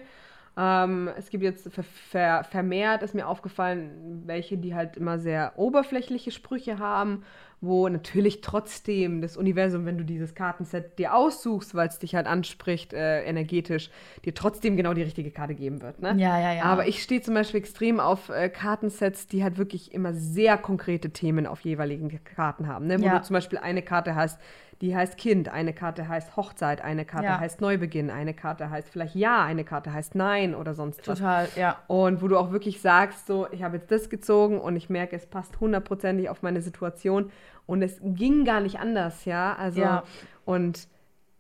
Ähm, 0.58 1.10
es 1.18 1.30
gibt 1.30 1.44
jetzt 1.44 1.72
ver 1.74 1.84
ver 1.84 2.44
vermehrt, 2.44 3.04
ist 3.04 3.16
mir 3.16 3.28
aufgefallen, 3.28 4.24
welche, 4.26 4.58
die 4.58 4.76
halt 4.76 4.98
immer 4.98 5.18
sehr 5.18 5.54
oberflächliche 5.58 6.32
Sprüche 6.32 6.78
haben, 6.78 7.24
wo 7.62 7.88
natürlich 7.88 8.42
trotzdem 8.42 9.22
das 9.22 9.38
Universum, 9.38 9.86
wenn 9.86 9.98
du 9.98 10.04
dieses 10.04 10.36
Kartenset 10.36 11.00
dir 11.00 11.16
aussuchst, 11.16 11.74
weil 11.74 11.88
es 11.88 12.00
dich 12.00 12.16
halt 12.16 12.28
anspricht, 12.28 12.92
äh, 12.94 13.24
energetisch, 13.24 13.90
dir 14.26 14.34
trotzdem 14.34 14.76
genau 14.76 14.94
die 14.94 15.04
richtige 15.04 15.32
Karte 15.32 15.56
geben 15.56 15.82
wird. 15.82 16.02
Ne? 16.02 16.18
Ja, 16.20 16.38
ja, 16.40 16.54
ja. 16.54 16.64
Aber 16.64 16.88
ich 16.88 17.02
stehe 17.02 17.22
zum 17.22 17.34
Beispiel 17.36 17.60
extrem 17.60 18.00
auf 18.00 18.30
äh, 18.30 18.50
Kartensets, 18.50 19.28
die 19.28 19.44
halt 19.44 19.58
wirklich 19.58 19.94
immer 19.94 20.14
sehr 20.14 20.58
konkrete 20.58 21.12
Themen 21.12 21.48
auf 21.48 21.62
jeweiligen 21.62 22.10
Karten 22.24 22.68
haben. 22.68 22.88
Ne? 22.88 23.02
Wo 23.02 23.06
Ja. 23.06 23.20
du 23.20 23.22
zum 23.22 23.36
Beispiel 23.36 23.60
eine 23.60 23.82
Karte 23.84 24.16
hast, 24.16 24.40
die 24.82 24.96
heißt 24.96 25.17
Kind, 25.17 25.48
eine 25.50 25.74
Karte 25.74 26.08
heißt 26.08 26.36
Hochzeit, 26.36 26.82
eine 26.82 27.06
Karte 27.06 27.28
Ja. 27.28 27.39
heißt 27.39 27.62
Neubeginn, 27.62 28.10
eine 28.10 28.34
Karte 28.34 28.70
heißt 28.70 28.89
vielleicht 28.89 29.15
Ja, 29.15 29.44
eine 29.46 29.63
Karte 29.63 29.94
heißt 29.94 30.15
Nein 30.15 30.56
oder 30.56 30.74
sonst 30.74 31.08
was. 31.08 31.20
Total, 31.20 31.48
ja. 31.56 31.78
Und 31.88 32.22
wo 32.22 32.28
du 32.28 32.38
auch 32.38 32.52
wirklich 32.52 32.82
sagst, 32.82 33.28
so, 33.28 33.48
ich 33.52 33.62
habe 33.63 33.78
jetzt 33.78 33.91
das 33.91 34.10
gezogen 34.10 34.60
und 34.60 34.76
ich 34.76 34.89
merke, 34.89 35.15
es 35.15 35.26
passt 35.28 35.60
hundertprozentig 35.60 36.30
auf 36.30 36.41
meine 36.41 36.62
Situation 36.62 37.32
und 37.67 37.82
es 37.84 38.00
ging 38.04 38.44
gar 38.44 38.60
nicht 38.60 38.80
anders, 38.80 39.26
ja. 39.26 39.56
Also, 39.56 39.82
Ja. 39.82 40.04
und 40.46 40.88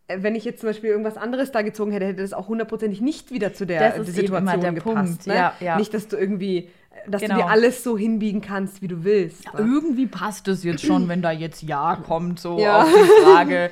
äh, 0.07 0.17
wenn 0.21 0.35
ich 0.35 0.45
jetzt 0.45 0.59
zum 0.61 0.69
Beispiel 0.69 0.89
irgendwas 0.91 1.17
anderes 1.17 1.51
da 1.51 1.61
gezogen 1.63 1.91
hätte, 1.91 2.05
hätte 2.05 2.21
das 2.21 2.33
auch 2.33 2.47
hundertprozentig 2.47 3.01
nicht 3.01 3.31
wieder 3.31 3.53
zu 3.53 3.65
der 3.65 3.79
Das 3.79 3.93
ist 3.97 4.09
eben 4.09 4.15
Situation 4.27 4.47
immer 4.47 4.57
der 4.57 4.71
gepasst. 4.73 4.95
Punkt, 5.23 5.27
Ne? 5.27 5.35
ja, 5.35 5.53
ja. 5.59 5.77
Nicht, 5.77 5.93
dass 5.93 6.07
du 6.07 6.15
irgendwie, 6.17 6.69
dass 7.07 7.21
Genau. 7.21 7.35
du 7.35 7.41
dir 7.41 7.47
alles 7.49 7.83
so 7.83 7.97
hinbiegen 7.97 8.41
kannst, 8.41 8.81
wie 8.81 8.87
du 8.87 9.03
willst. 9.03 9.45
wa? 9.53 9.59
Irgendwie 9.59 10.05
passt 10.07 10.47
es 10.47 10.63
jetzt 10.63 10.83
schon, 10.85 11.07
wenn 11.07 11.21
da 11.21 11.31
jetzt 11.31 11.61
Ja 11.63 11.95
kommt, 11.95 12.39
so 12.39 12.59
Ja. 12.59 12.83
auf 12.83 12.89
die 12.93 13.23
Frage, 13.23 13.71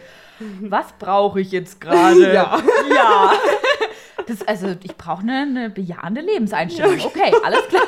was 0.61 0.93
brauche 0.97 1.41
ich 1.41 1.51
jetzt 1.51 1.79
gerade? 1.81 2.33
Ja. 2.33 2.59
ja. 2.95 3.33
Das, 4.27 4.47
also 4.47 4.75
ich 4.83 4.95
brauche 4.95 5.21
eine, 5.23 5.41
eine 5.41 5.69
bejahende 5.69 6.21
Lebenseinstellung. 6.21 6.99
Okay, 7.03 7.33
alles 7.43 7.67
klar. 7.67 7.83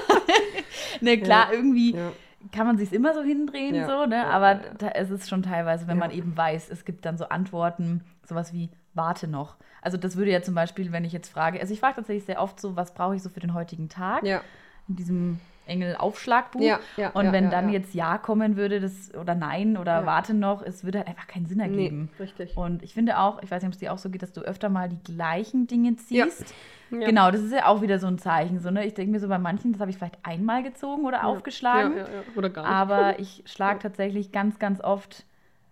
ne, 1.01 1.17
klar, 1.19 1.53
irgendwie 1.53 1.95
Ja. 1.95 2.11
kann 2.51 2.65
man 2.67 2.77
sich 2.77 2.91
immer 2.93 3.13
so 3.13 3.21
hindrehen, 3.21 3.75
Ja. 3.75 3.87
so, 3.87 4.05
ne? 4.05 4.15
Ja, 4.17 4.29
Aber 4.29 4.51
ja, 4.53 4.61
ja. 4.63 4.73
da 4.77 4.87
ist 4.89 5.11
es 5.11 5.29
schon 5.29 5.43
teilweise, 5.43 5.87
wenn 5.87 5.97
Ja. 5.97 6.07
man 6.07 6.11
eben 6.11 6.35
weiß, 6.35 6.69
es 6.71 6.83
gibt 6.85 7.05
dann 7.05 7.17
so 7.17 7.25
Antworten, 7.29 8.03
sowas 8.27 8.53
wie 8.53 8.69
warte 8.93 9.27
noch. 9.27 9.55
Also 9.81 9.97
das 9.97 10.17
würde 10.17 10.31
ja 10.31 10.41
zum 10.41 10.53
Beispiel, 10.55 10.91
wenn 10.91 11.05
ich 11.05 11.13
jetzt 11.13 11.29
frage, 11.29 11.59
also 11.59 11.73
ich 11.73 11.79
frage 11.79 11.95
tatsächlich 11.95 12.25
sehr 12.25 12.41
oft 12.41 12.59
so, 12.59 12.75
was 12.75 12.93
brauche 12.93 13.15
ich 13.15 13.23
so 13.23 13.29
für 13.29 13.39
den 13.39 13.53
heutigen 13.53 13.87
Tag? 13.89 14.23
Ja. 14.23 14.41
In 14.87 14.95
diesem 14.95 15.39
Engel-Aufschlagbuch. 15.67 16.61
Ja, 16.61 16.79
ja, 16.97 17.09
und 17.11 17.25
ja, 17.25 17.31
wenn 17.31 17.49
dann 17.49 17.69
jetzt 17.69 17.93
Ja 17.93 18.17
kommen 18.17 18.57
würde, 18.57 18.79
das 18.79 19.13
oder 19.15 19.35
Nein 19.35 19.77
oder. 19.77 20.05
Warte 20.05 20.33
noch, 20.33 20.61
es 20.61 20.83
würde 20.83 20.99
halt 20.99 21.07
einfach 21.07 21.27
keinen 21.27 21.45
Sinn 21.45 21.59
ergeben. 21.59 22.09
Nee, 22.17 22.23
richtig. 22.23 22.57
Und 22.57 22.83
ich 22.83 22.93
finde 22.93 23.19
auch, 23.19 23.41
ich 23.41 23.49
weiß 23.49 23.61
nicht, 23.61 23.69
ob 23.69 23.73
es 23.73 23.79
dir 23.79 23.93
auch 23.93 23.97
so 23.97 24.09
geht, 24.09 24.21
dass 24.21 24.33
du 24.33 24.41
öfter 24.41 24.69
mal 24.69 24.89
die 24.89 25.01
gleichen 25.03 25.67
Dinge 25.67 25.95
ziehst. 25.95 26.53
Genau, 26.89 27.31
das 27.31 27.41
ist 27.41 27.53
ja 27.53 27.67
auch 27.67 27.81
wieder 27.81 27.99
so 27.99 28.07
ein 28.07 28.17
Zeichen. 28.17 28.59
So, 28.59 28.69
ne? 28.69 28.85
Ich 28.85 28.93
denke 28.93 29.11
mir 29.11 29.19
so 29.19 29.29
bei 29.29 29.37
manchen, 29.37 29.71
das 29.71 29.79
habe 29.79 29.91
ich 29.91 29.97
vielleicht 29.97 30.17
einmal 30.23 30.61
gezogen 30.61 31.05
oder 31.05 31.25
aufgeschlagen. 31.25 31.93
Oder 32.35 32.49
gar 32.49 32.63
nicht. 32.63 32.71
Aber 32.71 33.19
ich 33.19 33.43
schlage 33.45 33.79
tatsächlich 33.79 34.31
ganz, 34.33 34.59
ganz 34.59 34.81
oft 34.81 35.25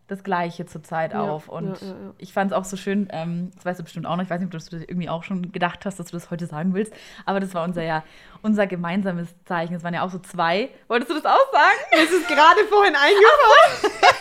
das 0.09 0.23
Gleiche 0.23 0.65
zur 0.65 0.83
Zeit 0.83 1.13
Ja, 1.13 1.21
auf. 1.21 1.47
Und 1.47 1.79
ja, 1.81 1.87
ja, 1.87 1.95
ich 2.17 2.33
fand 2.33 2.51
es 2.51 2.57
auch 2.57 2.65
so 2.65 2.75
schön, 2.77 3.07
ähm, 3.11 3.51
das 3.55 3.65
weißt 3.65 3.79
du 3.79 3.83
bestimmt 3.83 4.05
auch 4.05 4.15
noch, 4.15 4.23
ich 4.23 4.29
weiß 4.29 4.39
nicht, 4.39 4.47
ob 4.47 4.51
du 4.51 4.57
das 4.57 4.71
irgendwie 4.73 5.09
auch 5.09 5.23
schon 5.23 5.51
gedacht 5.51 5.85
hast, 5.85 5.99
dass 5.99 6.07
du 6.07 6.17
das 6.17 6.31
heute 6.31 6.45
sagen 6.47 6.73
willst, 6.73 6.93
aber 7.25 7.39
das 7.39 7.53
war 7.53 7.63
unser 7.63 7.83
ja 7.83 8.03
unser 8.41 8.67
gemeinsames 8.67 9.27
Zeichen. 9.45 9.73
Es 9.75 9.83
waren 9.83 9.93
ja 9.93 10.01
auch 10.03 10.09
so 10.09 10.19
zwei. 10.19 10.69
Wolltest 10.87 11.11
du 11.11 11.15
das 11.15 11.25
auch 11.25 11.51
sagen? 11.51 11.77
Es 11.91 12.11
ist 12.11 12.27
gerade 12.27 12.61
vorhin 12.69 12.95
eingefallen. 12.95 13.93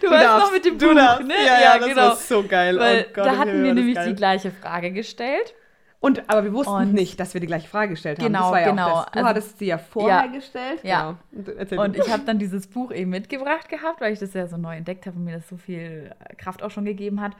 Du, 0.00 0.10
weißt 0.10 0.38
noch 0.38 0.52
mit 0.52 0.64
dem 0.64 0.78
du 0.78 0.88
Buch, 0.88 0.94
darfst. 0.94 1.26
ne? 1.26 1.34
Ja, 1.44 1.60
ja, 1.60 1.78
das 1.78 1.96
war 1.96 2.16
so 2.16 2.44
geil. 2.46 2.78
Weil 2.78 3.06
oh 3.08 3.12
Gott, 3.14 3.26
da 3.26 3.36
hatten 3.38 3.64
wir 3.64 3.74
nämlich 3.74 3.98
die 3.98 4.14
gleiche 4.14 4.50
Frage 4.50 4.92
gestellt. 4.92 5.54
Und, 6.00 6.30
aber 6.30 6.44
wir 6.44 6.52
wussten 6.52 6.72
Und- 6.74 6.94
nicht, 6.94 7.18
dass 7.18 7.34
wir 7.34 7.40
die 7.40 7.48
gleiche 7.48 7.66
Frage 7.68 7.90
gestellt 7.90 8.18
haben. 8.20 8.26
Genau, 8.26 8.54
ja 8.54 8.70
genau. 8.70 9.02
Du 9.12 9.18
Also- 9.18 9.28
hattest 9.28 9.58
sie 9.58 9.66
ja 9.66 9.78
vorher 9.78 10.24
Ja. 10.24 10.26
gestellt. 10.26 10.80
Ja. 10.84 11.16
Genau. 11.32 11.82
Und, 11.82 11.96
ich 11.96 12.08
habe 12.12 12.22
dann 12.24 12.38
dieses 12.38 12.68
Buch 12.68 12.92
eben 12.92 13.10
mitgebracht 13.10 13.68
gehabt, 13.68 14.00
weil 14.00 14.12
ich 14.12 14.20
das 14.20 14.32
ja 14.32 14.46
so 14.46 14.56
neu 14.56 14.76
entdeckt 14.76 15.06
habe 15.06 15.16
und 15.16 15.24
mir 15.24 15.34
das 15.36 15.48
so 15.48 15.56
viel 15.56 16.14
Kraft 16.36 16.62
auch 16.62 16.70
schon 16.70 16.84
gegeben 16.84 17.20
hat. 17.20 17.32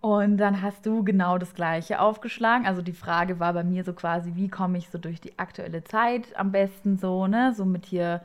Und 0.00 0.36
dann 0.36 0.60
hast 0.62 0.84
du 0.86 1.02
genau 1.02 1.38
das 1.38 1.54
Gleiche 1.54 1.98
aufgeschlagen. 1.98 2.66
Also 2.66 2.82
die 2.82 2.92
Frage 2.92 3.40
war 3.40 3.54
bei 3.54 3.64
mir 3.64 3.82
so 3.84 3.92
quasi, 3.94 4.32
wie 4.36 4.48
komme 4.48 4.78
ich 4.78 4.90
so 4.90 4.98
durch 4.98 5.20
die 5.20 5.38
aktuelle 5.38 5.82
Zeit 5.82 6.26
am 6.36 6.52
besten 6.52 6.98
so, 6.98 7.26
ne? 7.26 7.54
So 7.56 7.64
mit 7.64 7.86
hier 7.86 8.20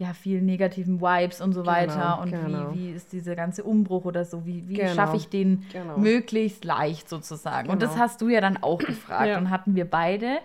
ja 0.00 0.14
vielen 0.14 0.46
negativen 0.46 1.00
Vibes 1.00 1.40
und 1.42 1.52
so 1.52 1.60
Genau, 1.60 1.72
weiter. 1.72 2.18
Und 2.22 2.30
genau. 2.30 2.72
wie, 2.72 2.78
wie 2.78 2.90
ist 2.92 3.12
dieser 3.12 3.36
ganze 3.36 3.62
Umbruch 3.62 4.06
oder 4.06 4.24
so? 4.24 4.46
Wie, 4.46 4.66
wie 4.66 4.74
Genau, 4.74 4.94
schaffe 4.94 5.16
ich 5.16 5.28
den 5.28 5.66
genau. 5.72 5.98
möglichst 5.98 6.64
leicht 6.64 7.08
sozusagen? 7.08 7.68
Und 7.68 7.82
das 7.82 7.90
Genau. 7.92 8.02
hast 8.04 8.20
du 8.22 8.28
ja 8.28 8.40
dann 8.40 8.56
auch 8.62 8.78
gefragt. 8.78 9.26
Ja. 9.28 9.36
Und 9.38 9.50
hatten 9.50 9.76
wir 9.76 9.84
beide 9.84 10.38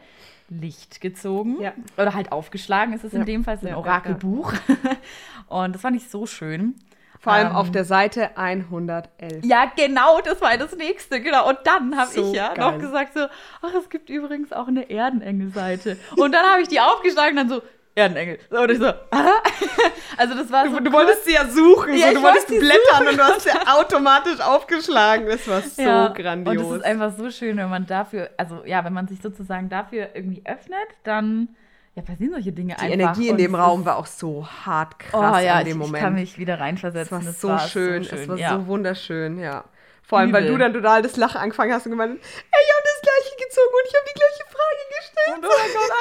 Licht 0.50 1.00
gezogen 1.00 1.60
Ja. 1.62 1.72
oder 1.98 2.14
halt 2.14 2.32
aufgeschlagen 2.34 2.94
ist 2.94 3.04
es 3.06 3.14
in 3.14 3.20
Ja. 3.22 3.26
dem 3.26 3.44
Fall, 3.46 3.56
ist 3.56 3.66
ein 3.66 3.76
Orakelbuch. 3.76 4.54
Und 5.48 5.74
das 5.74 5.82
fand 5.82 5.96
ich 5.96 6.10
so 6.10 6.26
schön. 6.26 6.76
Vor 7.20 7.34
allem 7.34 7.48
ähm, 7.52 7.56
auf 7.56 7.72
der 7.72 7.86
Seite 7.86 8.38
111. 8.38 9.44
Ja, 9.46 9.72
genau, 9.76 10.20
das 10.24 10.42
war 10.42 10.56
das 10.58 10.76
nächste, 10.76 11.20
genau. 11.22 11.48
Und 11.50 11.58
dann 11.64 11.98
habe 11.98 12.12
So 12.12 12.30
ich 12.30 12.34
ja 12.36 12.54
geil. 12.54 12.72
noch 12.74 12.78
gesagt 12.78 13.14
so, 13.16 13.22
ach, 13.64 13.74
es 13.80 13.90
gibt 13.90 14.10
übrigens 14.12 14.52
auch 14.54 14.68
eine 14.68 14.90
Erdenengel-Seite. 14.92 15.98
Und 16.18 16.34
dann 16.34 16.46
habe 16.46 16.62
ich 16.62 16.68
die 16.68 16.80
aufgeschlagen, 16.80 17.36
dann 17.36 17.50
so, 17.50 17.62
Erdenengel. 17.96 18.40
So, 18.50 18.60
Und 18.62 18.72
ich 18.72 18.78
so, 18.80 18.88
ah. 18.88 18.96
Also 20.18 20.36
das 20.36 20.52
war 20.52 20.66
so 20.70 20.78
Du, 20.78 20.84
du 20.84 20.92
wolltest 20.92 21.26
sie 21.26 21.34
ja 21.34 21.48
suchen, 21.48 21.94
Ja, 21.98 22.08
so, 22.08 22.14
du 22.14 22.20
ich 22.20 22.24
wolltest 22.24 22.48
blättern 22.48 23.08
und 23.10 23.18
du 23.18 23.24
hast 23.24 23.42
sie 23.42 23.50
automatisch 23.68 24.40
aufgeschlagen. 24.42 25.28
Das 25.28 25.48
war 25.48 25.62
so 25.62 25.82
ja. 25.82 26.08
grandios. 26.10 26.58
Und 26.58 26.72
es 26.72 26.78
ist 26.78 26.86
einfach 26.86 27.14
so 27.16 27.32
schön, 27.32 27.58
wenn 27.58 27.70
man 27.70 27.86
dafür, 27.86 28.30
also 28.38 28.64
ja, 28.66 28.84
wenn 28.84 28.94
man 28.94 29.08
sich 29.08 29.22
sozusagen 29.22 29.70
dafür 29.70 30.10
irgendwie 30.14 30.42
öffnet, 30.46 30.88
dann 31.04 31.50
ja, 31.96 32.02
passieren 32.02 32.34
solche 32.34 32.52
Dinge 32.52 32.76
die 32.76 32.82
einfach. 32.82 32.94
Energie 32.94 33.30
in 33.30 33.38
dem 33.38 33.56
Raum 33.56 33.86
war 33.86 33.96
auch 33.96 34.06
so 34.06 34.46
hart 34.46 34.96
Oh 35.14 35.18
krass 35.20 35.42
ja, 35.44 35.60
in 35.62 35.68
ich, 35.68 35.74
dem 35.74 35.82
ich 35.82 35.88
Moment. 35.88 36.04
kann 36.04 36.14
mich 36.16 36.38
wieder 36.38 36.56
es 36.56 36.60
reinversetzen. 36.60 37.12
war, 37.24 37.30
Es 37.30 37.40
so 37.40 37.58
schön, 37.58 38.04
schön, 38.04 38.20
es 38.20 38.28
war 38.28 38.38
ja. 38.38 38.50
so 38.60 38.68
wunderschön, 38.68 39.40
ja. 39.40 39.64
Vor 40.08 40.20
allem, 40.20 40.32
weil 40.34 40.44
Übel. 40.44 40.54
du 40.54 40.58
dann 40.60 40.74
total 40.74 41.02
das 41.02 41.18
Lachen 41.18 41.38
angefangen 41.42 41.74
hast 41.74 41.86
und 41.88 41.92
gemeint 41.92 42.12
hast, 42.12 42.20
ey, 42.22 42.60
ich 42.64 42.72
habe 42.74 42.84
das 42.84 43.02
gleiche 43.02 43.36
gezogen 43.44 43.74
und 43.74 43.88
ich 43.88 43.96
habe 43.96 44.06
die 44.08 44.20
gleiche 44.20 44.44
Frage 44.56 44.82
gestellt. 45.00 45.36
Und 45.38 45.46
oh 45.46 45.50
mein 45.58 45.74
Gott, 45.74 45.92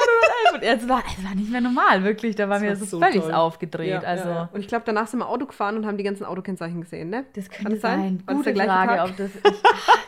111. 0.51 0.53
Und 0.53 0.83
es 0.83 0.89
war, 0.89 1.03
es 1.17 1.23
war 1.25 1.35
nicht 1.35 1.51
mehr 1.51 1.61
normal, 1.61 2.03
wirklich. 2.03 2.35
Da 2.35 2.47
waren 2.47 2.61
Das 2.61 2.61
wir 2.61 2.69
war 2.69 2.75
so, 2.77 2.85
so 2.85 2.99
völlig 3.01 3.21
toll. 3.23 3.33
aufgedreht. 3.33 3.89
Ja, 3.89 3.99
also, 4.01 4.29
ja. 4.29 4.49
Und 4.53 4.59
ich 4.59 4.67
glaube, 4.67 4.83
danach 4.85 5.07
sind 5.07 5.19
wir 5.19 5.27
Auto 5.27 5.45
gefahren 5.47 5.75
und 5.77 5.85
haben 5.87 5.97
die 5.97 6.03
ganzen 6.03 6.23
Autokennzeichen 6.25 6.81
gesehen, 6.81 7.09
ne? 7.09 7.25
das 7.35 7.49
könnte 7.49 7.71
das 7.73 7.81
sein? 7.81 7.99
sein. 7.99 8.23
War 8.27 8.35
Gute 8.35 8.53
der 8.53 8.65
Frage, 8.65 8.95
Tag? 8.95 9.09
ob 9.09 9.17
das. 9.17 9.31
Ich, 9.35 9.61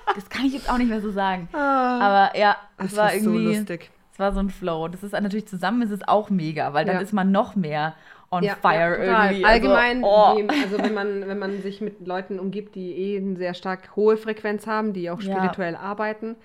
ach, 0.06 0.14
das 0.16 0.30
kann 0.30 0.46
ich 0.46 0.54
jetzt 0.54 0.70
auch 0.70 0.78
nicht 0.78 0.90
mehr 0.90 1.02
so 1.02 1.12
sagen. 1.12 1.50
Aber 1.54 2.38
ja, 2.38 2.56
es 2.78 2.96
war 2.96 3.06
war 3.06 3.10
so 3.12 3.16
irgendwie. 3.32 3.56
lustig. 3.56 3.90
Es 4.14 4.20
war 4.20 4.32
so 4.34 4.40
ein 4.40 4.50
Flow. 4.50 4.88
Das 4.88 5.04
ist 5.04 5.12
natürlich 5.12 5.48
zusammen 5.48 5.82
ist 5.84 5.92
es 5.92 6.08
auch 6.08 6.30
mega, 6.30 6.74
weil 6.74 6.86
dann 6.86 6.96
Ja. 6.96 7.02
ist 7.02 7.14
man 7.14 7.32
noch 7.32 7.56
mehr 7.56 7.94
on 8.32 8.44
Ja, 8.44 8.56
fire 8.56 8.74
ja, 8.74 8.96
total. 8.98 9.26
irgendwie. 9.28 9.46
Allgemein, 9.46 10.04
Also, 10.04 10.08
oh. 10.48 10.48
also 10.64 10.78
wenn 10.84 10.94
man, 10.94 11.28
wenn 11.28 11.40
man 11.40 11.62
sich 11.62 11.82
mit 11.82 12.06
Leuten 12.06 12.40
umgibt, 12.40 12.76
die 12.76 12.92
eh 12.92 13.18
eine 13.18 13.36
sehr 13.38 13.54
stark 13.54 13.96
hohe 13.96 14.18
Frequenz 14.18 14.68
haben, 14.68 14.94
die 14.94 15.10
auch 15.10 15.22
Ja. 15.22 15.32
spirituell 15.36 15.76
arbeiten, 15.76 16.36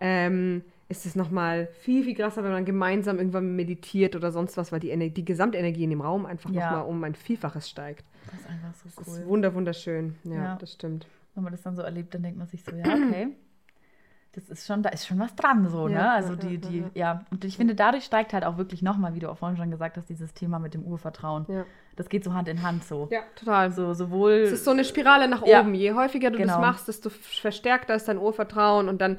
ähm, 0.00 0.62
ist 0.88 1.06
es 1.06 1.16
nochmal 1.16 1.68
viel, 1.80 2.04
viel 2.04 2.14
krasser, 2.14 2.44
wenn 2.44 2.52
man 2.52 2.64
gemeinsam 2.64 3.18
irgendwann 3.18 3.56
meditiert 3.56 4.14
oder 4.16 4.30
sonst 4.30 4.56
was, 4.56 4.70
weil 4.70 4.80
die, 4.80 4.90
Ener 4.90 5.08
die 5.08 5.24
Gesamtenergie 5.24 5.84
in 5.84 5.90
dem 5.90 6.00
Raum 6.02 6.26
einfach 6.26 6.50
Ja. 6.50 6.70
nochmal 6.70 6.84
um 6.88 7.02
ein 7.04 7.14
Vielfaches 7.14 7.68
steigt. 7.70 8.04
das 8.30 8.40
ist 8.40 8.46
einfach 8.48 8.74
so 8.74 8.84
Das 8.84 9.08
ist 9.08 9.20
cool. 9.22 9.26
wunder, 9.26 9.54
wunderschön. 9.54 10.14
Ja, 10.24 10.34
Ja. 10.34 10.56
das 10.56 10.72
stimmt. 10.74 11.06
Wenn 11.34 11.42
man 11.44 11.52
das 11.52 11.62
dann 11.62 11.74
so 11.74 11.82
erlebt, 11.82 12.14
dann 12.14 12.22
denkt 12.22 12.38
man 12.38 12.46
sich 12.46 12.62
so, 12.62 12.74
ja, 12.76 12.84
okay. 12.84 13.28
Das 14.34 14.48
ist 14.48 14.66
schon, 14.66 14.82
da 14.82 14.88
ist 14.90 15.06
schon 15.06 15.18
was 15.20 15.34
dran, 15.36 15.68
so, 15.68 15.86
Ja, 15.88 15.94
ne? 15.94 15.94
ja, 16.04 16.12
Also 16.14 16.32
ja, 16.34 16.38
die, 16.40 16.54
ja, 16.54 16.60
die, 16.68 16.78
ja. 16.78 16.90
ja. 16.94 17.24
Und 17.30 17.44
ich 17.44 17.56
finde, 17.56 17.74
dadurch 17.74 18.04
steigt 18.04 18.32
halt 18.32 18.44
auch 18.44 18.56
wirklich 18.58 18.82
nochmal, 18.82 19.14
wie 19.14 19.20
du 19.20 19.30
auch 19.30 19.38
vorhin 19.38 19.56
schon 19.56 19.70
gesagt 19.70 19.96
hast, 19.96 20.08
dieses 20.08 20.34
Thema 20.34 20.58
mit 20.58 20.74
dem 20.74 20.82
Urvertrauen. 20.82 21.46
Ja, 21.48 21.64
Das 21.96 22.08
geht 22.08 22.24
so 22.24 22.34
Hand 22.34 22.48
in 22.48 22.62
Hand 22.62 22.84
so. 22.84 23.08
ja 23.12 23.20
total. 23.36 23.70
So, 23.70 23.94
sowohl. 23.94 24.32
Es 24.32 24.52
ist 24.52 24.64
so 24.64 24.72
eine 24.72 24.84
Spirale 24.84 25.28
nach 25.28 25.46
Ja. 25.46 25.60
oben. 25.60 25.74
Je 25.74 25.92
häufiger 25.92 26.30
du 26.30 26.38
das 26.38 26.48
Genau. 26.48 26.60
machst, 26.60 26.88
desto 26.88 27.10
verstärkter 27.10 27.94
ist 27.94 28.08
dein 28.08 28.18
Urvertrauen 28.18 28.88
und 28.88 29.00
dann 29.00 29.18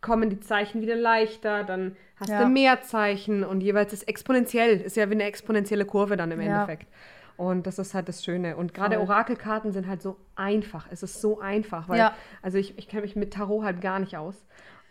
kommen 0.00 0.30
die 0.30 0.40
Zeichen 0.40 0.80
wieder 0.82 0.96
leichter, 0.96 1.64
dann 1.64 1.96
hast 2.16 2.30
Ja. 2.30 2.42
du 2.44 2.46
mehr 2.48 2.82
Zeichen 2.82 3.44
und 3.44 3.60
jeweils 3.60 3.92
ist 3.92 4.06
exponentiell, 4.08 4.80
ist 4.80 4.96
ja 4.96 5.08
wie 5.10 5.14
eine 5.14 5.24
exponentielle 5.24 5.84
Kurve 5.84 6.16
dann 6.16 6.30
im 6.32 6.40
Ja. 6.40 6.46
Endeffekt. 6.62 6.86
Und 7.36 7.66
das 7.66 7.78
ist 7.78 7.94
halt 7.94 8.08
das 8.08 8.24
Schöne. 8.24 8.56
Und 8.56 8.72
gerade. 8.74 9.00
Orakelkarten 9.00 9.72
sind 9.72 9.86
halt 9.86 10.02
so 10.02 10.16
einfach. 10.36 10.86
Es 10.90 11.02
ist 11.02 11.20
so 11.20 11.40
einfach, 11.40 11.88
weil, 11.88 11.98
Ja. 11.98 12.14
also 12.42 12.58
ich, 12.58 12.78
ich 12.78 12.88
kenne 12.88 13.02
mich 13.02 13.16
mit 13.16 13.32
Tarot 13.34 13.64
halt 13.64 13.80
gar 13.80 13.98
nicht 13.98 14.16
aus. 14.16 14.34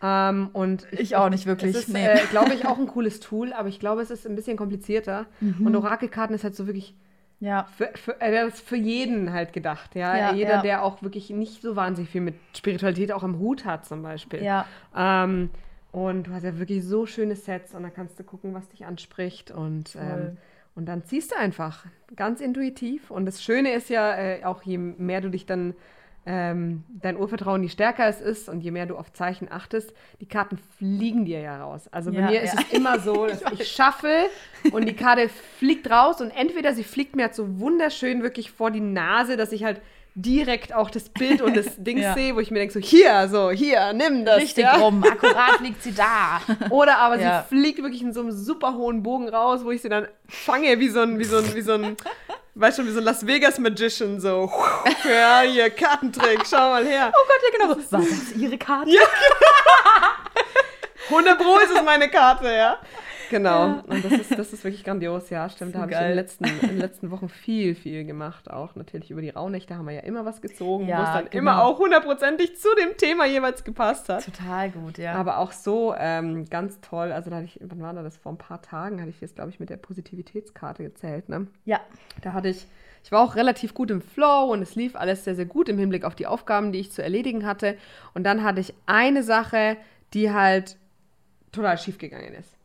Ähm, 0.02 0.50
und 0.52 0.86
Ich 0.92 1.16
auch 1.16 1.28
nicht 1.30 1.46
wirklich, 1.46 1.74
Es 1.74 1.88
ist, 1.88 1.92
nee. 1.94 2.06
äh, 2.06 2.18
glaube 2.30 2.52
ich, 2.54 2.66
auch 2.66 2.78
ein 2.78 2.86
cooles 2.86 3.18
Tool, 3.20 3.52
aber 3.52 3.68
ich 3.68 3.80
glaube, 3.80 4.02
es 4.02 4.10
ist 4.10 4.26
ein 4.26 4.34
bisschen 4.36 4.56
komplizierter. 4.56 5.26
Mhm. 5.40 5.66
Und 5.66 5.76
Orakelkarten 5.76 6.34
ist 6.36 6.44
halt 6.44 6.54
so 6.54 6.66
wirklich 6.66 6.94
ja, 7.38 7.66
für, 7.76 7.90
für, 7.96 8.18
äh, 8.20 8.50
für 8.50 8.76
jeden 8.76 9.30
halt 9.32 9.52
gedacht, 9.52 9.94
ja. 9.94 10.16
Ja, 10.16 10.32
Jeder, 10.32 10.50
ja. 10.56 10.62
der 10.62 10.82
auch 10.82 11.02
wirklich 11.02 11.28
nicht 11.30 11.60
so 11.60 11.76
wahnsinnig 11.76 12.10
viel 12.10 12.22
mit 12.22 12.34
Spiritualität 12.56 13.12
auch 13.12 13.22
im 13.24 13.38
Hut 13.38 13.64
hat, 13.66 13.84
zum 13.84 14.02
Beispiel. 14.02 14.42
ja. 14.42 14.64
Ähm, 14.96 15.50
und 15.92 16.26
du 16.26 16.32
hast 16.32 16.44
ja 16.44 16.58
wirklich 16.58 16.84
so 16.84 17.06
schöne 17.06 17.36
Sets 17.36 17.74
und 17.74 17.82
dann 17.82 17.92
kannst 17.92 18.18
du 18.18 18.24
gucken, 18.24 18.52
was 18.54 18.68
dich 18.68 18.84
anspricht 18.86 19.50
und, 19.50 19.96
ähm, 19.96 20.36
und 20.76 20.86
dann 20.86 21.04
ziehst 21.04 21.32
du 21.32 21.36
einfach 21.36 21.86
ganz 22.14 22.40
intuitiv. 22.40 23.10
Und 23.10 23.26
das 23.26 23.42
Schöne 23.42 23.72
ist 23.72 23.90
ja 23.90 24.16
äh, 24.16 24.44
auch, 24.44 24.62
je 24.62 24.78
mehr 24.78 25.20
du 25.22 25.30
dich 25.30 25.46
dann 25.46 25.74
ähm, 26.28 26.84
dein 26.88 27.16
Urvertrauen, 27.16 27.62
je 27.62 27.68
stärker 27.68 28.08
es 28.08 28.20
ist 28.20 28.48
und 28.48 28.60
je 28.60 28.72
mehr 28.72 28.86
du 28.86 28.96
auf 28.96 29.12
Zeichen 29.12 29.50
achtest, 29.50 29.94
die 30.20 30.26
Karten 30.26 30.58
fliegen 30.58 31.24
dir 31.24 31.40
ja 31.40 31.62
raus. 31.62 31.88
Also 31.92 32.12
bei 32.12 32.20
Ja, 32.20 32.26
mir 32.26 32.42
ist 32.42 32.54
ja. 32.54 32.60
es 32.60 32.72
immer 32.72 33.00
so, 33.00 33.26
dass 33.28 33.42
ich 33.52 33.68
schaffe 33.68 34.28
und 34.72 34.86
die 34.86 34.96
Karte 34.96 35.28
fliegt 35.28 35.90
raus 35.90 36.20
und 36.20 36.30
entweder 36.30 36.74
sie 36.74 36.84
fliegt 36.84 37.16
mir 37.16 37.24
halt 37.24 37.34
so 37.34 37.60
wunderschön 37.60 38.22
wirklich 38.22 38.50
vor 38.50 38.70
die 38.72 38.80
Nase, 38.80 39.36
dass 39.36 39.52
ich 39.52 39.64
halt 39.64 39.80
direkt 40.18 40.74
auch 40.74 40.90
das 40.90 41.10
Bild 41.10 41.42
und 41.42 41.54
das 41.56 41.66
Ding 41.76 41.98
Ja. 41.98 42.14
sehe, 42.14 42.34
wo 42.34 42.40
ich 42.40 42.50
mir 42.50 42.58
denke, 42.58 42.72
so 42.72 42.80
hier, 42.80 43.28
so, 43.28 43.50
hier, 43.50 43.92
nimm 43.92 44.24
das. 44.24 44.38
Richtig 44.38 44.64
ja. 44.64 44.76
rum. 44.76 45.04
Akkurat 45.04 45.60
liegt 45.60 45.82
sie 45.82 45.92
da. 45.94 46.40
Oder 46.70 46.98
aber 46.98 47.20
Ja. 47.20 47.44
sie 47.48 47.54
fliegt 47.54 47.82
wirklich 47.82 48.00
in 48.02 48.12
so 48.14 48.20
einem 48.20 48.32
super 48.32 48.74
hohen 48.74 49.02
Bogen 49.02 49.28
raus, 49.28 49.60
wo 49.62 49.70
ich 49.70 49.82
sie 49.82 49.90
dann 49.90 50.08
fange, 50.28 50.80
wie 50.80 50.88
so 50.88 51.00
ein, 51.00 51.18
wie 51.18 51.24
so 51.24 51.36
ein, 51.36 51.54
wie 51.54 51.60
so 51.60 51.74
ein, 51.74 51.96
weißt 52.54 52.78
schon, 52.78 52.86
wie 52.86 52.92
so 52.92 52.98
ein 53.00 53.04
Las 53.04 53.26
Vegas 53.26 53.58
Magician, 53.58 54.18
so, 54.18 54.50
ja, 55.04 55.42
hier, 55.42 55.68
Kartentrick, 55.68 56.40
schau 56.48 56.70
mal 56.70 56.84
her. 56.86 57.12
Oh 57.14 57.26
Gott, 57.28 57.40
ja 57.44 57.58
genau. 57.58 57.90
War 57.92 58.00
das 58.00 58.32
ihre 58.36 58.56
Karte? 58.56 58.90
100 61.10 61.38
Pro 61.38 61.58
ist 61.58 61.70
es 61.76 61.82
meine 61.82 62.08
Karte, 62.08 62.52
ja. 62.52 62.78
Genau, 63.30 63.80
und 63.86 64.04
das 64.04 64.12
ist, 64.12 64.38
das 64.38 64.52
ist 64.52 64.64
wirklich 64.64 64.84
grandios, 64.84 65.30
ja, 65.30 65.48
stimmt. 65.50 65.72
So 65.72 65.78
da 65.78 65.82
habe 65.82 65.92
ich 65.92 65.98
in 65.98 66.04
den, 66.04 66.14
letzten, 66.14 66.44
in 66.44 66.68
den 66.68 66.78
letzten 66.78 67.10
Wochen 67.10 67.28
viel, 67.28 67.74
viel 67.74 68.04
gemacht. 68.04 68.50
Auch 68.50 68.74
natürlich 68.76 69.10
über 69.10 69.20
die 69.20 69.30
Rauhnächte 69.30 69.76
haben 69.76 69.86
wir 69.86 69.94
ja 69.94 70.00
immer 70.00 70.24
was 70.24 70.40
gezogen, 70.40 70.86
Ja, 70.86 70.98
wo 70.98 71.02
es 71.02 71.08
dann 71.10 71.30
genau. 71.30 71.38
immer 71.38 71.64
auch 71.64 71.78
hundertprozentig 71.78 72.56
zu 72.56 72.68
dem 72.80 72.96
Thema 72.96 73.26
jeweils 73.26 73.64
gepasst 73.64 74.08
hat. 74.08 74.24
Total 74.24 74.70
gut, 74.70 74.98
ja. 74.98 75.14
Aber 75.14 75.38
auch 75.38 75.52
so 75.52 75.94
ähm, 75.98 76.48
ganz 76.48 76.80
toll. 76.80 77.12
Also 77.12 77.30
da 77.30 77.36
hatte 77.36 77.46
ich, 77.46 77.60
wann 77.62 77.80
war 77.80 77.92
das? 77.94 78.16
Vor 78.16 78.32
ein 78.32 78.38
paar 78.38 78.62
Tagen 78.62 79.00
hatte 79.00 79.10
ich 79.10 79.20
jetzt, 79.20 79.36
glaube 79.36 79.50
ich, 79.50 79.60
mit 79.60 79.70
der 79.70 79.76
Positivitätskarte 79.76 80.82
gezählt. 80.82 81.28
Ne? 81.28 81.46
ja. 81.64 81.80
Da 82.22 82.32
hatte 82.32 82.48
ich, 82.48 82.66
ich 83.04 83.12
war 83.12 83.20
auch 83.22 83.36
relativ 83.36 83.74
gut 83.74 83.90
im 83.90 84.00
Flow 84.00 84.50
und 84.52 84.62
es 84.62 84.74
lief 84.74 84.96
alles 84.96 85.24
sehr, 85.24 85.34
sehr 85.34 85.44
gut 85.44 85.68
im 85.68 85.78
Hinblick 85.78 86.04
auf 86.04 86.14
die 86.14 86.26
Aufgaben, 86.26 86.72
die 86.72 86.80
ich 86.80 86.92
zu 86.92 87.02
erledigen 87.02 87.46
hatte. 87.46 87.76
Und 88.14 88.24
dann 88.24 88.42
hatte 88.42 88.60
ich 88.60 88.74
eine 88.86 89.22
Sache, 89.22 89.76
die 90.14 90.32
halt 90.32 90.76
total 91.52 91.78
schief 91.78 91.98
gegangen 91.98 92.34
ist. 92.34 92.55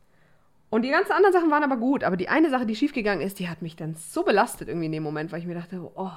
Und 0.72 0.84
die 0.84 0.90
ganzen 0.90 1.12
anderen 1.12 1.34
Sachen 1.34 1.52
waren 1.52 1.64
aber 1.64 1.76
gut, 1.76 2.04
aber 2.04 2.16
die 2.16 2.30
eine 2.30 2.50
Sache, 2.50 2.66
die 2.66 2.78
schief 2.78 2.94
gegangen 2.94 3.22
ist, 3.22 3.40
die 3.40 3.50
hat 3.50 3.62
mich 3.62 3.76
dann 3.76 3.96
so 3.96 4.24
belastet 4.24 4.70
irgendwie 4.70 4.86
in 4.86 4.94
dem 4.94 5.04
Moment, 5.04 5.32
weil 5.32 5.40
ich 5.40 5.46
mir 5.46 5.54
dachte, 5.54 5.82
oh, 5.96 6.10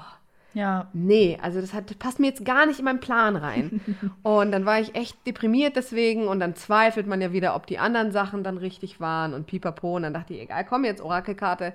Ja. 0.55 0.89
Nee, 0.93 1.37
also 1.43 1.61
das 1.61 1.75
hat, 1.75 1.99
passt 1.99 2.21
mir 2.21 2.29
jetzt 2.29 2.45
gar 2.45 2.65
nicht 2.65 2.79
in 2.79 2.85
meinen 2.85 3.01
Plan 3.01 3.35
rein. 3.35 3.81
und 4.23 4.53
dann 4.53 4.65
war 4.65 4.79
ich 4.79 4.95
echt 4.95 5.27
deprimiert 5.27 5.75
deswegen 5.75 6.29
und 6.29 6.39
dann 6.39 6.55
zweifelt 6.55 7.09
man 7.09 7.21
ja 7.21 7.33
wieder, 7.33 7.57
ob 7.57 7.67
die 7.67 7.79
anderen 7.81 8.13
Sachen 8.13 8.45
dann 8.45 8.57
richtig 8.57 9.01
waren 9.01 9.35
und 9.35 9.49
pipapo. 9.49 9.97
Und 9.97 10.03
dann 10.05 10.15
dachte 10.15 10.35
ich, 10.35 10.41
egal, 10.43 10.65
komm 10.65 10.85
jetzt, 10.85 11.03
Orakelkarte. 11.03 11.75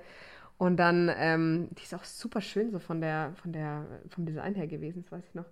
Und 0.58 0.78
dann, 0.78 1.12
ähm, 1.18 1.68
die 1.78 1.84
ist 1.84 1.94
auch 1.94 2.06
super 2.06 2.40
schön 2.40 2.72
so 2.72 2.80
von 2.80 3.02
der, 3.02 3.34
von 3.42 3.52
der, 3.52 3.86
vom 4.10 4.26
Design 4.26 4.56
her 4.56 4.68
gewesen, 4.68 5.04
das 5.04 5.12
weiß 5.12 5.26
ich 5.28 5.36
noch. 5.36 5.46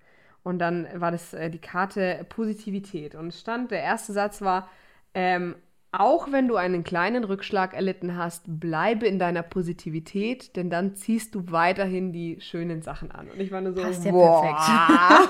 Und 0.44 0.60
dann 0.60 0.88
war 0.94 1.12
das 1.12 1.34
äh, 1.34 1.50
die 1.50 1.60
Karte 1.60 2.26
Positivität. 2.30 3.16
Und 3.16 3.28
es 3.28 3.42
stand, 3.42 3.72
der 3.72 3.84
erste 3.84 4.14
Satz 4.14 4.42
war, 4.42 4.70
ähm, 5.14 5.56
auch 5.92 6.32
wenn 6.32 6.48
du 6.48 6.56
einen 6.58 6.84
kleinen 6.84 7.24
Rückschlag 7.24 7.74
erlitten 7.74 8.18
hast, 8.18 8.44
bleibe 8.48 9.08
in 9.08 9.20
deiner 9.20 9.42
Positivität, 9.42 10.56
denn 10.56 10.70
dann 10.70 10.96
ziehst 10.96 11.34
du 11.34 11.44
weiterhin 11.52 12.12
die 12.12 12.40
schönen 12.42 12.82
Sachen 12.82 13.12
an. 13.12 13.28
Und 13.30 13.40
ich 13.40 13.52
war 13.52 13.62
nur 13.62 13.74
so, 13.74 13.82
Passt 13.82 14.06
ja 14.06 14.12
wow, 14.12 15.30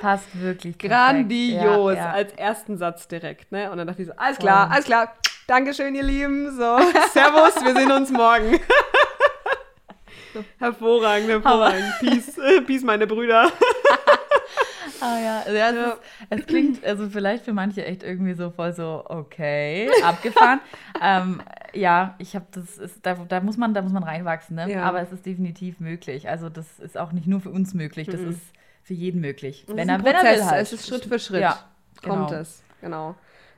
Passt 0.00 0.40
wirklich. 0.40 0.78
perfekt. 0.78 0.94
grandios, 0.94 1.94
Ja, 1.96 2.04
ja. 2.06 2.10
als 2.12 2.32
ersten 2.34 2.76
Satz 2.78 3.08
direkt. 3.08 3.50
Ne? 3.52 3.70
Und 3.70 3.78
dann 3.78 3.86
dachte 3.86 4.02
ich 4.02 4.08
so, 4.08 4.14
alles 4.16 4.38
klar, 4.38 4.70
alles 4.70 4.84
klar, 4.84 5.12
Dankeschön, 5.46 5.94
ihr 5.94 6.02
Lieben. 6.04 6.50
So, 6.52 6.78
Servus, 7.12 7.62
wir 7.64 7.74
sehen 7.74 7.92
uns 7.92 8.10
morgen. 8.10 8.58
Hervorragend, 10.58 11.28
hervorragend. 11.28 11.84
Peace, 12.00 12.38
äh, 12.38 12.60
peace, 12.62 12.82
meine 12.82 13.06
Brüder. 13.06 13.52
Ah 15.04 15.20
ja, 15.20 15.38
also 15.40 15.56
ja, 15.56 15.68
es, 15.70 15.74
Ja. 15.76 15.92
Ist, 15.92 16.00
es 16.30 16.46
klingt 16.46 16.84
also 16.84 17.08
vielleicht 17.10 17.44
für 17.44 17.52
manche 17.52 17.84
echt 17.84 18.02
irgendwie 18.02 18.34
so 18.34 18.50
voll 18.50 18.72
so 18.72 19.04
okay 19.08 19.88
abgefahren. 20.02 20.60
ähm, 21.02 21.42
ja, 21.74 22.14
ich 22.18 22.34
habe 22.34 22.46
das 22.52 22.78
ist 22.78 23.04
da, 23.04 23.14
da 23.14 23.40
muss 23.40 23.56
man 23.56 23.74
da 23.74 23.82
muss 23.82 23.92
man 23.92 24.02
reinwachsen, 24.02 24.56
ne? 24.56 24.70
Ja. 24.70 24.82
Aber 24.84 25.00
es 25.00 25.12
ist 25.12 25.26
definitiv 25.26 25.80
möglich. 25.80 26.28
Also 26.28 26.48
das 26.48 26.78
ist 26.78 26.96
auch 26.96 27.12
nicht 27.12 27.26
nur 27.26 27.40
für 27.40 27.50
uns 27.50 27.74
möglich, 27.74 28.06
das 28.08 28.20
ist 28.20 28.40
für 28.82 28.94
jeden 28.94 29.20
möglich, 29.20 29.64
Es 29.68 29.76
wenn 29.76 29.88
er 29.88 29.96
ein 29.96 30.04
wenn 30.04 30.14
er 30.14 30.20
Prozess, 30.20 30.38
will 30.40 30.46
halt. 30.46 30.62
Es 30.62 30.72
ist 30.72 30.86
Schritt 30.88 31.04
für 31.04 31.18
Schritt. 31.18 31.40
Ja, 31.42 31.58
kommt 32.02 32.28
genau. 32.28 32.40
es, 32.40 32.62
genau. 32.80 33.14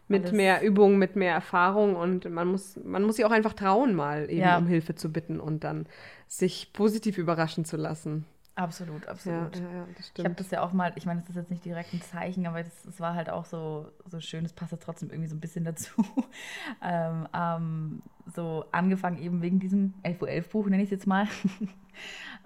Mit 0.08 0.22
Alles- 0.22 0.32
mehr 0.32 0.62
Übung, 0.62 0.98
mit 0.98 1.16
mehr 1.16 1.32
Erfahrung 1.34 1.96
und 1.96 2.30
man 2.30 2.46
muss, 2.48 2.78
man 2.84 3.02
muss 3.02 3.16
sich 3.16 3.24
auch 3.24 3.32
einfach 3.32 3.54
trauen, 3.54 3.94
mal 3.94 4.30
eben 4.30 4.48
um 4.56 4.66
Hilfe 4.68 4.94
zu 4.94 5.12
bitten 5.12 5.40
und 5.40 5.64
dann 5.64 5.86
sich 6.28 6.72
positiv 6.72 7.18
überraschen 7.18 7.64
zu 7.64 7.76
lassen. 7.76 8.24
Absolut, 8.56 9.06
absolut. 9.06 9.54
ja, 9.56 9.62
ja, 9.62 9.86
das 9.96 10.12
Ich 10.16 10.24
habe 10.24 10.34
das 10.34 10.50
ja 10.50 10.62
auch 10.62 10.72
mal, 10.72 10.90
ich 10.96 11.04
meine, 11.04 11.20
das 11.20 11.28
ist 11.30 11.36
jetzt 11.36 11.50
nicht 11.50 11.64
direkt 11.66 11.92
ein 11.92 12.00
Zeichen, 12.00 12.46
aber 12.46 12.62
das, 12.62 12.82
das 12.84 13.00
war 13.00 13.14
halt 13.14 13.28
auch 13.28 13.44
so, 13.44 13.92
so 14.06 14.18
schön, 14.18 14.46
es 14.46 14.54
passt 14.54 14.72
ja 14.72 14.78
trotzdem 14.78 15.10
irgendwie 15.10 15.28
so 15.28 15.36
ein 15.36 15.40
bisschen 15.40 15.64
dazu. 15.64 15.92
ähm, 16.82 17.28
ähm, 17.34 18.02
so 18.34 18.64
angefangen 18.72 19.18
eben 19.18 19.42
wegen 19.42 19.60
diesem 19.60 19.94
11.11 20.04 20.50
Buch, 20.50 20.66
nenne 20.66 20.82
ich 20.82 20.88
es 20.88 20.92
jetzt 20.92 21.06
mal. 21.06 21.26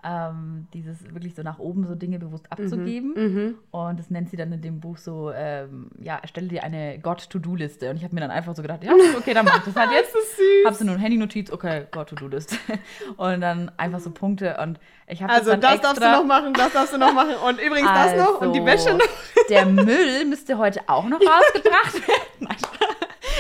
ähm, 0.05 0.66
dieses 0.72 1.12
wirklich 1.12 1.35
so 1.35 1.43
nach 1.43 1.59
oben 1.59 1.87
so 1.87 1.95
Dinge 1.95 2.18
bewusst 2.18 2.51
abzugeben. 2.51 3.12
Mhm. 3.14 3.55
Und 3.70 3.99
das 3.99 4.11
nennt 4.11 4.31
sie 4.31 4.37
dann 4.37 4.53
in 4.53 4.62
dem 4.62 4.81
Buch 4.81 4.97
so, 4.97 5.31
ähm, 5.35 5.91
ja, 6.01 6.18
erstelle 6.18 6.49
dir 6.49 6.64
eine 6.64 6.99
God-To-Do-Liste. 6.99 7.91
Und 7.91 7.97
ich 7.97 8.05
habe 8.05 8.14
mir 8.14 8.20
dann 8.20 8.31
einfach 8.31 8.55
so 8.55 8.62
gedacht, 8.62 8.83
ja, 8.83 8.93
okay, 9.18 9.35
dann 9.35 9.45
mach 9.45 9.59
ich 9.59 9.64
das 9.64 9.76
halt 9.76 9.91
jetzt. 9.93 10.14
Das 10.14 10.22
ist 10.22 10.37
süß. 10.37 10.66
Hab 10.66 10.74
so 10.74 10.85
nur 10.85 10.95
eine 10.95 11.03
Handy-Notiz, 11.03 11.51
okay, 11.51 11.87
God-To-Do-List. 11.91 12.57
Und 13.16 13.41
dann 13.41 13.70
einfach 13.76 14.01
so 14.01 14.11
Punkte. 14.11 14.57
Und 14.62 14.81
ich 15.07 15.22
habe 15.22 15.33
Also 15.33 15.57
das, 15.57 15.61
das 15.61 15.81
darfst 15.81 16.03
du 16.03 16.11
noch 16.11 16.24
machen, 16.24 16.55
das 16.55 16.72
darfst 16.72 16.95
du 16.95 16.99
noch 16.99 17.12
machen 17.12 17.35
und 17.45 17.61
übrigens 17.61 17.91
das 17.91 18.16
noch 18.16 18.41
und 18.41 18.53
die 18.53 18.64
Wäsche 18.64 18.95
noch. 18.95 19.01
Also, 19.01 19.49
Der 19.49 19.66
Müll 19.66 20.24
müsste 20.24 20.57
heute 20.57 20.81
auch 20.87 21.05
noch 21.09 21.20
rausgebracht 21.20 21.95
werden. 22.07 22.22
Nein, 22.39 22.57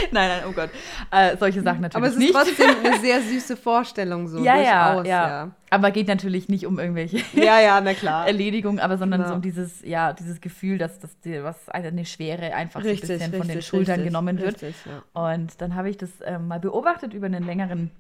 nein, 0.12 0.28
nein, 0.28 0.42
oh 0.48 0.52
Gott. 0.52 0.70
Äh, 1.10 1.36
solche 1.36 1.62
Sachen 1.62 1.80
natürlich 1.82 1.96
Aber 1.96 2.06
es 2.06 2.12
ist 2.14 2.18
nicht. 2.18 2.32
trotzdem 2.32 2.70
eine 2.84 2.98
sehr 3.00 3.20
süße 3.22 3.56
Vorstellung 3.56 4.28
so 4.28 4.38
ja, 4.44 4.56
ja, 4.60 4.92
durchaus, 4.94 5.08
ja, 5.08 5.50
Aber 5.70 5.90
geht 5.90 6.08
natürlich 6.08 6.48
nicht 6.48 6.66
um 6.66 6.78
irgendwelche 6.78 7.18
Ja, 7.40 7.60
ja, 7.60 7.80
na 7.80 7.94
klar. 7.94 8.26
Erledigungen, 8.26 8.80
aber 8.80 8.98
sondern 8.98 9.20
Genau. 9.20 9.30
so 9.30 9.34
um 9.36 9.42
dieses, 9.42 9.82
ja, 9.82 10.12
dieses 10.12 10.40
Gefühl, 10.40 10.78
dass, 10.78 10.98
dass 11.00 11.18
dir 11.20 11.44
was 11.44 11.68
eine 11.68 12.04
Schwere 12.04 12.54
einfach 12.54 12.80
so 12.80 12.86
ein 12.86 12.90
Richtig, 12.92 13.08
bisschen 13.08 13.30
von 13.32 13.42
den 13.46 13.56
richtig, 13.56 13.66
Schultern 13.66 13.94
richtig, 13.96 14.08
genommen 14.08 14.38
wird. 14.38 14.62
richtig, 14.62 14.76
ja. 14.86 15.02
Und 15.12 15.60
dann 15.60 15.74
habe 15.74 15.90
ich 15.90 15.96
das 15.96 16.10
ähm, 16.24 16.48
mal 16.48 16.60
beobachtet 16.60 17.14
über 17.14 17.26
einen 17.26 17.44
längeren 17.44 17.90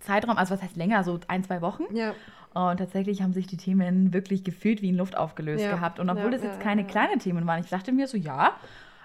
Zeitraum, 0.00 0.36
also 0.36 0.54
was 0.54 0.62
heißt 0.62 0.76
länger, 0.76 1.04
so 1.04 1.18
ein, 1.28 1.44
zwei 1.44 1.60
Wochen. 1.60 1.82
Ja, 1.94 2.14
Und 2.54 2.78
tatsächlich 2.78 3.22
haben 3.22 3.32
sich 3.32 3.46
die 3.46 3.56
Themen 3.56 4.12
wirklich 4.14 4.44
gefühlt 4.44 4.82
wie 4.82 4.88
in 4.88 4.96
Luft 4.96 5.16
aufgelöst 5.16 5.62
Ja. 5.64 5.70
gehabt. 5.74 5.98
Und 6.00 6.08
obwohl 6.08 6.24
Ja, 6.26 6.30
das 6.30 6.42
ja, 6.42 6.46
jetzt 6.48 6.58
ja, 6.58 6.62
keine 6.62 6.82
ja. 6.82 6.86
kleinen 6.88 7.18
Themen 7.18 7.46
waren, 7.46 7.60
ich 7.62 7.68
dachte 7.70 7.92
mir 7.92 8.06
so, 8.06 8.16
ja, 8.16 8.52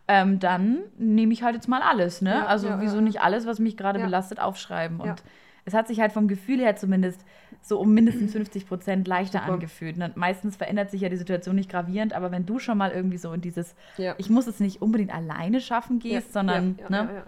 ähm, 0.08 0.40
dann 0.40 0.80
nehme 0.98 1.34
ich 1.34 1.44
halt 1.44 1.56
jetzt 1.56 1.68
mal 1.68 1.82
alles, 1.82 2.22
ne? 2.22 2.32
Ja, 2.32 2.46
also 2.46 2.68
ja, 2.68 2.82
wieso 2.82 2.98
ja. 2.98 3.02
nicht 3.02 3.22
alles, 3.22 3.48
was 3.48 3.60
mich 3.60 3.76
gerade 3.78 4.00
belastet, 4.00 4.40
aufschreiben. 4.40 5.00
Und 5.00 5.24
es 5.66 5.74
hat 5.74 5.88
sich 5.88 6.00
halt 6.00 6.12
vom 6.12 6.28
Gefühl 6.28 6.60
her 6.60 6.76
zumindest 6.76 7.26
so 7.62 7.80
um 7.80 7.94
mindestens 7.94 8.32
50 8.34 8.68
Prozent 8.68 9.08
leichter 9.08 9.40
Super. 9.40 9.54
angefühlt. 9.54 9.98
Und 9.98 10.16
meistens 10.16 10.56
verändert 10.56 10.92
sich 10.92 11.02
ja 11.02 11.10
die 11.10 11.18
Situation 11.18 11.56
nicht 11.56 11.72
gravierend, 11.72 12.14
aber 12.14 12.32
wenn 12.32 12.46
du 12.46 12.60
schon 12.60 12.78
mal 12.78 12.92
irgendwie 12.92 13.18
so 13.18 13.34
in 13.34 13.42
dieses, 13.42 13.76
ich 14.18 14.30
muss 14.30 14.46
es 14.46 14.60
nicht 14.60 14.82
unbedingt 14.82 15.14
alleine 15.14 15.60
schaffen 15.60 16.00
gehst, 16.00 16.34
sondern, 16.34 16.78
ne? 16.90 17.24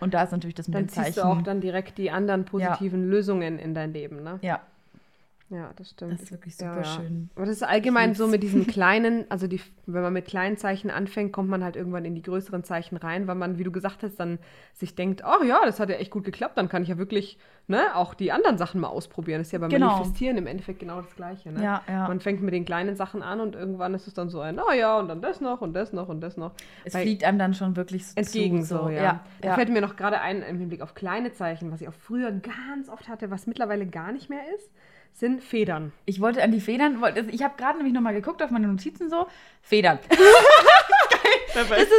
Und 0.00 0.14
da 0.14 0.24
ist 0.24 0.32
natürlich 0.32 0.56
das 0.56 0.66
mit 0.66 0.74
Dann 0.74 0.86
dem 0.86 0.88
Zeichen. 0.88 1.12
ziehst 1.12 1.18
du 1.18 1.22
auch 1.22 1.42
dann 1.42 1.60
direkt 1.60 1.96
die 1.96 2.10
anderen 2.10 2.44
positiven 2.44 3.08
Lösungen 3.08 3.60
in 3.60 3.72
dein 3.72 3.92
Leben, 3.92 4.24
ne? 4.24 4.40
ja, 4.42 4.60
Ja, 5.52 5.70
das 5.76 5.90
stimmt. 5.90 6.12
das 6.14 6.22
ist 6.22 6.32
wirklich 6.32 6.56
super 6.56 6.78
ja. 6.78 6.84
schön. 6.84 7.28
Aber 7.34 7.44
das 7.44 7.56
ist 7.56 7.62
allgemein 7.62 8.12
Ich 8.12 8.18
so 8.18 8.26
mit 8.26 8.42
diesen 8.42 8.66
kleinen, 8.66 9.26
also 9.30 9.46
die, 9.46 9.60
wenn 9.86 10.00
man 10.02 10.12
mit 10.14 10.24
kleinen 10.24 10.56
Zeichen 10.56 10.90
anfängt, 10.90 11.32
kommt 11.32 11.50
man 11.50 11.62
halt 11.62 11.76
irgendwann 11.76 12.06
in 12.06 12.14
die 12.14 12.22
größeren 12.22 12.64
Zeichen 12.64 12.96
rein, 12.96 13.26
weil 13.26 13.34
man, 13.34 13.58
wie 13.58 13.64
du 13.64 13.70
gesagt 13.70 14.02
hast, 14.02 14.18
dann 14.18 14.38
sich 14.72 14.94
denkt, 14.94 15.22
oh 15.26 15.44
ja, 15.44 15.60
das 15.66 15.78
hat 15.78 15.90
ja 15.90 15.96
echt 15.96 16.10
gut 16.10 16.24
geklappt, 16.24 16.56
dann 16.56 16.70
kann 16.70 16.82
ich 16.82 16.88
ja 16.88 16.96
wirklich, 16.96 17.38
ne, 17.66 17.94
auch 17.94 18.14
die 18.14 18.32
anderen 18.32 18.56
Sachen 18.56 18.80
mal 18.80 18.88
ausprobieren. 18.88 19.40
Das 19.40 19.48
ist 19.48 19.52
ja 19.52 19.58
beim 19.58 19.68
Genau. 19.68 19.92
Manifestieren 19.92 20.38
im 20.38 20.46
Endeffekt 20.46 20.78
genau 20.78 21.02
das 21.02 21.14
Gleiche, 21.14 21.52
ne? 21.52 21.62
Ja, 21.62 21.82
ja. 21.86 22.08
Man 22.08 22.20
fängt 22.20 22.40
mit 22.42 22.54
den 22.54 22.64
kleinen 22.64 22.96
Sachen 22.96 23.22
an 23.22 23.40
und 23.40 23.54
irgendwann 23.54 23.92
ist 23.92 24.06
es 24.06 24.14
dann 24.14 24.30
so 24.30 24.40
ein, 24.40 24.58
oh 24.58 24.72
ja, 24.72 24.98
und 24.98 25.08
dann 25.08 25.20
das 25.20 25.42
noch 25.42 25.60
und 25.60 25.74
das 25.74 25.92
noch 25.92 26.08
und 26.08 26.22
das 26.22 26.38
noch. 26.38 26.52
Es 26.84 26.94
Weil- 26.94 27.02
fliegt 27.02 27.24
einem 27.24 27.38
dann 27.38 27.52
schon 27.52 27.76
wirklich 27.76 28.06
so 28.06 28.14
entgegen 28.16 28.62
zu, 28.62 28.78
so, 28.78 28.88
ja. 28.88 29.02
ja, 29.02 29.24
Da 29.42 29.54
fällt 29.54 29.68
mir 29.68 29.82
noch 29.82 29.96
gerade 29.96 30.20
ein 30.20 30.40
im 30.42 30.58
Hinblick 30.58 30.80
auf 30.80 30.94
kleine 30.94 31.32
Zeichen, 31.32 31.70
was 31.70 31.82
ich 31.82 31.88
auch 31.88 31.94
früher 31.94 32.32
ganz 32.32 32.88
oft 32.88 33.08
hatte, 33.08 33.30
was 33.30 33.46
mittlerweile 33.46 33.86
gar 33.86 34.12
nicht 34.12 34.30
mehr 34.30 34.40
ist, 34.56 34.70
sind 35.12 35.42
Federn. 35.44 35.92
Ich 36.06 36.20
wollte 36.20 36.42
an 36.42 36.52
die 36.52 36.60
Federn, 36.60 37.00
wollte- 37.00 37.26
ich 37.30 37.42
habe 37.42 37.54
gerade 37.56 37.76
nämlich 37.78 37.94
nochmal 37.94 38.14
geguckt 38.14 38.42
auf 38.42 38.50
meine 38.50 38.66
Notizen 38.66 39.08
so. 39.10 39.26
Federn. 39.62 39.98
Das 41.54 41.70
ist, 41.70 41.92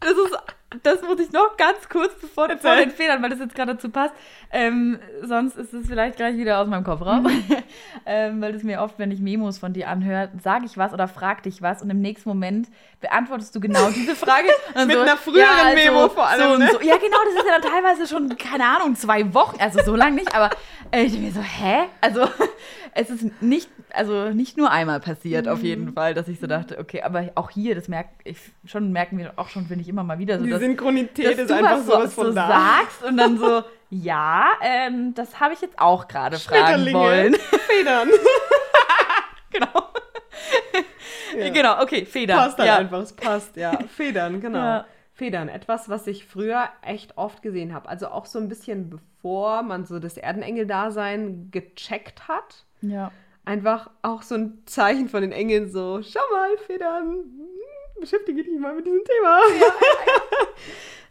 das 0.00 0.10
ist, 0.12 0.36
das 0.82 1.02
muss 1.02 1.18
ich 1.20 1.32
noch 1.32 1.56
ganz 1.56 1.88
kurz 1.88 2.14
bevor 2.20 2.48
vor 2.58 2.76
den 2.76 2.90
Federn, 2.90 3.22
weil 3.22 3.30
das 3.30 3.38
jetzt 3.40 3.54
gerade 3.54 3.74
dazu 3.74 3.90
passt. 3.90 4.14
Ähm, 4.52 4.98
sonst 5.22 5.56
ist 5.56 5.72
es 5.74 5.86
vielleicht 5.88 6.16
gleich 6.16 6.36
wieder 6.36 6.58
aus 6.60 6.68
meinem 6.68 6.84
Kopf 6.84 7.02
raus. 7.02 7.22
Mhm. 7.22 7.56
ähm, 8.06 8.40
weil 8.40 8.54
es 8.54 8.62
mir 8.62 8.80
oft, 8.80 8.98
wenn 8.98 9.10
ich 9.10 9.20
Memos 9.20 9.58
von 9.58 9.72
dir 9.72 9.88
anhöre, 9.88 10.30
sage 10.42 10.66
ich 10.66 10.78
was 10.78 10.92
oder 10.92 11.08
frag 11.08 11.42
dich 11.42 11.60
was 11.60 11.82
und 11.82 11.90
im 11.90 12.00
nächsten 12.00 12.28
Moment 12.28 12.68
beantwortest 13.00 13.54
du 13.54 13.60
genau 13.60 13.90
diese 13.90 14.14
Frage. 14.14 14.48
Mit 14.86 14.96
einer 14.96 15.16
früheren 15.16 15.74
Memo 15.74 16.08
vor 16.08 16.26
allem, 16.28 16.40
So 16.48 16.52
und 16.54 16.58
ne? 16.60 16.68
so. 16.72 16.80
Ja, 16.80 16.96
genau, 16.96 17.16
das 17.26 17.34
ist 17.34 17.46
ja 17.48 17.58
dann 17.58 17.70
teilweise 17.72 18.06
schon, 18.06 18.36
keine 18.38 18.64
Ahnung, 18.64 18.94
zwei 18.94 19.32
Wochen, 19.34 19.60
also 19.60 19.82
so 19.84 19.96
lange 19.96 20.16
nicht, 20.16 20.34
aber 20.34 20.50
äh, 20.92 21.02
ich 21.02 21.12
denke 21.12 21.26
mir 21.26 21.32
so, 21.32 21.42
hä? 21.42 21.84
Also 22.00 22.28
es 22.94 23.10
ist 23.10 23.42
nicht, 23.42 23.68
also 23.92 24.30
nicht 24.30 24.56
nur 24.56 24.70
einmal 24.70 25.00
passiert, 25.00 25.48
auf 25.48 25.60
Mhm. 25.60 25.64
jeden 25.64 25.92
Fall, 25.94 26.14
dass 26.14 26.28
ich 26.28 26.38
so 26.40 26.46
dachte, 26.46 26.78
okay, 26.78 27.02
aber 27.02 27.30
auch 27.34 27.50
hier, 27.50 27.74
das 27.74 27.88
merke 27.88 28.10
ich 28.24 28.38
schon, 28.64 28.92
merken 28.92 29.18
wir 29.18 29.32
auch 29.36 29.48
schon, 29.48 29.66
finde 29.66 29.82
ich, 29.82 29.88
immer 29.90 30.04
mal 30.04 30.18
wieder 30.18 30.38
so, 30.38 30.44
Die 30.44 30.50
dass, 30.50 30.60
Synchronität 30.60 31.38
dass 31.38 31.44
ist 31.44 31.52
einfach 31.52 31.72
was 31.72 31.86
so, 31.86 31.92
sowas 31.92 32.14
so 32.14 32.22
von 32.22 32.34
da. 32.34 32.48
sagst 32.48 33.04
und 33.04 33.16
dann 33.16 33.38
so, 33.38 33.62
ja, 33.90 34.52
ähm, 34.62 35.14
das 35.14 35.40
habe 35.40 35.54
ich 35.54 35.60
jetzt 35.60 35.78
auch 35.78 36.08
gerade 36.08 36.38
fragen 36.38 36.92
wollen. 36.92 37.34
Federn. 37.68 38.08
genau. 39.50 39.90
Ja. 41.36 41.50
Genau, 41.50 41.82
okay, 41.82 42.04
Feder. 42.04 42.34
Passt 42.36 42.58
halt 42.58 42.68
ja. 42.68 42.76
einfach, 42.78 43.00
es 43.00 43.12
passt, 43.12 43.56
ja. 43.56 43.78
Federn, 43.96 44.40
genau. 44.40 44.58
Ja. 44.58 44.86
Federn, 45.12 45.48
etwas, 45.48 45.88
was 45.88 46.06
ich 46.06 46.24
früher 46.24 46.68
echt 46.82 47.18
oft 47.18 47.42
gesehen 47.42 47.74
habe. 47.74 47.88
Also 47.88 48.08
auch 48.08 48.26
so 48.26 48.38
ein 48.38 48.48
bisschen 48.48 48.88
bevor 48.88 49.62
man 49.62 49.84
so 49.84 49.98
das 49.98 50.16
Erdenengel-Dasein 50.16 51.50
gecheckt 51.50 52.26
hat. 52.26 52.64
Ja. 52.80 53.12
Einfach 53.44 53.90
auch 54.02 54.22
so 54.22 54.34
ein 54.34 54.62
Zeichen 54.66 55.08
von 55.08 55.22
den 55.22 55.32
Engeln, 55.32 55.70
so, 55.70 56.00
schau 56.02 56.20
mal, 56.32 56.56
Federn, 56.66 57.24
beschäftige 58.00 58.42
dich 58.42 58.58
mal 58.58 58.74
mit 58.74 58.86
diesem 58.86 59.02
Thema. 59.04 59.40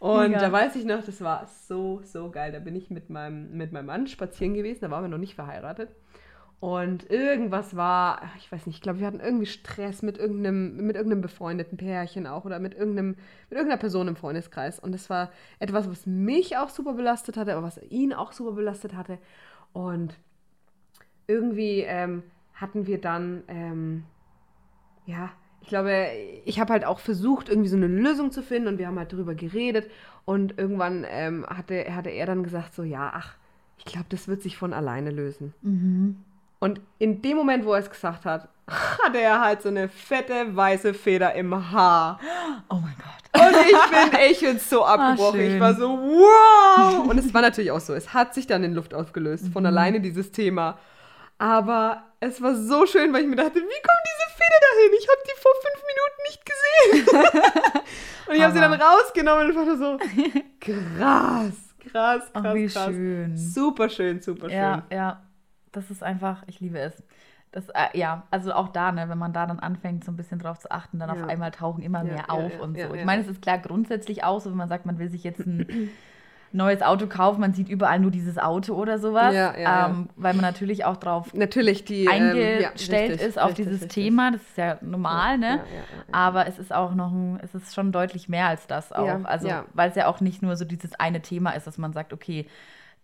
Und 0.00 0.30
Mega. 0.30 0.40
da 0.40 0.52
weiß 0.52 0.76
ich 0.76 0.84
noch, 0.84 1.04
das 1.04 1.20
war 1.20 1.46
so, 1.66 2.00
so 2.04 2.30
geil. 2.30 2.52
Da 2.52 2.58
bin 2.58 2.74
ich 2.74 2.90
mit 2.90 3.10
meinem, 3.10 3.56
mit 3.56 3.72
meinem 3.72 3.86
Mann 3.86 4.06
spazieren 4.06 4.54
gewesen, 4.54 4.80
da 4.80 4.90
waren 4.90 5.04
wir 5.04 5.08
noch 5.08 5.18
nicht 5.18 5.34
verheiratet. 5.34 5.94
Und 6.60 7.10
irgendwas 7.10 7.74
war, 7.74 8.20
ich 8.36 8.52
weiß 8.52 8.66
nicht, 8.66 8.76
ich 8.76 8.82
glaube, 8.82 9.00
wir 9.00 9.06
hatten 9.06 9.20
irgendwie 9.20 9.46
Stress 9.46 10.02
mit 10.02 10.18
irgendeinem, 10.18 10.76
mit 10.76 10.94
irgendeinem 10.94 11.22
befreundeten 11.22 11.78
Pärchen 11.78 12.26
auch 12.26 12.44
oder 12.44 12.58
mit, 12.58 12.74
irgendeinem, 12.74 13.16
mit 13.48 13.52
irgendeiner 13.52 13.80
Person 13.80 14.08
im 14.08 14.16
Freundeskreis. 14.16 14.78
Und 14.78 14.92
das 14.92 15.08
war 15.08 15.30
etwas, 15.58 15.88
was 15.88 16.06
mich 16.06 16.58
auch 16.58 16.68
super 16.68 16.92
belastet 16.92 17.38
hatte, 17.38 17.52
aber 17.54 17.62
was 17.62 17.80
ihn 17.88 18.12
auch 18.12 18.32
super 18.32 18.52
belastet 18.52 18.94
hatte. 18.94 19.18
Und 19.72 20.18
irgendwie 21.26 21.80
ähm, 21.80 22.22
hatten 22.52 22.86
wir 22.86 23.00
dann, 23.00 23.42
ähm, 23.48 24.04
ja, 25.06 25.30
ich 25.62 25.68
glaube, 25.68 26.06
ich 26.44 26.58
habe 26.60 26.72
halt 26.72 26.84
auch 26.84 26.98
versucht, 26.98 27.48
irgendwie 27.48 27.68
so 27.68 27.76
eine 27.76 27.86
Lösung 27.86 28.32
zu 28.32 28.42
finden 28.42 28.68
und 28.68 28.78
wir 28.78 28.86
haben 28.86 28.98
halt 28.98 29.12
darüber 29.12 29.34
geredet 29.34 29.90
und 30.24 30.58
irgendwann 30.58 31.06
ähm, 31.08 31.46
hatte, 31.46 31.94
hatte 31.94 32.10
er 32.10 32.26
dann 32.26 32.42
gesagt, 32.42 32.74
so, 32.74 32.82
ja, 32.82 33.12
ach, 33.14 33.34
ich 33.78 33.84
glaube, 33.84 34.06
das 34.08 34.28
wird 34.28 34.42
sich 34.42 34.56
von 34.56 34.72
alleine 34.72 35.10
lösen. 35.10 35.54
Mhm. 35.62 36.16
Und 36.58 36.80
in 36.98 37.22
dem 37.22 37.38
Moment, 37.38 37.64
wo 37.64 37.72
er 37.72 37.80
es 37.80 37.90
gesagt 37.90 38.26
hat, 38.26 38.48
hatte 38.68 39.18
er 39.18 39.40
halt 39.40 39.62
so 39.62 39.68
eine 39.68 39.88
fette 39.88 40.54
weiße 40.54 40.94
Feder 40.94 41.34
im 41.34 41.72
Haar. 41.72 42.20
Oh 42.68 42.76
mein 42.76 42.94
Gott. 42.98 43.42
Und 43.42 43.56
ich 43.56 43.90
bin 43.90 44.18
echt 44.52 44.60
so 44.60 44.84
abgebrochen. 44.84 45.40
schön. 45.40 45.54
ich 45.54 45.60
war 45.60 45.74
so, 45.74 45.88
wow! 45.88 47.08
Und 47.08 47.18
es 47.18 47.32
war 47.32 47.42
natürlich 47.42 47.70
auch 47.70 47.80
so. 47.80 47.94
Es 47.94 48.12
hat 48.12 48.34
sich 48.34 48.46
dann 48.46 48.62
in 48.64 48.74
Luft 48.74 48.92
aufgelöst, 48.92 49.48
von 49.52 49.64
alleine 49.64 50.00
dieses 50.00 50.32
Thema. 50.32 50.78
Aber 51.38 52.02
es 52.20 52.42
war 52.42 52.54
so 52.54 52.84
schön, 52.84 53.12
weil 53.14 53.22
ich 53.22 53.28
mir 53.28 53.36
dachte, 53.36 53.54
wie 53.54 53.60
kommt 53.60 54.04
diese 54.04 54.29
dahin? 54.60 54.92
Ich 54.98 55.08
habe 55.08 55.20
die 55.26 55.40
vor 55.40 55.52
fünf 55.66 55.82
Minuten 55.90 56.20
nicht 56.28 56.42
gesehen. 56.46 57.82
und 58.28 58.34
ich 58.36 58.42
habe 58.42 58.52
sie 58.52 58.60
dann 58.60 58.72
rausgenommen 58.74 59.50
und 59.50 59.56
war 59.56 59.76
so, 59.76 59.98
krass, 60.60 61.74
krass, 61.80 61.92
krass, 61.92 62.30
Ach, 62.34 62.54
wie 62.54 62.66
krass. 62.66 62.86
schön. 62.86 63.36
Super 63.36 63.88
schön, 63.88 64.20
super 64.20 64.48
schön. 64.48 64.58
Ja, 64.58 64.82
ja. 64.92 65.22
Das 65.72 65.90
ist 65.90 66.02
einfach, 66.02 66.42
ich 66.48 66.58
liebe 66.60 66.78
es. 66.80 67.00
Das, 67.52 67.68
äh, 67.70 67.96
ja, 67.98 68.26
also 68.30 68.52
auch 68.52 68.68
da, 68.68 68.92
ne, 68.92 69.08
wenn 69.08 69.18
man 69.18 69.32
da 69.32 69.46
dann 69.46 69.58
anfängt, 69.60 70.04
so 70.04 70.12
ein 70.12 70.16
bisschen 70.16 70.38
drauf 70.38 70.58
zu 70.58 70.70
achten, 70.70 70.98
dann 70.98 71.08
Ja. 71.08 71.14
auf 71.16 71.28
einmal 71.28 71.50
tauchen 71.50 71.82
immer 71.82 71.98
Ja, 72.00 72.04
mehr 72.04 72.24
ja, 72.28 72.28
auf 72.28 72.58
und 72.60 72.76
so. 72.76 72.94
ich 72.94 73.04
meine, 73.04 73.22
es 73.22 73.28
ist 73.28 73.42
klar 73.42 73.58
grundsätzlich 73.58 74.22
auch 74.24 74.40
so, 74.40 74.50
wenn 74.50 74.56
man 74.56 74.68
sagt, 74.68 74.86
man 74.86 74.98
will 74.98 75.08
sich 75.10 75.24
jetzt 75.24 75.40
ein 75.46 75.90
neues 76.52 76.82
Auto 76.82 77.06
kaufen, 77.06 77.40
man 77.40 77.52
sieht 77.52 77.68
überall 77.68 78.00
nur 78.00 78.10
dieses 78.10 78.38
Auto 78.38 78.74
oder 78.74 78.98
sowas, 78.98 79.34
Ja, 79.34 79.56
ja, 79.56 79.86
ähm, 79.88 80.08
weil 80.16 80.34
man 80.34 80.42
natürlich 80.42 80.84
auch 80.84 80.96
drauf 80.96 81.32
Natürlich 81.32 81.84
die 81.84 82.06
ähm, 82.06 82.10
eingestellt 82.10 83.10
richtig, 83.12 83.28
ist 83.28 83.38
auf 83.38 83.50
richtig, 83.50 83.66
dieses 83.66 83.82
richtig. 83.82 84.04
Thema. 84.04 84.32
Das 84.32 84.40
ist 84.42 84.56
ja 84.56 84.78
normal, 84.80 85.38
ne? 85.38 85.60
Aber 86.12 86.46
es 86.46 86.58
ist 86.58 86.72
auch 86.72 86.94
noch 86.94 87.12
ein, 87.12 87.38
es 87.42 87.54
ist 87.54 87.74
schon 87.74 87.92
deutlich 87.92 88.28
mehr 88.28 88.46
als 88.46 88.66
das 88.66 88.92
auch. 88.92 89.24
Also, 89.24 89.48
weil 89.74 89.90
es 89.90 89.96
ja 89.96 90.06
auch 90.06 90.20
nicht 90.20 90.42
nur 90.42 90.56
so 90.56 90.64
dieses 90.64 90.94
eine 90.98 91.20
Thema 91.22 91.50
ist, 91.52 91.66
dass 91.66 91.78
man 91.78 91.92
sagt, 91.92 92.12
okay, 92.12 92.46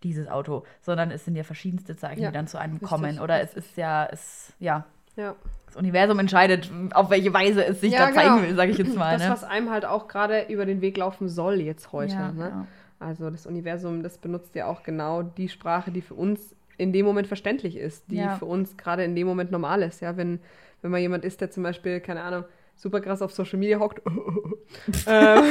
dieses 0.03 0.27
Auto, 0.27 0.63
sondern 0.81 1.09
es 1.11 1.25
sind 1.25 1.35
ja 1.35 1.43
verschiedenste 1.43 1.95
Zeichen, 1.95 2.21
die 2.23 2.31
dann 2.31 2.47
zu 2.47 2.57
einem 2.59 2.81
kommen. 2.81 3.19
Oder 3.19 3.41
es 3.41 3.53
ist 3.53 3.77
ja, 3.77 4.05
es, 4.11 4.53
ja, 4.59 4.85
Ja. 5.15 5.35
das 5.65 5.75
Universum 5.75 6.19
entscheidet, 6.19 6.69
auf 6.93 7.09
welche 7.09 7.33
Weise 7.33 7.65
es 7.65 7.81
sich 7.81 7.93
Ja, 7.93 8.07
da 8.07 8.13
zeigen 8.13 8.35
genau. 8.35 8.47
will, 8.47 8.55
sage 8.55 8.71
ich 8.71 8.77
jetzt 8.77 8.95
mal. 8.95 9.13
Das, 9.17 9.23
ne? 9.27 9.31
was 9.31 9.43
einem 9.43 9.71
halt 9.71 9.85
auch 9.85 10.07
gerade 10.07 10.45
über 10.49 10.65
den 10.65 10.81
Weg 10.81 10.97
laufen 10.97 11.29
soll 11.29 11.61
jetzt 11.61 11.91
heute. 11.91 12.13
Ja, 12.13 12.31
ne? 12.31 12.49
ja. 12.49 12.67
Also 12.99 13.29
das 13.29 13.45
Universum, 13.45 14.01
das 14.03 14.17
benutzt 14.17 14.55
ja 14.55 14.65
auch 14.67 14.83
genau 14.83 15.21
die 15.23 15.49
Sprache, 15.49 15.91
die 15.91 16.01
für 16.01 16.15
uns 16.15 16.55
in 16.77 16.93
dem 16.93 17.05
Moment 17.05 17.27
verständlich 17.27 17.75
ist, 17.77 18.09
die 18.11 18.17
Ja. 18.17 18.35
für 18.37 18.45
uns 18.45 18.77
gerade 18.77 19.03
in 19.03 19.15
dem 19.15 19.27
Moment 19.27 19.51
normal 19.51 19.81
ist. 19.83 20.01
Ja, 20.01 20.17
wenn, 20.17 20.39
wenn 20.81 20.91
man 20.91 21.01
jemand 21.01 21.25
ist, 21.25 21.41
der 21.41 21.51
zum 21.51 21.63
Beispiel, 21.63 21.99
keine 21.99 22.21
Ahnung, 22.21 22.43
super 22.75 23.01
krass 23.01 23.21
auf 23.21 23.31
Social 23.33 23.57
Media 23.59 23.79
hockt, 23.79 24.01
ähm, 25.07 25.43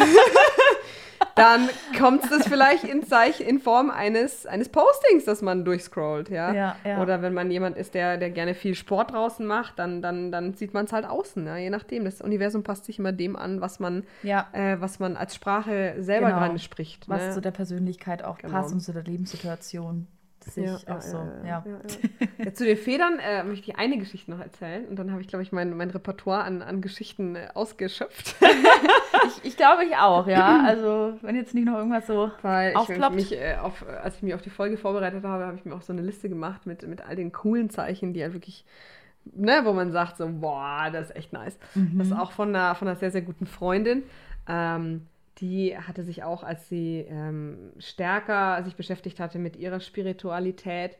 dann 1.36 1.68
kommt 1.98 2.24
das 2.30 2.48
vielleicht 2.48 2.84
in, 2.84 3.06
Zeichen, 3.06 3.46
in 3.46 3.60
Form 3.60 3.90
eines, 3.90 4.46
eines 4.46 4.70
Postings, 4.70 5.24
das 5.26 5.42
man 5.42 5.64
durchscrollt, 5.64 6.30
ja. 6.30 6.52
Ja, 6.52 6.76
ja. 6.84 7.00
Oder 7.00 7.22
wenn 7.22 7.34
man 7.34 7.50
jemand 7.50 7.76
ist, 7.76 7.94
der, 7.94 8.16
der 8.16 8.30
gerne 8.30 8.54
viel 8.54 8.74
Sport 8.74 9.12
draußen 9.12 9.46
macht, 9.46 9.78
dann, 9.78 10.00
dann, 10.02 10.32
dann 10.32 10.54
sieht 10.54 10.72
man 10.74 10.86
es 10.86 10.92
halt 10.92 11.04
außen, 11.04 11.46
ja, 11.46 11.56
je 11.58 11.70
nachdem. 11.70 12.04
Das 12.06 12.22
Universum 12.22 12.64
passt 12.64 12.86
sich 12.86 12.98
immer 12.98 13.12
dem 13.12 13.36
an, 13.36 13.60
was 13.60 13.78
man, 13.80 14.04
Ja, 14.22 14.48
äh, 14.52 14.80
was 14.80 14.98
man 14.98 15.16
als 15.16 15.34
Sprache 15.34 15.96
selber 15.98 16.28
Genau. 16.28 16.38
gerade 16.40 16.58
spricht. 16.58 17.08
was 17.08 17.22
ne? 17.22 17.30
zu 17.32 17.40
der 17.42 17.50
Persönlichkeit 17.50 18.24
auch 18.24 18.38
Genau. 18.38 18.52
passt 18.54 18.72
und 18.72 18.80
zu 18.80 18.92
der 18.92 19.02
Lebenssituation. 19.02 20.06
So, 20.54 20.60
ja. 20.60 20.78
ja, 20.86 21.00
ja. 21.44 21.64
Ja, 22.44 22.54
zu 22.54 22.64
den 22.64 22.76
Federn 22.76 23.18
äh, 23.18 23.42
möchte 23.42 23.68
ich 23.70 23.78
eine 23.78 23.98
Geschichte 23.98 24.30
noch 24.30 24.38
erzählen 24.38 24.84
und 24.86 24.96
dann 24.96 25.10
habe 25.10 25.20
ich, 25.20 25.26
glaube 25.26 25.42
ich, 25.42 25.50
mein, 25.50 25.76
mein 25.76 25.90
Repertoire 25.90 26.44
an, 26.44 26.62
an 26.62 26.80
Geschichten 26.82 27.34
äh, 27.34 27.48
ausgeschöpft. 27.54 28.36
Ich, 29.26 29.44
ich 29.44 29.56
glaube, 29.56 29.84
ich 29.84 29.96
auch, 29.96 30.26
ja. 30.26 30.62
Also, 30.64 31.14
wenn 31.22 31.36
jetzt 31.36 31.54
nicht 31.54 31.66
noch 31.66 31.76
irgendwas 31.76 32.06
so 32.06 32.30
Weil 32.42 32.70
ich 32.70 32.76
aufploppt. 32.76 33.14
mich, 33.14 33.32
äh, 33.32 33.56
auf, 33.60 33.84
als 34.02 34.16
ich 34.16 34.22
mich 34.22 34.34
auf 34.34 34.42
die 34.42 34.50
Folge 34.50 34.76
vorbereitet 34.76 35.24
habe, 35.24 35.44
habe 35.46 35.56
ich 35.56 35.64
mir 35.64 35.74
auch 35.74 35.82
so 35.82 35.92
eine 35.92 36.02
Liste 36.02 36.28
gemacht 36.28 36.66
mit, 36.66 36.86
mit 36.86 37.06
all 37.06 37.16
den 37.16 37.32
coolen 37.32 37.70
Zeichen, 37.70 38.12
die 38.12 38.22
halt 38.22 38.32
wirklich, 38.32 38.64
ne, 39.24 39.62
wo 39.64 39.72
man 39.72 39.92
sagt 39.92 40.16
so, 40.16 40.28
boah, 40.28 40.88
das 40.92 41.10
ist 41.10 41.16
echt 41.16 41.32
nice. 41.32 41.58
Mhm. 41.74 41.98
Das 41.98 42.08
ist 42.08 42.12
auch 42.12 42.32
von 42.32 42.54
einer, 42.54 42.74
von 42.74 42.88
einer 42.88 42.96
sehr, 42.96 43.10
sehr 43.10 43.22
guten 43.22 43.46
Freundin. 43.46 44.02
Ähm, 44.48 45.06
die 45.38 45.76
hatte 45.76 46.02
sich 46.02 46.22
auch, 46.22 46.42
als 46.42 46.68
sie 46.68 47.04
ähm, 47.08 47.72
stärker 47.78 48.62
sich 48.64 48.74
beschäftigt 48.76 49.20
hatte 49.20 49.38
mit 49.38 49.56
ihrer 49.56 49.80
Spiritualität, 49.80 50.96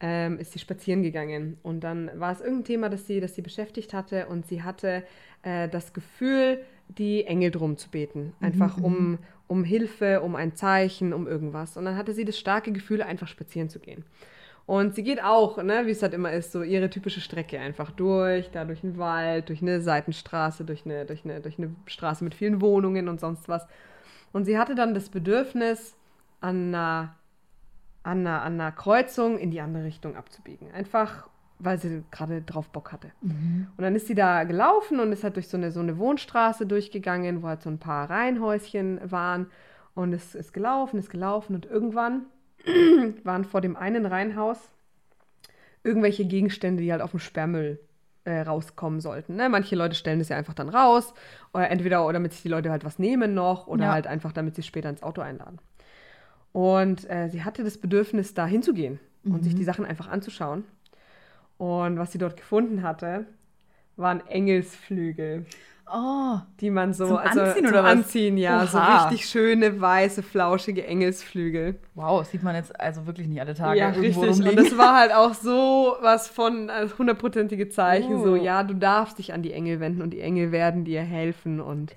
ähm, 0.00 0.38
ist 0.38 0.52
sie 0.52 0.58
spazieren 0.58 1.02
gegangen. 1.02 1.58
Und 1.62 1.80
dann 1.80 2.10
war 2.14 2.32
es 2.32 2.40
irgendein 2.40 2.64
Thema, 2.64 2.88
das 2.88 3.06
sie, 3.06 3.20
das 3.20 3.34
sie 3.34 3.42
beschäftigt 3.42 3.92
hatte 3.92 4.26
und 4.26 4.46
sie 4.46 4.62
hatte 4.62 5.02
äh, 5.42 5.68
das 5.68 5.92
Gefühl, 5.92 6.64
die 6.98 7.24
Engel 7.24 7.50
drum 7.50 7.76
zu 7.76 7.88
beten. 7.90 8.32
Einfach 8.40 8.78
um, 8.78 9.18
um 9.46 9.64
Hilfe, 9.64 10.20
um 10.20 10.36
ein 10.36 10.54
Zeichen, 10.54 11.12
um 11.12 11.26
irgendwas. 11.26 11.76
Und 11.76 11.84
dann 11.84 11.96
hatte 11.96 12.12
sie 12.12 12.24
das 12.24 12.38
starke 12.38 12.72
Gefühl, 12.72 13.02
einfach 13.02 13.28
spazieren 13.28 13.68
zu 13.68 13.80
gehen. 13.80 14.04
Und 14.66 14.94
sie 14.94 15.02
geht 15.02 15.22
auch, 15.22 15.60
ne, 15.62 15.86
wie 15.86 15.90
es 15.90 16.02
halt 16.02 16.14
immer 16.14 16.32
ist, 16.32 16.52
so 16.52 16.62
ihre 16.62 16.90
typische 16.90 17.20
Strecke 17.20 17.58
einfach 17.58 17.90
durch, 17.90 18.50
da 18.50 18.64
durch 18.64 18.82
den 18.82 18.98
Wald, 18.98 19.48
durch 19.48 19.62
eine 19.62 19.80
Seitenstraße, 19.80 20.64
durch 20.64 20.84
eine, 20.84 21.06
durch 21.06 21.24
eine, 21.24 21.40
durch 21.40 21.58
eine 21.58 21.74
Straße 21.86 22.22
mit 22.22 22.34
vielen 22.34 22.60
Wohnungen 22.60 23.08
und 23.08 23.18
sonst 23.18 23.48
was. 23.48 23.66
Und 24.32 24.44
sie 24.44 24.58
hatte 24.58 24.76
dann 24.76 24.94
das 24.94 25.08
Bedürfnis, 25.08 25.96
an 26.40 26.68
einer, 26.68 27.16
an 28.02 28.20
einer, 28.20 28.42
an 28.42 28.60
einer 28.60 28.72
Kreuzung 28.72 29.38
in 29.38 29.50
die 29.50 29.60
andere 29.60 29.84
Richtung 29.84 30.16
abzubiegen. 30.16 30.70
Einfach, 30.72 31.28
weil 31.62 31.78
sie 31.78 32.02
gerade 32.10 32.42
drauf 32.42 32.68
Bock 32.70 32.90
hatte. 32.92 33.12
Und 33.76 33.82
dann 33.82 33.94
ist 33.94 34.06
sie 34.06 34.14
da 34.14 34.44
gelaufen 34.44 34.98
und 34.98 35.12
ist 35.12 35.22
halt 35.24 35.36
durch 35.36 35.48
so 35.48 35.56
eine, 35.56 35.70
so 35.70 35.80
eine 35.80 35.98
Wohnstraße 35.98 36.66
durchgegangen, 36.66 37.42
wo 37.42 37.48
halt 37.48 37.62
so 37.62 37.70
ein 37.70 37.78
paar 37.78 38.08
Reihenhäuschen 38.10 39.00
waren. 39.10 39.46
Und 39.94 40.12
es 40.12 40.34
ist 40.34 40.52
gelaufen, 40.52 40.98
ist 40.98 41.10
gelaufen 41.10 41.54
und 41.54 41.66
irgendwann 41.66 42.22
waren 43.24 43.44
vor 43.44 43.60
dem 43.60 43.76
einen 43.76 44.06
Reihenhaus 44.06 44.58
irgendwelche 45.82 46.24
Gegenstände, 46.24 46.82
die 46.82 46.92
halt 46.92 47.02
auf 47.02 47.10
dem 47.12 47.20
Sperrmüll 47.20 47.78
äh, 48.24 48.40
rauskommen 48.40 49.00
sollten. 49.00 49.36
Ne? 49.36 49.48
Manche 49.48 49.76
Leute 49.76 49.94
stellen 49.94 50.18
das 50.18 50.28
ja 50.28 50.36
einfach 50.36 50.54
dann 50.54 50.68
raus, 50.68 51.14
oder 51.54 51.70
entweder 51.70 52.04
oder 52.04 52.14
damit 52.14 52.32
sich 52.32 52.42
die 52.42 52.48
Leute 52.48 52.70
halt 52.70 52.84
was 52.84 52.98
nehmen 52.98 53.34
noch 53.34 53.66
oder 53.66 53.84
Ja. 53.84 53.92
halt 53.92 54.06
einfach 54.06 54.32
damit 54.32 54.54
sie 54.56 54.62
später 54.62 54.90
ins 54.90 55.02
Auto 55.02 55.22
einladen. 55.22 55.58
Und 56.52 57.08
äh, 57.08 57.28
sie 57.28 57.44
hatte 57.44 57.64
das 57.64 57.78
Bedürfnis, 57.78 58.34
da 58.34 58.46
hinzugehen 58.46 58.98
und 59.24 59.44
sich 59.44 59.54
die 59.54 59.64
Sachen 59.64 59.84
einfach 59.84 60.08
anzuschauen. 60.08 60.64
Und 61.60 61.98
was 61.98 62.12
sie 62.12 62.16
dort 62.18 62.38
gefunden 62.38 62.82
hatte, 62.82 63.26
waren 63.96 64.26
Engelsflügel, 64.26 65.44
Oh, 65.92 66.38
die 66.60 66.70
man 66.70 66.94
so 66.94 67.08
Zum 67.08 67.16
also 67.18 67.40
Anziehen 67.40 67.64
zum 67.64 67.72
oder 67.74 67.82
was? 67.82 67.90
Anziehen, 67.90 68.38
ja, 68.38 68.64
so 68.64 68.78
Oha. 68.78 69.08
richtig 69.08 69.28
schöne 69.28 69.80
weiße 69.80 70.22
flauschige 70.22 70.86
Engelsflügel. 70.86 71.74
wow, 71.96 72.24
sieht 72.24 72.42
man 72.44 72.54
jetzt 72.54 72.78
also 72.80 73.06
wirklich 73.06 73.26
nicht 73.26 73.40
alle 73.40 73.54
Tage 73.54 73.78
Ja, 73.78 73.88
irgendwo 73.88 74.20
richtig. 74.22 74.38
Und 74.40 74.46
rumliegen. 74.46 74.64
das 74.64 74.78
war 74.78 74.96
halt 74.96 75.12
auch 75.12 75.34
so 75.34 75.96
was 76.00 76.28
von 76.28 76.70
als 76.70 76.96
hundertprozentige 76.96 77.68
Zeichen, 77.68 78.14
Uh. 78.14 78.22
so 78.24 78.36
ja, 78.36 78.62
du 78.62 78.74
darfst 78.74 79.18
dich 79.18 79.32
an 79.34 79.42
die 79.42 79.52
Engel 79.52 79.80
wenden 79.80 80.00
und 80.00 80.10
die 80.10 80.20
Engel 80.20 80.52
werden 80.52 80.84
dir 80.84 81.02
helfen 81.02 81.60
und 81.60 81.94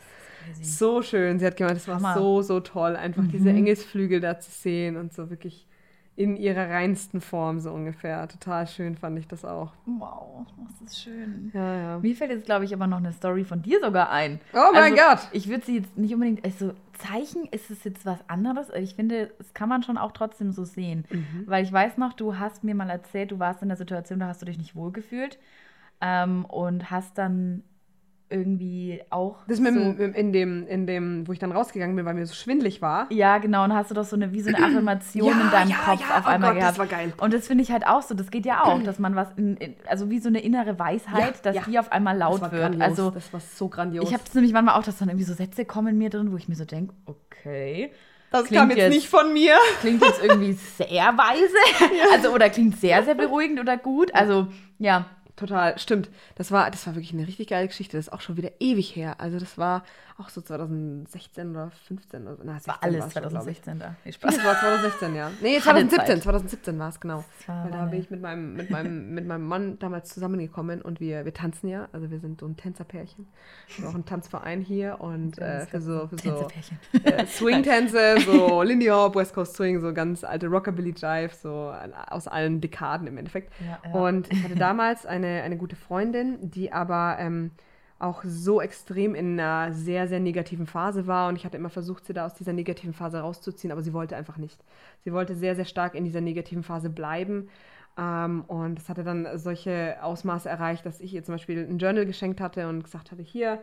so 0.61 1.01
schön. 1.03 1.39
Sie 1.39 1.45
hat 1.45 1.55
gemeint, 1.55 1.77
es 1.77 1.87
war 1.87 1.95
Hammer. 1.97 2.15
so, 2.15 2.41
so 2.41 2.59
toll, 2.59 2.95
einfach 2.97 3.23
diese 3.31 3.49
Mhm. 3.51 3.57
Engelsflügel 3.57 4.19
da 4.19 4.39
zu 4.39 4.51
sehen 4.51 4.97
und 4.97 5.13
so 5.13 5.29
wirklich 5.29 5.67
in 6.15 6.35
ihrer 6.35 6.69
reinsten 6.69 7.21
Form 7.21 7.59
so 7.59 7.71
ungefähr. 7.71 8.27
Total 8.27 8.67
schön 8.67 8.95
fand 8.95 9.17
ich 9.17 9.27
das 9.27 9.43
auch. 9.43 9.71
Wow, 9.85 10.45
das 10.69 10.91
ist 10.91 11.01
schön. 11.01 11.51
Ja, 11.53 11.75
ja. 11.75 11.99
Mir 11.99 12.15
fällt 12.15 12.29
jetzt, 12.29 12.45
glaube 12.45 12.65
ich, 12.65 12.73
aber 12.73 12.85
noch 12.85 12.97
eine 12.97 13.13
Story 13.13 13.43
von 13.43 13.63
dir 13.63 13.79
sogar 13.81 14.11
ein. 14.11 14.39
Oh 14.53 14.71
mein 14.73 14.93
also, 14.93 14.95
Gott! 14.95 15.27
Ich 15.31 15.49
würde 15.49 15.65
sie 15.65 15.77
jetzt 15.77 15.97
nicht 15.97 16.13
unbedingt, 16.13 16.45
also 16.45 16.73
Zeichen 16.99 17.45
ist 17.45 17.71
es 17.71 17.83
jetzt 17.83 18.05
was 18.05 18.19
anderes. 18.27 18.69
Ich 18.75 18.93
finde, 18.93 19.31
das 19.39 19.55
kann 19.55 19.69
man 19.69 19.81
schon 19.81 19.97
auch 19.97 20.11
trotzdem 20.11 20.51
so 20.51 20.63
sehen. 20.63 21.05
Mhm. 21.09 21.45
Weil 21.47 21.63
ich 21.63 21.73
weiß 21.73 21.97
noch, 21.97 22.13
du 22.13 22.37
hast 22.37 22.63
mir 22.63 22.75
mal 22.75 22.91
erzählt, 22.91 23.31
du 23.31 23.39
warst 23.39 23.63
in 23.63 23.69
der 23.69 23.77
Situation, 23.77 24.19
da 24.19 24.27
hast 24.27 24.41
du 24.41 24.45
dich 24.45 24.59
nicht 24.59 24.75
wohlgefühlt 24.75 25.39
ähm, 25.99 26.45
und 26.45 26.91
hast 26.91 27.17
dann 27.17 27.63
irgendwie 28.33 29.01
auch. 29.11 29.37
Das 29.47 29.59
mit 29.59 29.73
so, 29.73 29.79
dem, 29.79 29.99
im- 29.99 30.13
in, 30.13 30.33
dem, 30.33 30.67
in 30.67 30.87
dem, 30.87 31.27
wo 31.27 31.31
ich 31.31 31.39
dann 31.39 31.51
rausgegangen 31.51 31.95
bin, 31.95 32.03
weil 32.05 32.15
mir 32.15 32.25
so 32.25 32.33
schwindlig 32.33 32.81
war. 32.81 33.05
Ja, 33.11 33.37
genau, 33.37 33.63
und 33.63 33.73
hast 33.73 33.91
du 33.91 33.95
doch 33.95 34.03
so 34.03 34.15
eine, 34.15 34.33
wie 34.33 34.41
so 34.41 34.49
eine 34.49 34.57
Affirmation 34.65 35.31
in 35.39 35.51
deinem 35.51 35.71
Kopf 35.73 36.01
auf 36.11 36.23
oh 36.25 36.29
einmal 36.29 36.49
Gott, 36.53 36.59
gehabt. 36.59 36.71
das 36.71 36.79
war 36.79 36.87
geil. 36.87 37.13
Und 37.21 37.33
das 37.33 37.47
finde 37.47 37.63
ich 37.63 37.71
halt 37.71 37.85
auch 37.87 38.01
so, 38.01 38.15
das 38.15 38.31
geht 38.31 38.45
ja 38.45 38.63
auch, 38.63 38.81
dass 38.83 38.99
man 38.99 39.15
was, 39.15 39.29
in, 39.37 39.55
in, 39.57 39.75
also 39.87 40.09
wie 40.09 40.19
so 40.19 40.27
eine 40.29 40.39
innere 40.41 40.77
Weisheit, 40.79 41.19
Ja, 41.35 41.41
dass 41.43 41.55
ja. 41.55 41.61
die 41.67 41.79
auf 41.79 41.91
einmal 41.91 42.17
laut 42.17 42.41
wird. 42.41 42.51
grandios. 42.51 42.81
Also 42.81 43.11
das 43.11 43.31
war 43.31 43.39
so 43.39 43.69
grandios. 43.69 44.05
ich 44.07 44.13
habe 44.13 44.23
es 44.27 44.33
nämlich 44.33 44.51
manchmal 44.51 44.75
auch, 44.79 44.83
dass 44.83 44.97
dann 44.97 45.09
irgendwie 45.09 45.25
so 45.25 45.33
Sätze 45.33 45.63
kommen 45.65 45.89
in 45.89 45.97
mir 45.99 46.09
drin, 46.09 46.31
wo 46.31 46.37
ich 46.37 46.49
mir 46.49 46.55
so 46.55 46.65
denke, 46.65 46.93
okay, 47.05 47.91
das 48.31 48.45
klingt 48.45 48.59
kam 48.61 48.69
jetzt, 48.71 48.77
jetzt- 48.79 48.93
nicht 48.95 49.07
von 49.09 49.31
mir. 49.31 49.53
klingt 49.81 50.01
jetzt 50.03 50.23
irgendwie 50.23 50.53
sehr 50.53 51.13
weise, 51.17 51.93
also 52.13 52.31
oder 52.33 52.49
klingt 52.49 52.79
sehr, 52.79 53.03
sehr 53.03 53.13
beruhigend 53.13 53.59
oder 53.59 53.77
gut. 53.77 54.13
Also 54.15 54.47
ja, 54.79 55.05
Total, 55.35 55.77
stimmt. 55.79 56.09
Das 56.35 56.51
war, 56.51 56.69
das 56.69 56.85
war 56.85 56.93
wirklich 56.95 57.11
eine 57.13 57.25
richtig 57.27 57.47
geile 57.49 57.67
Geschichte. 57.67 57.97
Das 57.97 58.07
ist 58.07 58.13
auch 58.13 58.21
schon 58.21 58.37
wieder 58.37 58.51
ewig 58.59 58.95
her. 58.95 59.19
Also 59.19 59.39
das 59.39 59.57
war 59.57 59.83
auch 60.19 60.29
so 60.29 60.41
2016 60.41 61.49
oder 61.49 61.71
15 61.87 62.27
oder 62.27 62.37
na, 62.43 62.53
16 62.53 62.67
War 62.71 62.83
alles 62.83 62.99
war's 63.01 63.13
schon, 63.13 63.21
glaub 63.23 63.47
ich. 63.47 63.61
2016 63.63 63.79
da. 63.79 63.95
Nee, 64.05 64.11
Spaß. 64.13 64.35
Das 64.35 64.45
war 64.45 64.59
2016, 64.59 65.15
ja. 65.15 65.31
Nee, 65.41 65.55
Hatte 65.55 65.63
2017, 65.63 66.05
Zeit. 66.07 66.23
2017 66.23 66.79
war 66.79 66.89
es 66.89 66.99
genau. 66.99 67.25
War 67.47 67.63
Weil 67.63 67.71
da 67.71 67.85
bin 67.85 67.99
ich 67.99 68.11
mit 68.11 68.21
meinem, 68.21 68.53
mit, 68.53 68.69
meinem, 68.69 69.13
mit 69.15 69.25
meinem 69.25 69.47
Mann 69.47 69.79
damals 69.79 70.09
zusammengekommen 70.13 70.83
und 70.83 70.99
wir, 70.99 71.25
wir 71.25 71.33
tanzen 71.33 71.67
ja. 71.67 71.87
Also 71.93 72.11
wir 72.11 72.19
sind 72.19 72.39
so 72.41 72.45
ein 72.45 72.55
Tänzerpärchen. 72.55 73.27
Wir 73.75 73.85
haben 73.85 73.89
auch 73.91 73.95
einen 73.95 74.05
Tanzverein 74.05 74.61
hier 74.61 75.01
und 75.01 75.39
äh, 75.39 75.65
für 75.65 75.81
so, 75.81 76.07
für 76.09 76.17
so 76.19 76.47
äh, 77.03 77.25
Swing-Tänze, 77.27 78.17
so 78.23 78.61
Lindy 78.61 78.87
Hop, 78.87 79.15
West 79.15 79.33
Coast 79.33 79.55
Swing, 79.55 79.81
so 79.81 79.93
ganz 79.95 80.23
alte 80.23 80.45
Rockabilly-Jive, 80.47 81.31
so 81.41 81.69
an- 81.69 81.93
aus 81.93 82.27
allen 82.27 82.61
Dekaden 82.61 83.07
im 83.07 83.17
Endeffekt. 83.17 83.51
Ja, 83.59 83.79
ja. 83.83 83.99
Und 83.99 84.31
ich 84.31 84.43
hatte 84.43 84.55
damals 84.55 85.07
eine, 85.23 85.43
eine 85.43 85.57
gute 85.57 85.75
Freundin, 85.75 86.37
die 86.51 86.71
aber 86.71 87.17
ähm, 87.19 87.51
auch 87.99 88.23
so 88.25 88.61
extrem 88.61 89.15
in 89.15 89.39
einer 89.39 89.73
sehr, 89.73 90.07
sehr 90.07 90.19
negativen 90.19 90.67
Phase 90.67 91.07
war. 91.07 91.29
Und 91.29 91.35
ich 91.37 91.45
hatte 91.45 91.57
immer 91.57 91.69
versucht, 91.69 92.05
sie 92.05 92.13
da 92.13 92.25
aus 92.25 92.33
dieser 92.33 92.53
negativen 92.53 92.93
Phase 92.93 93.19
rauszuziehen, 93.19 93.71
aber 93.71 93.81
sie 93.81 93.93
wollte 93.93 94.15
einfach 94.15 94.37
nicht. 94.37 94.59
Sie 95.05 95.13
wollte 95.13 95.35
sehr, 95.35 95.55
sehr 95.55 95.65
stark 95.65 95.95
in 95.95 96.03
dieser 96.03 96.21
negativen 96.21 96.63
Phase 96.63 96.89
bleiben. 96.89 97.49
Ähm, 97.97 98.43
und 98.47 98.79
es 98.79 98.89
hatte 98.89 99.03
dann 99.03 99.27
solche 99.37 99.97
Ausmaße 100.01 100.49
erreicht, 100.49 100.85
dass 100.85 100.99
ich 100.99 101.13
ihr 101.13 101.23
zum 101.23 101.35
Beispiel 101.35 101.65
ein 101.69 101.77
Journal 101.77 102.05
geschenkt 102.05 102.41
hatte 102.41 102.67
und 102.67 102.83
gesagt 102.83 103.11
hatte, 103.11 103.21
hier, 103.21 103.59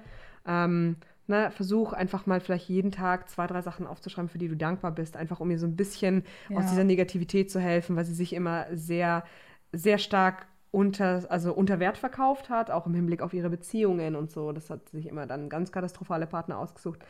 ähm, 0.47 0.97
ne, 1.27 1.51
versuch 1.51 1.93
einfach 1.93 2.27
mal 2.27 2.41
vielleicht 2.41 2.69
jeden 2.69 2.93
Tag 2.93 3.29
zwei, 3.29 3.47
drei 3.47 3.61
Sachen 3.61 3.87
aufzuschreiben, 3.87 4.29
für 4.31 4.39
die 4.39 4.49
du 4.49 4.57
dankbar 4.57 4.93
bist, 4.93 5.17
einfach 5.17 5.41
um 5.41 5.51
ihr 5.51 5.59
so 5.59 5.67
ein 5.67 5.77
bisschen 5.77 6.25
aus 6.49 6.65
Ja. 6.65 6.71
dieser 6.71 6.85
Negativität 6.85 7.51
zu 7.51 7.61
helfen, 7.61 7.97
weil 7.97 8.05
sie 8.05 8.15
sich 8.15 8.33
immer 8.33 8.67
sehr, 8.73 9.25
sehr 9.73 9.99
stark 9.99 10.47
unter, 10.71 11.25
also 11.29 11.53
unter 11.53 11.81
Wert 11.81 11.99
verkauft 11.99 12.49
hat, 12.49 12.71
auch 12.71 12.87
im 12.87 12.95
Hinblick 12.95 13.23
auf 13.23 13.35
ihre 13.35 13.51
Beziehungen 13.51 14.17
und 14.17 14.31
so. 14.31 14.53
Das 14.53 14.71
hat 14.71 14.89
sich 14.91 15.07
immer 15.07 15.27
dann 15.27 15.49
ganz 15.49 15.73
katastrophale 15.73 16.27
Partner 16.27 16.59
ausgesucht. 16.59 17.01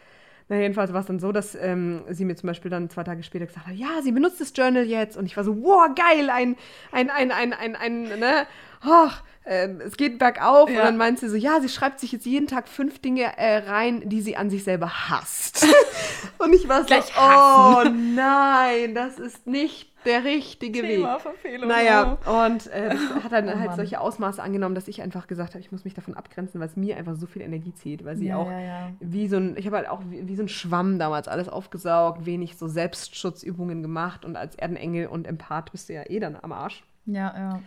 Na, 0.48 0.56
jedenfalls 0.56 0.92
war 0.92 1.00
es 1.00 1.06
dann 1.06 1.20
so, 1.20 1.30
dass 1.30 1.54
ähm, 1.54 2.02
sie 2.10 2.24
mir 2.24 2.34
zum 2.34 2.48
Beispiel 2.48 2.70
dann 2.70 2.90
zwei 2.90 3.04
Tage 3.04 3.22
später 3.22 3.46
gesagt 3.46 3.68
hat, 3.68 3.74
ja, 3.74 4.02
sie 4.02 4.10
benutzt 4.10 4.40
das 4.40 4.52
Journal 4.56 4.84
jetzt. 4.84 5.16
Und 5.16 5.26
ich 5.26 5.36
war 5.36 5.44
so, 5.44 5.62
wow, 5.62 5.88
geil, 5.94 6.28
ein, 6.28 6.56
ein, 6.90 7.08
ein, 7.10 7.30
ein, 7.30 7.52
ein, 7.52 7.76
ein, 7.76 8.02
ne, 8.18 8.46
ach, 8.80 9.22
ähm, 9.46 9.80
es 9.80 9.96
geht 9.96 10.18
bergauf. 10.18 10.70
Ja. 10.70 10.80
Und 10.80 10.84
dann 10.84 10.96
meint 10.96 11.18
sie 11.18 11.28
so, 11.28 11.36
ja, 11.36 11.60
sie 11.60 11.68
schreibt 11.68 11.98
sich 12.00 12.12
jetzt 12.12 12.26
jeden 12.26 12.46
Tag 12.46 12.68
fünf 12.68 13.00
Dinge 13.00 13.36
äh, 13.38 13.58
rein, 13.68 14.08
die 14.08 14.20
sie 14.20 14.36
an 14.36 14.50
sich 14.50 14.64
selber 14.64 15.08
hasst. 15.10 15.66
und 16.38 16.52
ich 16.52 16.68
war 16.68 16.86
so, 16.86 16.94
oh 17.18 17.84
nein, 17.90 18.94
das 18.94 19.18
ist 19.18 19.46
nicht 19.46 19.88
der 20.04 20.24
richtige 20.24 20.82
Weg. 20.82 21.04
Verfehlung. 21.20 21.68
Naja, 21.68 22.16
und 22.44 22.66
äh, 22.68 22.90
das 22.90 23.24
hat 23.24 23.32
dann 23.32 23.48
Oh 23.48 23.54
halt 23.58 23.66
Mann. 23.68 23.76
solche 23.76 24.00
Ausmaße 24.00 24.42
angenommen, 24.42 24.74
dass 24.74 24.88
ich 24.88 25.02
einfach 25.02 25.26
gesagt 25.26 25.50
habe, 25.54 25.60
ich 25.60 25.72
muss 25.72 25.84
mich 25.84 25.92
davon 25.94 26.14
abgrenzen, 26.14 26.58
weil 26.60 26.68
es 26.68 26.76
mir 26.76 26.96
einfach 26.96 27.16
so 27.16 27.26
viel 27.26 27.42
Energie 27.42 27.74
zieht, 27.74 28.04
weil 28.04 28.16
sie 28.16 28.28
Ja, 28.28 28.36
auch 28.36 28.50
ja, 28.50 28.60
ja. 28.60 28.90
wie 29.00 29.28
so 29.28 29.36
ein, 29.36 29.56
ich 29.58 29.66
habe 29.66 29.76
halt 29.76 29.88
auch 29.88 30.00
wie, 30.08 30.26
wie 30.26 30.36
so 30.36 30.42
ein 30.42 30.48
Schwamm 30.48 30.98
damals 30.98 31.28
alles 31.28 31.48
aufgesaugt, 31.50 32.24
wenig 32.24 32.56
so 32.56 32.66
Selbstschutzübungen 32.66 33.82
gemacht 33.82 34.24
und 34.24 34.36
als 34.36 34.54
Erdenengel 34.54 35.06
und 35.08 35.26
Empath 35.26 35.72
bist 35.72 35.88
du 35.88 35.94
ja 35.94 36.02
eh 36.08 36.18
dann 36.20 36.36
am 36.40 36.52
Arsch. 36.52 36.82
Ja, 37.06 37.34
ja. 37.36 37.60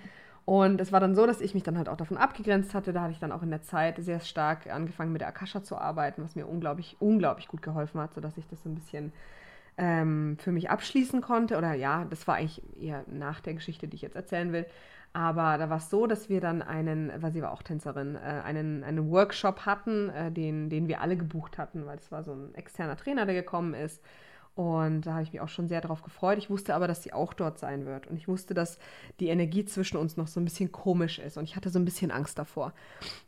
Und 0.46 0.82
es 0.82 0.92
war 0.92 1.00
dann 1.00 1.16
so, 1.16 1.26
dass 1.26 1.40
ich 1.40 1.54
mich 1.54 1.64
dann 1.64 1.78
halt 1.78 1.88
auch 1.88 1.96
davon 1.96 2.18
abgegrenzt 2.18 2.74
hatte. 2.74 2.92
Da 2.92 3.02
hatte 3.04 3.14
ich 3.14 3.20
dann 3.20 3.32
auch 3.32 3.44
in 3.44 3.50
der 3.50 3.62
Zeit 3.62 3.98
sehr 4.00 4.20
stark 4.20 4.68
angefangen 4.68 5.14
mit 5.14 5.22
der 5.22 5.30
Akasha 5.30 5.64
zu 5.64 5.78
arbeiten, 5.78 6.24
was 6.24 6.36
mir 6.36 6.48
unglaublich, 6.48 6.98
unglaublich 7.00 7.48
gut 7.48 7.62
geholfen 7.62 8.02
hat, 8.02 8.14
sodass 8.14 8.38
ich 8.38 8.48
das 8.48 8.62
so 8.62 8.70
ein 8.70 8.76
bisschen 8.76 9.14
ähm, 9.78 10.38
für 10.40 10.52
mich 10.52 10.70
abschließen 10.70 11.22
konnte. 11.22 11.58
Oder 11.58 11.74
ja, 11.74 12.06
das 12.10 12.28
war 12.28 12.36
eigentlich 12.36 12.62
eher 12.80 13.06
nach 13.08 13.40
der 13.40 13.54
Geschichte, 13.54 13.88
die 13.88 13.96
ich 13.96 14.02
jetzt 14.02 14.18
erzählen 14.18 14.52
will. 14.52 14.66
Aber 15.14 15.58
da 15.60 15.70
war 15.70 15.78
es 15.78 15.90
so, 15.90 16.08
dass 16.08 16.28
wir 16.28 16.42
dann 16.42 16.62
einen, 16.62 17.12
weil 17.22 17.32
sie 17.32 17.42
war 17.42 17.52
auch 17.52 17.62
Tänzerin, 17.62 18.16
äh, 18.16 18.20
einen, 18.20 18.84
einen 18.84 19.12
Workshop 19.12 19.66
hatten, 19.66 20.10
äh, 20.10 20.32
den, 20.32 20.70
den 20.70 20.88
wir 20.88 21.02
alle 21.02 21.16
gebucht 21.16 21.58
hatten, 21.58 21.86
weil 21.86 22.00
es 22.00 22.12
war 22.12 22.24
so 22.24 22.34
ein 22.34 22.54
externer 22.56 22.98
Trainer, 22.98 23.26
der 23.26 23.36
gekommen 23.36 23.76
ist. 23.76 24.04
Und 24.56 25.02
da 25.02 25.14
habe 25.14 25.24
ich 25.24 25.34
mich 25.34 25.42
auch 25.42 25.50
schon 25.50 25.68
sehr 25.68 25.82
darauf 25.82 26.04
gefreut. 26.04 26.38
Ich 26.38 26.50
wusste 26.50 26.76
aber, 26.76 26.88
dass 26.88 27.02
sie 27.02 27.12
auch 27.12 27.34
dort 27.34 27.58
sein 27.58 27.86
wird. 27.88 28.06
Und 28.06 28.18
ich 28.18 28.28
wusste, 28.28 28.54
dass 28.54 28.78
die 29.20 29.30
Energie 29.30 29.66
zwischen 29.66 29.98
uns 29.98 30.16
noch 30.16 30.28
so 30.28 30.40
ein 30.40 30.46
bisschen 30.46 30.72
komisch 30.72 31.18
ist. 31.18 31.38
Und 31.38 31.46
ich 31.46 31.56
hatte 31.56 31.72
so 31.72 31.80
ein 31.80 31.86
bisschen 31.86 32.12
Angst 32.12 32.38
davor. 32.38 32.74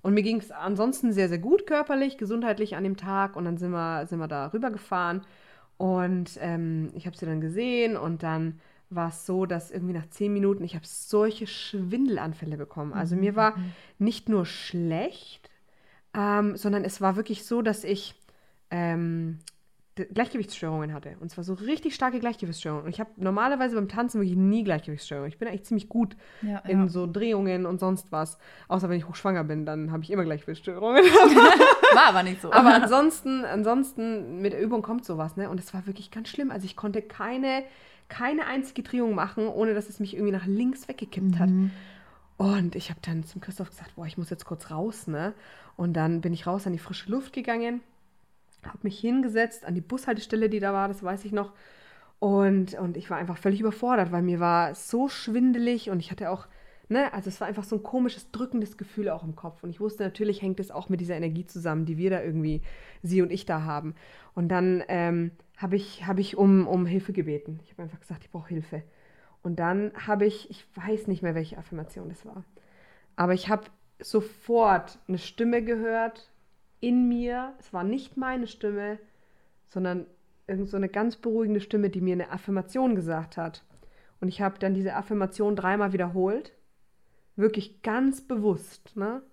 Und 0.03 0.13
mir 0.13 0.21
ging 0.21 0.37
es 0.37 0.51
ansonsten 0.51 1.13
sehr, 1.13 1.27
sehr 1.27 1.39
gut 1.39 1.65
körperlich, 1.65 2.19
gesundheitlich 2.19 2.75
an 2.75 2.83
dem 2.83 2.95
Tag. 2.95 3.35
Und 3.35 3.45
dann 3.45 3.57
sind 3.57 3.71
wir, 3.71 4.05
sind 4.05 4.19
wir 4.19 4.27
da 4.27 4.47
rübergefahren. 4.53 5.21
Und 5.77 6.37
ähm, 6.41 6.91
ich 6.93 7.07
habe 7.07 7.17
sie 7.17 7.25
dann 7.25 7.41
gesehen. 7.41 7.97
Und 7.97 8.21
dann 8.21 8.59
war 8.91 9.09
es 9.09 9.25
so, 9.25 9.47
dass 9.47 9.71
irgendwie 9.71 9.93
nach 9.93 10.09
zehn 10.09 10.31
Minuten 10.31 10.63
ich 10.63 10.75
habe 10.75 10.85
solche 10.85 11.47
Schwindelanfälle 11.47 12.55
bekommen. 12.55 12.93
Also 12.93 13.15
mir 13.15 13.35
war 13.35 13.55
nicht 13.97 14.29
nur 14.29 14.45
schlecht, 14.45 15.49
ähm, 16.13 16.55
sondern 16.55 16.83
es 16.83 17.01
war 17.01 17.15
wirklich 17.15 17.45
so, 17.45 17.63
dass 17.63 17.83
ich 17.83 18.13
ähm, 18.69 19.39
Gleichgewichtsstörungen 19.95 20.93
hatte. 20.93 21.15
Und 21.21 21.29
zwar 21.29 21.43
so 21.43 21.53
richtig 21.53 21.95
starke 21.95 22.19
Gleichgewichtsstörungen. 22.19 22.83
Und 22.85 22.89
ich 22.89 22.99
habe 22.99 23.11
normalerweise 23.15 23.75
beim 23.75 23.87
Tanzen 23.87 24.19
wirklich 24.19 24.35
nie 24.37 24.63
Gleichgewichtsstörungen. 24.63 25.29
Ich 25.29 25.37
bin 25.37 25.47
eigentlich 25.47 25.63
ziemlich 25.63 25.87
gut 25.87 26.17
Ja, 26.41 26.59
in 26.59 26.81
ja. 26.81 26.87
so 26.89 27.07
Drehungen 27.07 27.65
und 27.65 27.79
sonst 27.79 28.11
was. 28.11 28.37
Außer 28.67 28.89
wenn 28.89 28.97
ich 28.97 29.07
hochschwanger 29.07 29.43
bin, 29.45 29.65
dann 29.65 29.91
habe 29.91 30.03
ich 30.03 30.11
immer 30.11 30.23
Gleichgewichtsstörungen. 30.25 31.03
War 31.93 32.07
aber 32.07 32.23
nicht 32.23 32.41
so. 32.41 32.51
Aber 32.51 32.73
ansonsten, 32.73 33.45
ansonsten 33.45 34.41
mit 34.41 34.51
der 34.53 34.61
Übung 34.61 34.81
kommt 34.81 35.05
sowas, 35.05 35.37
ne? 35.37 35.49
Und 35.49 35.59
es 35.59 35.73
war 35.73 35.85
wirklich 35.87 36.11
ganz 36.11 36.27
schlimm. 36.27 36.51
Also 36.51 36.65
ich 36.65 36.75
konnte 36.75 37.01
keine, 37.01 37.63
keine 38.09 38.47
einzige 38.47 38.83
Drehung 38.83 39.15
machen, 39.15 39.47
ohne 39.47 39.73
dass 39.73 39.87
es 39.87 39.99
mich 40.01 40.13
irgendwie 40.13 40.33
nach 40.33 40.45
links 40.45 40.87
weggekippt 40.89 41.39
hat. 41.39 41.49
Und 42.37 42.75
ich 42.75 42.89
habe 42.89 42.99
dann 43.01 43.23
zum 43.23 43.39
Christoph 43.39 43.69
gesagt, 43.69 43.95
boah, 43.95 44.05
ich 44.05 44.17
muss 44.17 44.29
jetzt 44.29 44.43
kurz 44.45 44.69
raus, 44.71 45.07
ne? 45.07 45.33
Und 45.77 45.93
dann 45.93 46.19
bin 46.19 46.33
ich 46.33 46.47
raus 46.47 46.67
an 46.67 46.73
die 46.73 46.79
frische 46.79 47.09
Luft 47.09 47.31
gegangen, 47.31 47.79
habe 48.65 48.79
mich 48.83 48.99
hingesetzt 48.99 49.65
an 49.65 49.75
die 49.75 49.81
Bushaltestelle, 49.81 50.49
die 50.49 50.59
da 50.59 50.73
war, 50.73 50.87
das 50.87 51.03
weiß 51.03 51.25
ich 51.25 51.31
noch. 51.31 51.53
Und, 52.19 52.73
und 52.75 52.97
ich 52.97 53.09
war 53.09 53.17
einfach 53.17 53.37
völlig 53.37 53.59
überfordert, 53.59 54.11
weil 54.11 54.21
mir 54.21 54.39
war 54.39 54.73
so 54.73 55.09
schwindelig 55.09 55.89
und 55.89 55.99
ich 55.99 56.11
hatte 56.11 56.29
auch, 56.29 56.47
ne, 56.87 57.13
also 57.13 57.29
es 57.29 57.39
war 57.41 57.47
einfach 57.47 57.63
so 57.63 57.75
ein 57.75 57.83
komisches, 57.83 58.31
drückendes 58.31 58.77
Gefühl 58.77 59.09
auch 59.09 59.23
im 59.23 59.35
Kopf. 59.35 59.63
Und 59.63 59.69
ich 59.69 59.79
wusste, 59.79 60.03
natürlich 60.03 60.41
hängt 60.41 60.59
es 60.59 60.71
auch 60.71 60.89
mit 60.89 61.01
dieser 61.01 61.15
Energie 61.15 61.45
zusammen, 61.45 61.85
die 61.85 61.97
wir 61.97 62.09
da 62.09 62.21
irgendwie, 62.21 62.61
sie 63.03 63.21
und 63.21 63.31
ich 63.31 63.45
da 63.45 63.63
haben. 63.63 63.95
Und 64.33 64.49
dann 64.49 64.83
ähm, 64.87 65.31
habe 65.57 65.75
ich, 65.75 66.07
hab 66.07 66.19
ich 66.19 66.37
um, 66.37 66.67
um 66.67 66.85
Hilfe 66.85 67.13
gebeten. 67.13 67.59
Ich 67.63 67.71
habe 67.71 67.83
einfach 67.83 67.99
gesagt, 67.99 68.23
ich 68.23 68.31
brauche 68.31 68.49
Hilfe. 68.49 68.83
Und 69.43 69.59
dann 69.59 69.91
habe 69.95 70.25
ich, 70.25 70.49
ich 70.49 70.65
weiß 70.75 71.07
nicht 71.07 71.21
mehr, 71.21 71.35
welche 71.35 71.57
Affirmation 71.57 72.09
das 72.09 72.25
war, 72.25 72.43
aber 73.15 73.33
ich 73.33 73.47
habe 73.47 73.65
sofort 73.99 74.99
eine 75.07 75.17
Stimme 75.17 75.63
gehört 75.63 76.29
in 76.85 77.07
mir. 77.07 77.53
Es 77.59 77.73
war 77.73 77.83
nicht 77.83 78.15
meine 78.15 78.45
Stimme, 78.45 78.99
sondern 79.67 80.05
irgend 80.47 80.69
so 80.69 80.77
eine 80.77 80.87
ganz 80.89 81.15
beruhigende 81.15 81.59
Stimme, 81.61 81.89
die 81.89 81.99
mir 82.01 82.13
eine 82.13 82.31
Affirmation 82.31 82.95
gesagt 82.95 83.37
hat. 83.37 83.63
Und 84.21 84.27
ich 84.27 84.39
habe 84.41 84.59
dann 84.59 84.75
diese 84.75 84.95
Affirmation 84.95 85.55
dreimal 85.55 85.93
wiederholt. 85.93 86.53
Wirklich 87.35 87.81
ganz 87.81 88.21
bewusst, 88.21 88.95
ne? 88.95 89.23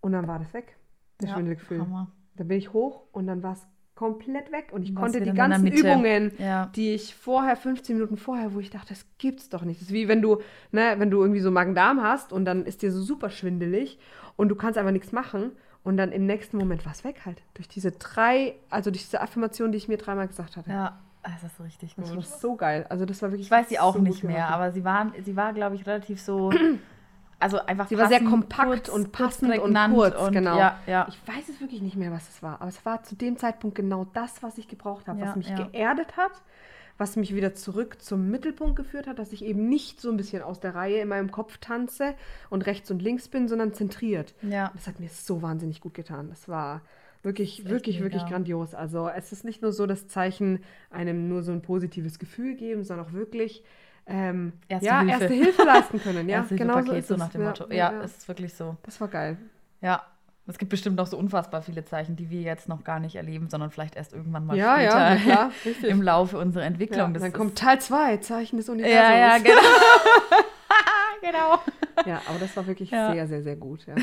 Und 0.00 0.12
dann 0.12 0.28
war 0.28 0.38
das 0.38 0.54
weg, 0.54 0.76
das 1.18 1.28
Ja, 1.30 1.34
Schwindelgefühl. 1.34 1.80
Hammer. 1.80 2.12
Dann 2.36 2.46
bin 2.48 2.58
ich 2.58 2.72
hoch 2.72 3.02
und 3.10 3.26
dann 3.26 3.42
war 3.42 3.54
es 3.54 3.66
komplett 3.96 4.52
weg. 4.52 4.68
Und 4.70 4.82
ich 4.82 4.94
Warst 4.94 5.12
konnte 5.14 5.28
die 5.28 5.36
ganzen. 5.36 5.66
Übungen, 5.66 6.30
Ja. 6.38 6.66
die 6.76 6.94
ich 6.94 7.16
vorher, 7.16 7.56
15 7.56 7.96
Minuten 7.96 8.16
vorher, 8.16 8.54
wo 8.54 8.60
ich 8.60 8.70
dachte, 8.70 8.90
das 8.90 9.04
gibt's 9.18 9.48
doch 9.48 9.64
nicht. 9.64 9.80
Das 9.80 9.88
ist 9.88 9.92
wie 9.92 10.06
wenn 10.06 10.22
du, 10.22 10.38
ne, 10.70 10.94
wenn 10.98 11.10
du 11.10 11.20
irgendwie 11.20 11.40
so 11.40 11.50
Magen-Darm 11.50 12.00
hast 12.00 12.32
und 12.32 12.44
dann 12.44 12.64
ist 12.64 12.82
dir 12.82 12.92
so 12.92 13.02
super 13.02 13.28
schwindelig 13.28 13.98
und 14.36 14.50
du 14.50 14.54
kannst 14.54 14.78
einfach 14.78 14.92
nichts 14.92 15.10
machen. 15.10 15.50
Und 15.84 15.96
dann 15.96 16.12
im 16.12 16.26
nächsten 16.26 16.58
Moment 16.58 16.84
war 16.84 16.92
es 16.92 17.04
weg 17.04 17.22
halt. 17.24 17.42
Durch 17.54 17.68
diese 17.68 17.92
drei, 17.92 18.54
also 18.68 18.90
durch 18.90 19.04
diese 19.04 19.20
Affirmation, 19.20 19.72
die 19.72 19.78
ich 19.78 19.88
mir 19.88 19.96
dreimal 19.96 20.28
gesagt 20.28 20.56
hatte. 20.56 20.70
Ja, 20.70 20.98
das 21.22 21.42
ist 21.52 21.60
richtig 21.60 21.94
Das 21.96 22.08
war 22.10 22.16
gut. 22.16 22.26
so 22.26 22.56
geil. 22.56 22.86
Also 22.90 23.06
das 23.06 23.22
war 23.22 23.30
wirklich. 23.30 23.46
Ich 23.46 23.50
weiß 23.50 23.68
sie 23.68 23.78
auch 23.78 23.92
so 23.94 24.00
gut 24.00 24.08
nicht 24.08 24.24
mehr, 24.24 24.36
gemacht. 24.36 24.52
aber 24.52 24.72
sie 24.72 24.84
war, 24.84 25.12
sie 25.22 25.36
war 25.36 25.52
glaube 25.52 25.76
ich, 25.76 25.86
relativ 25.86 26.20
so. 26.20 26.50
Also 27.40 27.64
einfach 27.64 27.86
Sie 27.86 27.96
war 27.96 28.08
sehr 28.08 28.18
passend, 28.18 28.30
kompakt 28.32 28.68
kurz- 28.68 28.88
und 28.88 29.12
kurz 29.12 29.36
passend 29.36 29.52
und 29.52 29.60
prägnant 29.60 29.94
kurz, 29.94 30.16
und, 30.16 30.32
genau. 30.32 30.58
Ja, 30.58 30.76
ja. 30.88 31.06
Ich 31.08 31.20
weiß 31.28 31.48
es 31.48 31.60
wirklich 31.60 31.80
nicht 31.82 31.94
mehr, 31.94 32.10
was 32.10 32.28
es 32.28 32.42
war, 32.42 32.54
aber 32.60 32.66
es 32.68 32.84
war 32.84 33.04
zu 33.04 33.14
dem 33.14 33.36
Zeitpunkt 33.36 33.76
genau 33.76 34.06
das, 34.12 34.42
was 34.42 34.58
ich 34.58 34.66
gebraucht 34.66 35.06
habe, 35.06 35.20
Ja, 35.20 35.26
was 35.28 35.36
mich 35.36 35.54
geerdet 35.54 36.16
hat, 36.16 36.32
was 36.98 37.16
mich 37.16 37.34
wieder 37.34 37.54
zurück 37.54 38.02
zum 38.02 38.28
Mittelpunkt 38.30 38.76
geführt 38.76 39.06
hat, 39.06 39.18
dass 39.18 39.32
ich 39.32 39.44
eben 39.44 39.68
nicht 39.68 40.00
so 40.00 40.10
ein 40.10 40.16
bisschen 40.16 40.42
aus 40.42 40.60
der 40.60 40.74
Reihe 40.74 41.00
in 41.00 41.08
meinem 41.08 41.30
Kopf 41.30 41.58
tanze 41.58 42.14
und 42.50 42.66
rechts 42.66 42.90
und 42.90 43.00
links 43.00 43.28
bin, 43.28 43.48
sondern 43.48 43.72
zentriert. 43.72 44.34
ja. 44.42 44.70
Das 44.74 44.86
hat 44.88 44.98
mir 45.00 45.08
so 45.08 45.40
wahnsinnig 45.40 45.80
gut 45.80 45.94
getan. 45.94 46.28
Das 46.28 46.48
war 46.48 46.82
wirklich, 47.22 47.62
Das 47.62 47.70
wirklich, 47.70 48.00
wirklich 48.00 48.22
mega. 48.24 48.34
grandios. 48.34 48.74
Also 48.74 49.08
es 49.08 49.32
ist 49.32 49.44
nicht 49.44 49.62
nur 49.62 49.72
so 49.72 49.86
das 49.86 50.08
Zeichen, 50.08 50.60
einem 50.90 51.28
nur 51.28 51.42
so 51.42 51.52
ein 51.52 51.62
positives 51.62 52.18
Gefühl 52.18 52.54
geben, 52.56 52.84
sondern 52.84 53.06
auch 53.06 53.12
wirklich 53.12 53.62
ähm, 54.06 54.54
Erste 54.68 54.86
ja, 54.86 55.00
Hilfe. 55.00 55.12
erste 55.24 55.34
Hilfe 55.34 55.62
leisten 55.64 56.00
können. 56.00 56.28
Ja, 56.30 56.38
Erste 56.38 56.56
genau 56.56 56.82
so 56.82 56.92
ist 56.92 57.10
nach 57.10 57.28
dem 57.30 57.44
Motto. 57.44 57.64
ja, 57.68 57.74
Ja, 57.74 57.92
ja. 57.92 58.02
es 58.02 58.16
ist 58.18 58.28
wirklich 58.28 58.54
so. 58.54 58.76
Das 58.82 59.00
war 59.00 59.08
geil. 59.08 59.36
Ja. 59.82 60.02
Es 60.48 60.56
gibt 60.58 60.70
bestimmt 60.70 60.96
noch 60.96 61.06
so 61.06 61.18
unfassbar 61.18 61.60
viele 61.62 61.84
Zeichen, 61.84 62.16
die 62.16 62.30
wir 62.30 62.40
jetzt 62.40 62.68
noch 62.68 62.82
gar 62.82 63.00
nicht 63.00 63.16
erleben, 63.16 63.48
sondern 63.50 63.70
vielleicht 63.70 63.96
erst 63.96 64.14
irgendwann 64.14 64.46
mal 64.46 64.56
Ja, 64.56 64.80
ja, 64.80 64.90
später 64.90 64.98
na 65.04 65.16
klar, 65.16 65.52
im 65.90 66.02
Laufe 66.02 66.38
unserer 66.38 66.62
Ja, 66.62 66.68
Entwicklung. 66.68 67.12
dann 67.12 67.22
Das 67.22 67.32
kommt 67.34 67.56
Teil 67.58 67.80
2, 67.80 68.16
Zeichen 68.16 68.56
des 68.56 68.68
Universums. 68.68 68.96
ja, 68.98 69.16
ja, 69.18 69.38
genau. 69.38 69.60
genau. 71.20 71.58
Ja, 72.06 72.22
aber 72.26 72.38
das 72.38 72.56
war 72.56 72.66
wirklich 72.66 72.90
Ja. 72.90 73.12
sehr, 73.12 73.26
sehr, 73.28 73.42
sehr 73.42 73.56
gut. 73.56 73.86
Ja. 73.86 73.94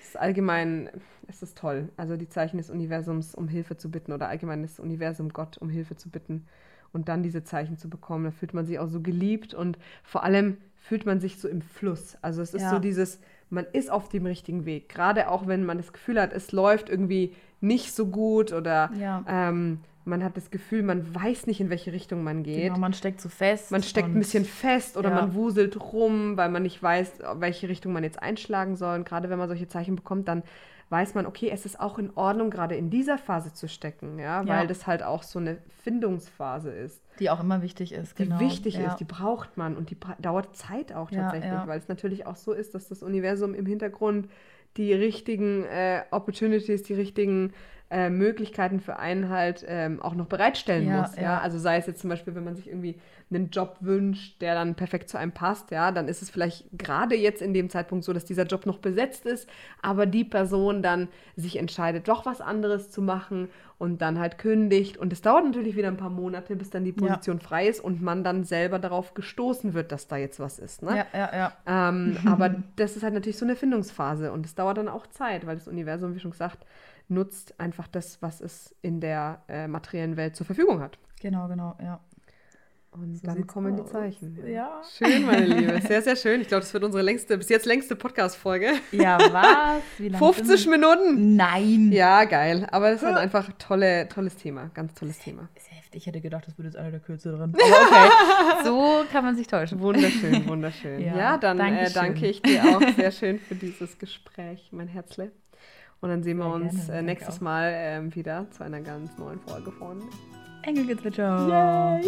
Es 0.00 0.08
ist 0.08 0.16
allgemein, 0.16 0.88
es 1.28 1.42
ist 1.42 1.58
toll. 1.58 1.88
Also 1.96 2.16
die 2.16 2.28
Zeichen 2.28 2.56
des 2.58 2.70
Universums, 2.70 3.34
um 3.34 3.48
Hilfe 3.48 3.76
zu 3.76 3.90
bitten 3.90 4.12
oder 4.12 4.28
allgemein 4.28 4.62
das 4.62 4.78
Universum, 4.78 5.30
Gott, 5.30 5.58
um 5.58 5.68
Hilfe 5.68 5.96
zu 5.96 6.08
bitten 6.08 6.46
und 6.92 7.08
dann 7.08 7.22
diese 7.22 7.42
Zeichen 7.44 7.76
zu 7.76 7.90
bekommen. 7.90 8.24
Da 8.24 8.30
fühlt 8.30 8.54
man 8.54 8.64
sich 8.66 8.78
auch 8.78 8.88
so 8.88 9.00
geliebt 9.00 9.52
und 9.54 9.78
vor 10.02 10.22
allem 10.22 10.58
fühlt 10.76 11.06
man 11.06 11.20
sich 11.20 11.40
so 11.40 11.48
im 11.48 11.60
Fluss. 11.62 12.16
Also 12.22 12.42
es 12.42 12.54
ist 12.54 12.62
Ja. 12.62 12.70
so 12.70 12.78
dieses, 12.78 13.18
man 13.54 13.66
ist 13.72 13.90
auf 13.90 14.08
dem 14.08 14.26
richtigen 14.26 14.64
Weg. 14.66 14.88
Gerade 14.88 15.28
auch 15.30 15.46
wenn 15.46 15.64
man 15.64 15.78
das 15.78 15.92
Gefühl 15.92 16.20
hat, 16.20 16.32
es 16.32 16.52
läuft 16.52 16.88
irgendwie 16.88 17.34
nicht 17.60 17.94
so 17.94 18.06
gut 18.06 18.52
oder 18.52 18.90
Ja. 18.98 19.24
ähm, 19.26 19.80
man 20.06 20.22
hat 20.22 20.36
das 20.36 20.50
Gefühl, 20.50 20.82
man 20.82 21.14
weiß 21.14 21.46
nicht, 21.46 21.60
in 21.60 21.70
welche 21.70 21.92
Richtung 21.92 22.22
man 22.22 22.42
geht. 22.42 22.64
Genau, 22.64 22.78
man 22.78 22.92
steckt 22.92 23.22
so 23.22 23.30
fest. 23.30 23.70
Man 23.70 23.82
steckt 23.82 24.08
ein 24.08 24.18
bisschen 24.18 24.44
fest 24.44 24.98
oder 24.98 25.08
ja. 25.08 25.14
man 25.14 25.34
wuselt 25.34 25.80
rum, 25.80 26.36
weil 26.36 26.50
man 26.50 26.62
nicht 26.62 26.82
weiß, 26.82 27.20
welche 27.36 27.70
Richtung 27.70 27.94
man 27.94 28.04
jetzt 28.04 28.22
einschlagen 28.22 28.76
soll. 28.76 28.96
Und 28.96 29.06
gerade 29.08 29.30
wenn 29.30 29.38
man 29.38 29.48
solche 29.48 29.66
Zeichen 29.66 29.96
bekommt, 29.96 30.28
dann 30.28 30.42
weiß 30.90 31.14
man, 31.14 31.26
okay, 31.26 31.50
es 31.52 31.66
ist 31.66 31.80
auch 31.80 31.98
in 31.98 32.10
Ordnung, 32.14 32.50
gerade 32.50 32.76
in 32.76 32.90
dieser 32.90 33.18
Phase 33.18 33.52
zu 33.52 33.68
stecken, 33.68 34.18
ja, 34.18 34.42
Ja. 34.42 34.46
weil 34.46 34.66
das 34.66 34.86
halt 34.86 35.02
auch 35.02 35.22
so 35.22 35.38
eine 35.38 35.58
Findungsphase 35.82 36.70
ist, 36.70 37.00
Die 37.20 37.30
auch 37.30 37.40
immer 37.40 37.62
wichtig 37.62 37.92
ist, 37.92 38.18
die 38.18 38.24
genau. 38.24 38.40
wichtig 38.40 38.74
ja. 38.74 38.88
ist, 38.88 38.96
die 38.96 39.04
braucht 39.04 39.56
man 39.56 39.76
und 39.76 39.90
die 39.90 39.96
dauert 40.18 40.56
Zeit 40.56 40.92
auch 40.92 41.10
tatsächlich, 41.10 41.52
ja. 41.52 41.66
weil 41.66 41.78
es 41.78 41.88
natürlich 41.88 42.26
auch 42.26 42.36
so 42.36 42.52
ist, 42.52 42.74
dass 42.74 42.88
das 42.88 43.02
Universum 43.02 43.54
im 43.54 43.66
Hintergrund 43.66 44.28
die 44.76 44.92
richtigen 44.92 45.64
äh, 45.64 46.02
Opportunities, 46.10 46.82
die 46.82 46.94
richtigen 46.94 47.52
äh, 47.94 48.10
Möglichkeiten 48.10 48.80
für 48.80 48.98
einen 48.98 49.28
halt 49.28 49.64
ähm, 49.68 50.02
auch 50.02 50.16
noch 50.16 50.26
bereitstellen 50.26 50.88
Ja, 50.88 51.02
muss. 51.02 51.14
Ja? 51.14 51.22
ja. 51.22 51.38
Also 51.38 51.60
sei 51.60 51.76
es 51.76 51.86
jetzt 51.86 52.00
zum 52.00 52.10
Beispiel, 52.10 52.34
wenn 52.34 52.42
man 52.42 52.56
sich 52.56 52.66
irgendwie 52.66 52.98
einen 53.30 53.50
Job 53.50 53.76
wünscht, 53.80 54.42
der 54.42 54.54
dann 54.54 54.74
perfekt 54.74 55.08
zu 55.08 55.16
einem 55.16 55.30
passt, 55.30 55.70
ja, 55.70 55.92
dann 55.92 56.08
ist 56.08 56.20
es 56.20 56.28
vielleicht 56.28 56.66
gerade 56.76 57.14
jetzt 57.14 57.40
in 57.40 57.54
dem 57.54 57.70
Zeitpunkt 57.70 58.04
so, 58.04 58.12
dass 58.12 58.24
dieser 58.24 58.46
Job 58.46 58.66
noch 58.66 58.78
besetzt 58.78 59.26
ist, 59.26 59.48
aber 59.80 60.06
die 60.06 60.24
Person 60.24 60.82
dann 60.82 61.06
sich 61.36 61.56
entscheidet, 61.56 62.08
doch 62.08 62.26
was 62.26 62.40
anderes 62.40 62.90
zu 62.90 63.00
machen 63.00 63.48
und 63.78 64.02
dann 64.02 64.18
halt 64.18 64.38
kündigt. 64.38 64.96
Und 64.96 65.12
es 65.12 65.22
dauert 65.22 65.44
natürlich 65.44 65.76
wieder 65.76 65.88
ein 65.88 65.96
paar 65.96 66.10
Monate, 66.10 66.56
bis 66.56 66.70
dann 66.70 66.84
die 66.84 66.90
Ja. 66.90 66.96
Position 66.96 67.38
frei 67.38 67.68
ist 67.68 67.78
und 67.80 68.02
man 68.02 68.24
dann 68.24 68.42
selber 68.42 68.80
darauf 68.80 69.14
gestoßen 69.14 69.72
wird, 69.72 69.92
dass 69.92 70.08
da 70.08 70.16
jetzt 70.16 70.40
was 70.40 70.58
ist. 70.58 70.82
Ne? 70.82 70.96
Ja, 70.96 71.06
ja, 71.12 71.36
ja. 71.66 71.88
Ähm, 71.88 72.16
aber 72.26 72.56
das 72.74 72.96
ist 72.96 73.04
halt 73.04 73.14
natürlich 73.14 73.38
so 73.38 73.44
eine 73.44 73.54
Findungsphase 73.56 74.32
und 74.32 74.46
es 74.46 74.56
dauert 74.56 74.78
dann 74.78 74.88
auch 74.88 75.06
Zeit, 75.06 75.46
weil 75.46 75.54
das 75.56 75.68
Universum, 75.68 76.14
wie 76.14 76.20
schon 76.20 76.32
gesagt, 76.32 76.66
nutzt 77.08 77.58
einfach 77.60 77.86
das, 77.88 78.20
was 78.22 78.40
es 78.40 78.74
in 78.82 79.00
der 79.00 79.42
äh, 79.48 79.68
materiellen 79.68 80.16
Welt 80.16 80.36
zur 80.36 80.46
Verfügung 80.46 80.80
hat. 80.80 80.98
Genau, 81.20 81.48
genau, 81.48 81.76
ja. 81.82 82.00
Und 82.90 83.16
So 83.16 83.26
dann 83.26 83.44
kommen 83.48 83.74
die 83.74 83.82
aus. 83.82 83.90
Zeichen. 83.90 84.38
Ja. 84.46 84.80
Schön, 84.96 85.26
meine 85.26 85.46
Liebe. 85.46 85.80
Sehr, 85.86 86.00
sehr 86.00 86.14
schön. 86.14 86.40
Ich 86.40 86.46
glaube, 86.46 86.60
das 86.60 86.72
wird 86.72 86.84
unsere 86.84 87.02
längste, 87.02 87.36
bis 87.36 87.48
jetzt 87.48 87.66
längste 87.66 87.96
Podcast-Folge. 87.96 88.68
Ja, 88.92 89.18
was? 89.32 89.82
Wie 89.98 90.10
lange 90.10 90.24
50 90.24 90.60
sind 90.62 90.70
Minuten. 90.70 91.34
Nein. 91.34 91.90
Ja, 91.90 92.22
geil. 92.24 92.68
Aber 92.70 92.92
das 92.92 93.02
ist 93.02 93.06
halt 93.08 93.16
einfach 93.16 93.50
tolle, 93.58 94.08
tolles 94.08 94.36
Thema. 94.36 94.70
Ganz 94.74 94.94
tolles 94.94 95.18
Thema. 95.18 95.48
Ist 95.56 95.72
heftig. 95.72 96.02
Ich 96.02 96.06
hätte 96.06 96.20
gedacht, 96.20 96.46
das 96.46 96.56
wird 96.56 96.66
jetzt 96.66 96.76
einer 96.76 96.92
der 96.92 97.00
kürzeren. 97.00 97.52
Okay. 97.56 98.10
so 98.64 99.02
kann 99.10 99.24
man 99.24 99.34
sich 99.34 99.48
täuschen. 99.48 99.80
Wunderschön, 99.80 100.46
wunderschön. 100.48 101.00
ja, 101.00 101.16
Ja, 101.16 101.36
dann 101.38 101.58
äh, 101.58 101.90
danke 101.90 102.28
ich 102.28 102.42
dir 102.42 102.62
auch 102.64 102.94
sehr 102.96 103.10
schön 103.10 103.40
für 103.40 103.56
dieses 103.56 103.98
Gespräch, 103.98 104.68
mein 104.70 104.86
Herzle. 104.86 105.32
Und 106.04 106.10
dann 106.10 106.22
sehen 106.22 106.36
wir 106.36 106.44
Sehr 106.44 106.52
uns 106.52 106.86
gerne, 106.86 106.98
äh, 106.98 107.02
nächstes. 107.02 107.40
Mal 107.40 107.72
ähm, 107.74 108.14
wieder 108.14 108.44
zu 108.50 108.62
einer 108.62 108.82
ganz 108.82 109.16
neuen 109.16 109.40
Folge 109.40 109.72
von 109.72 110.02
Engelgezwitscher. 110.60 111.98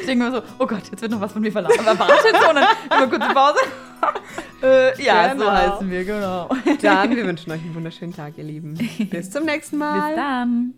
ich 0.00 0.06
denke 0.06 0.24
mir 0.24 0.32
so, 0.32 0.42
oh 0.58 0.66
Gott, 0.66 0.84
jetzt 0.90 1.02
wird 1.02 1.10
noch 1.10 1.20
was 1.20 1.32
von 1.32 1.42
mir 1.42 1.52
verlangt. 1.52 1.78
Aber 1.78 1.98
warte 1.98 2.14
so, 2.14 2.48
und 2.48 2.56
dann 2.56 2.66
immer 2.90 3.08
kurze 3.08 3.34
Pause. 3.34 3.58
äh, 4.62 5.02
ja, 5.02 5.34
Genau. 5.34 5.44
so 5.44 5.52
heißen 5.52 5.90
wir, 5.90 6.04
genau. 6.06 6.48
Dann, 6.80 7.14
wir 7.14 7.26
wünschen 7.26 7.52
euch 7.52 7.60
einen 7.60 7.74
wunderschönen 7.74 8.14
Tag, 8.16 8.38
ihr 8.38 8.44
Lieben. 8.44 8.72
Bis 9.10 9.30
zum 9.30 9.44
nächsten 9.44 9.76
Mal. 9.76 10.06
Bis 10.08 10.16
dann. 10.16 10.72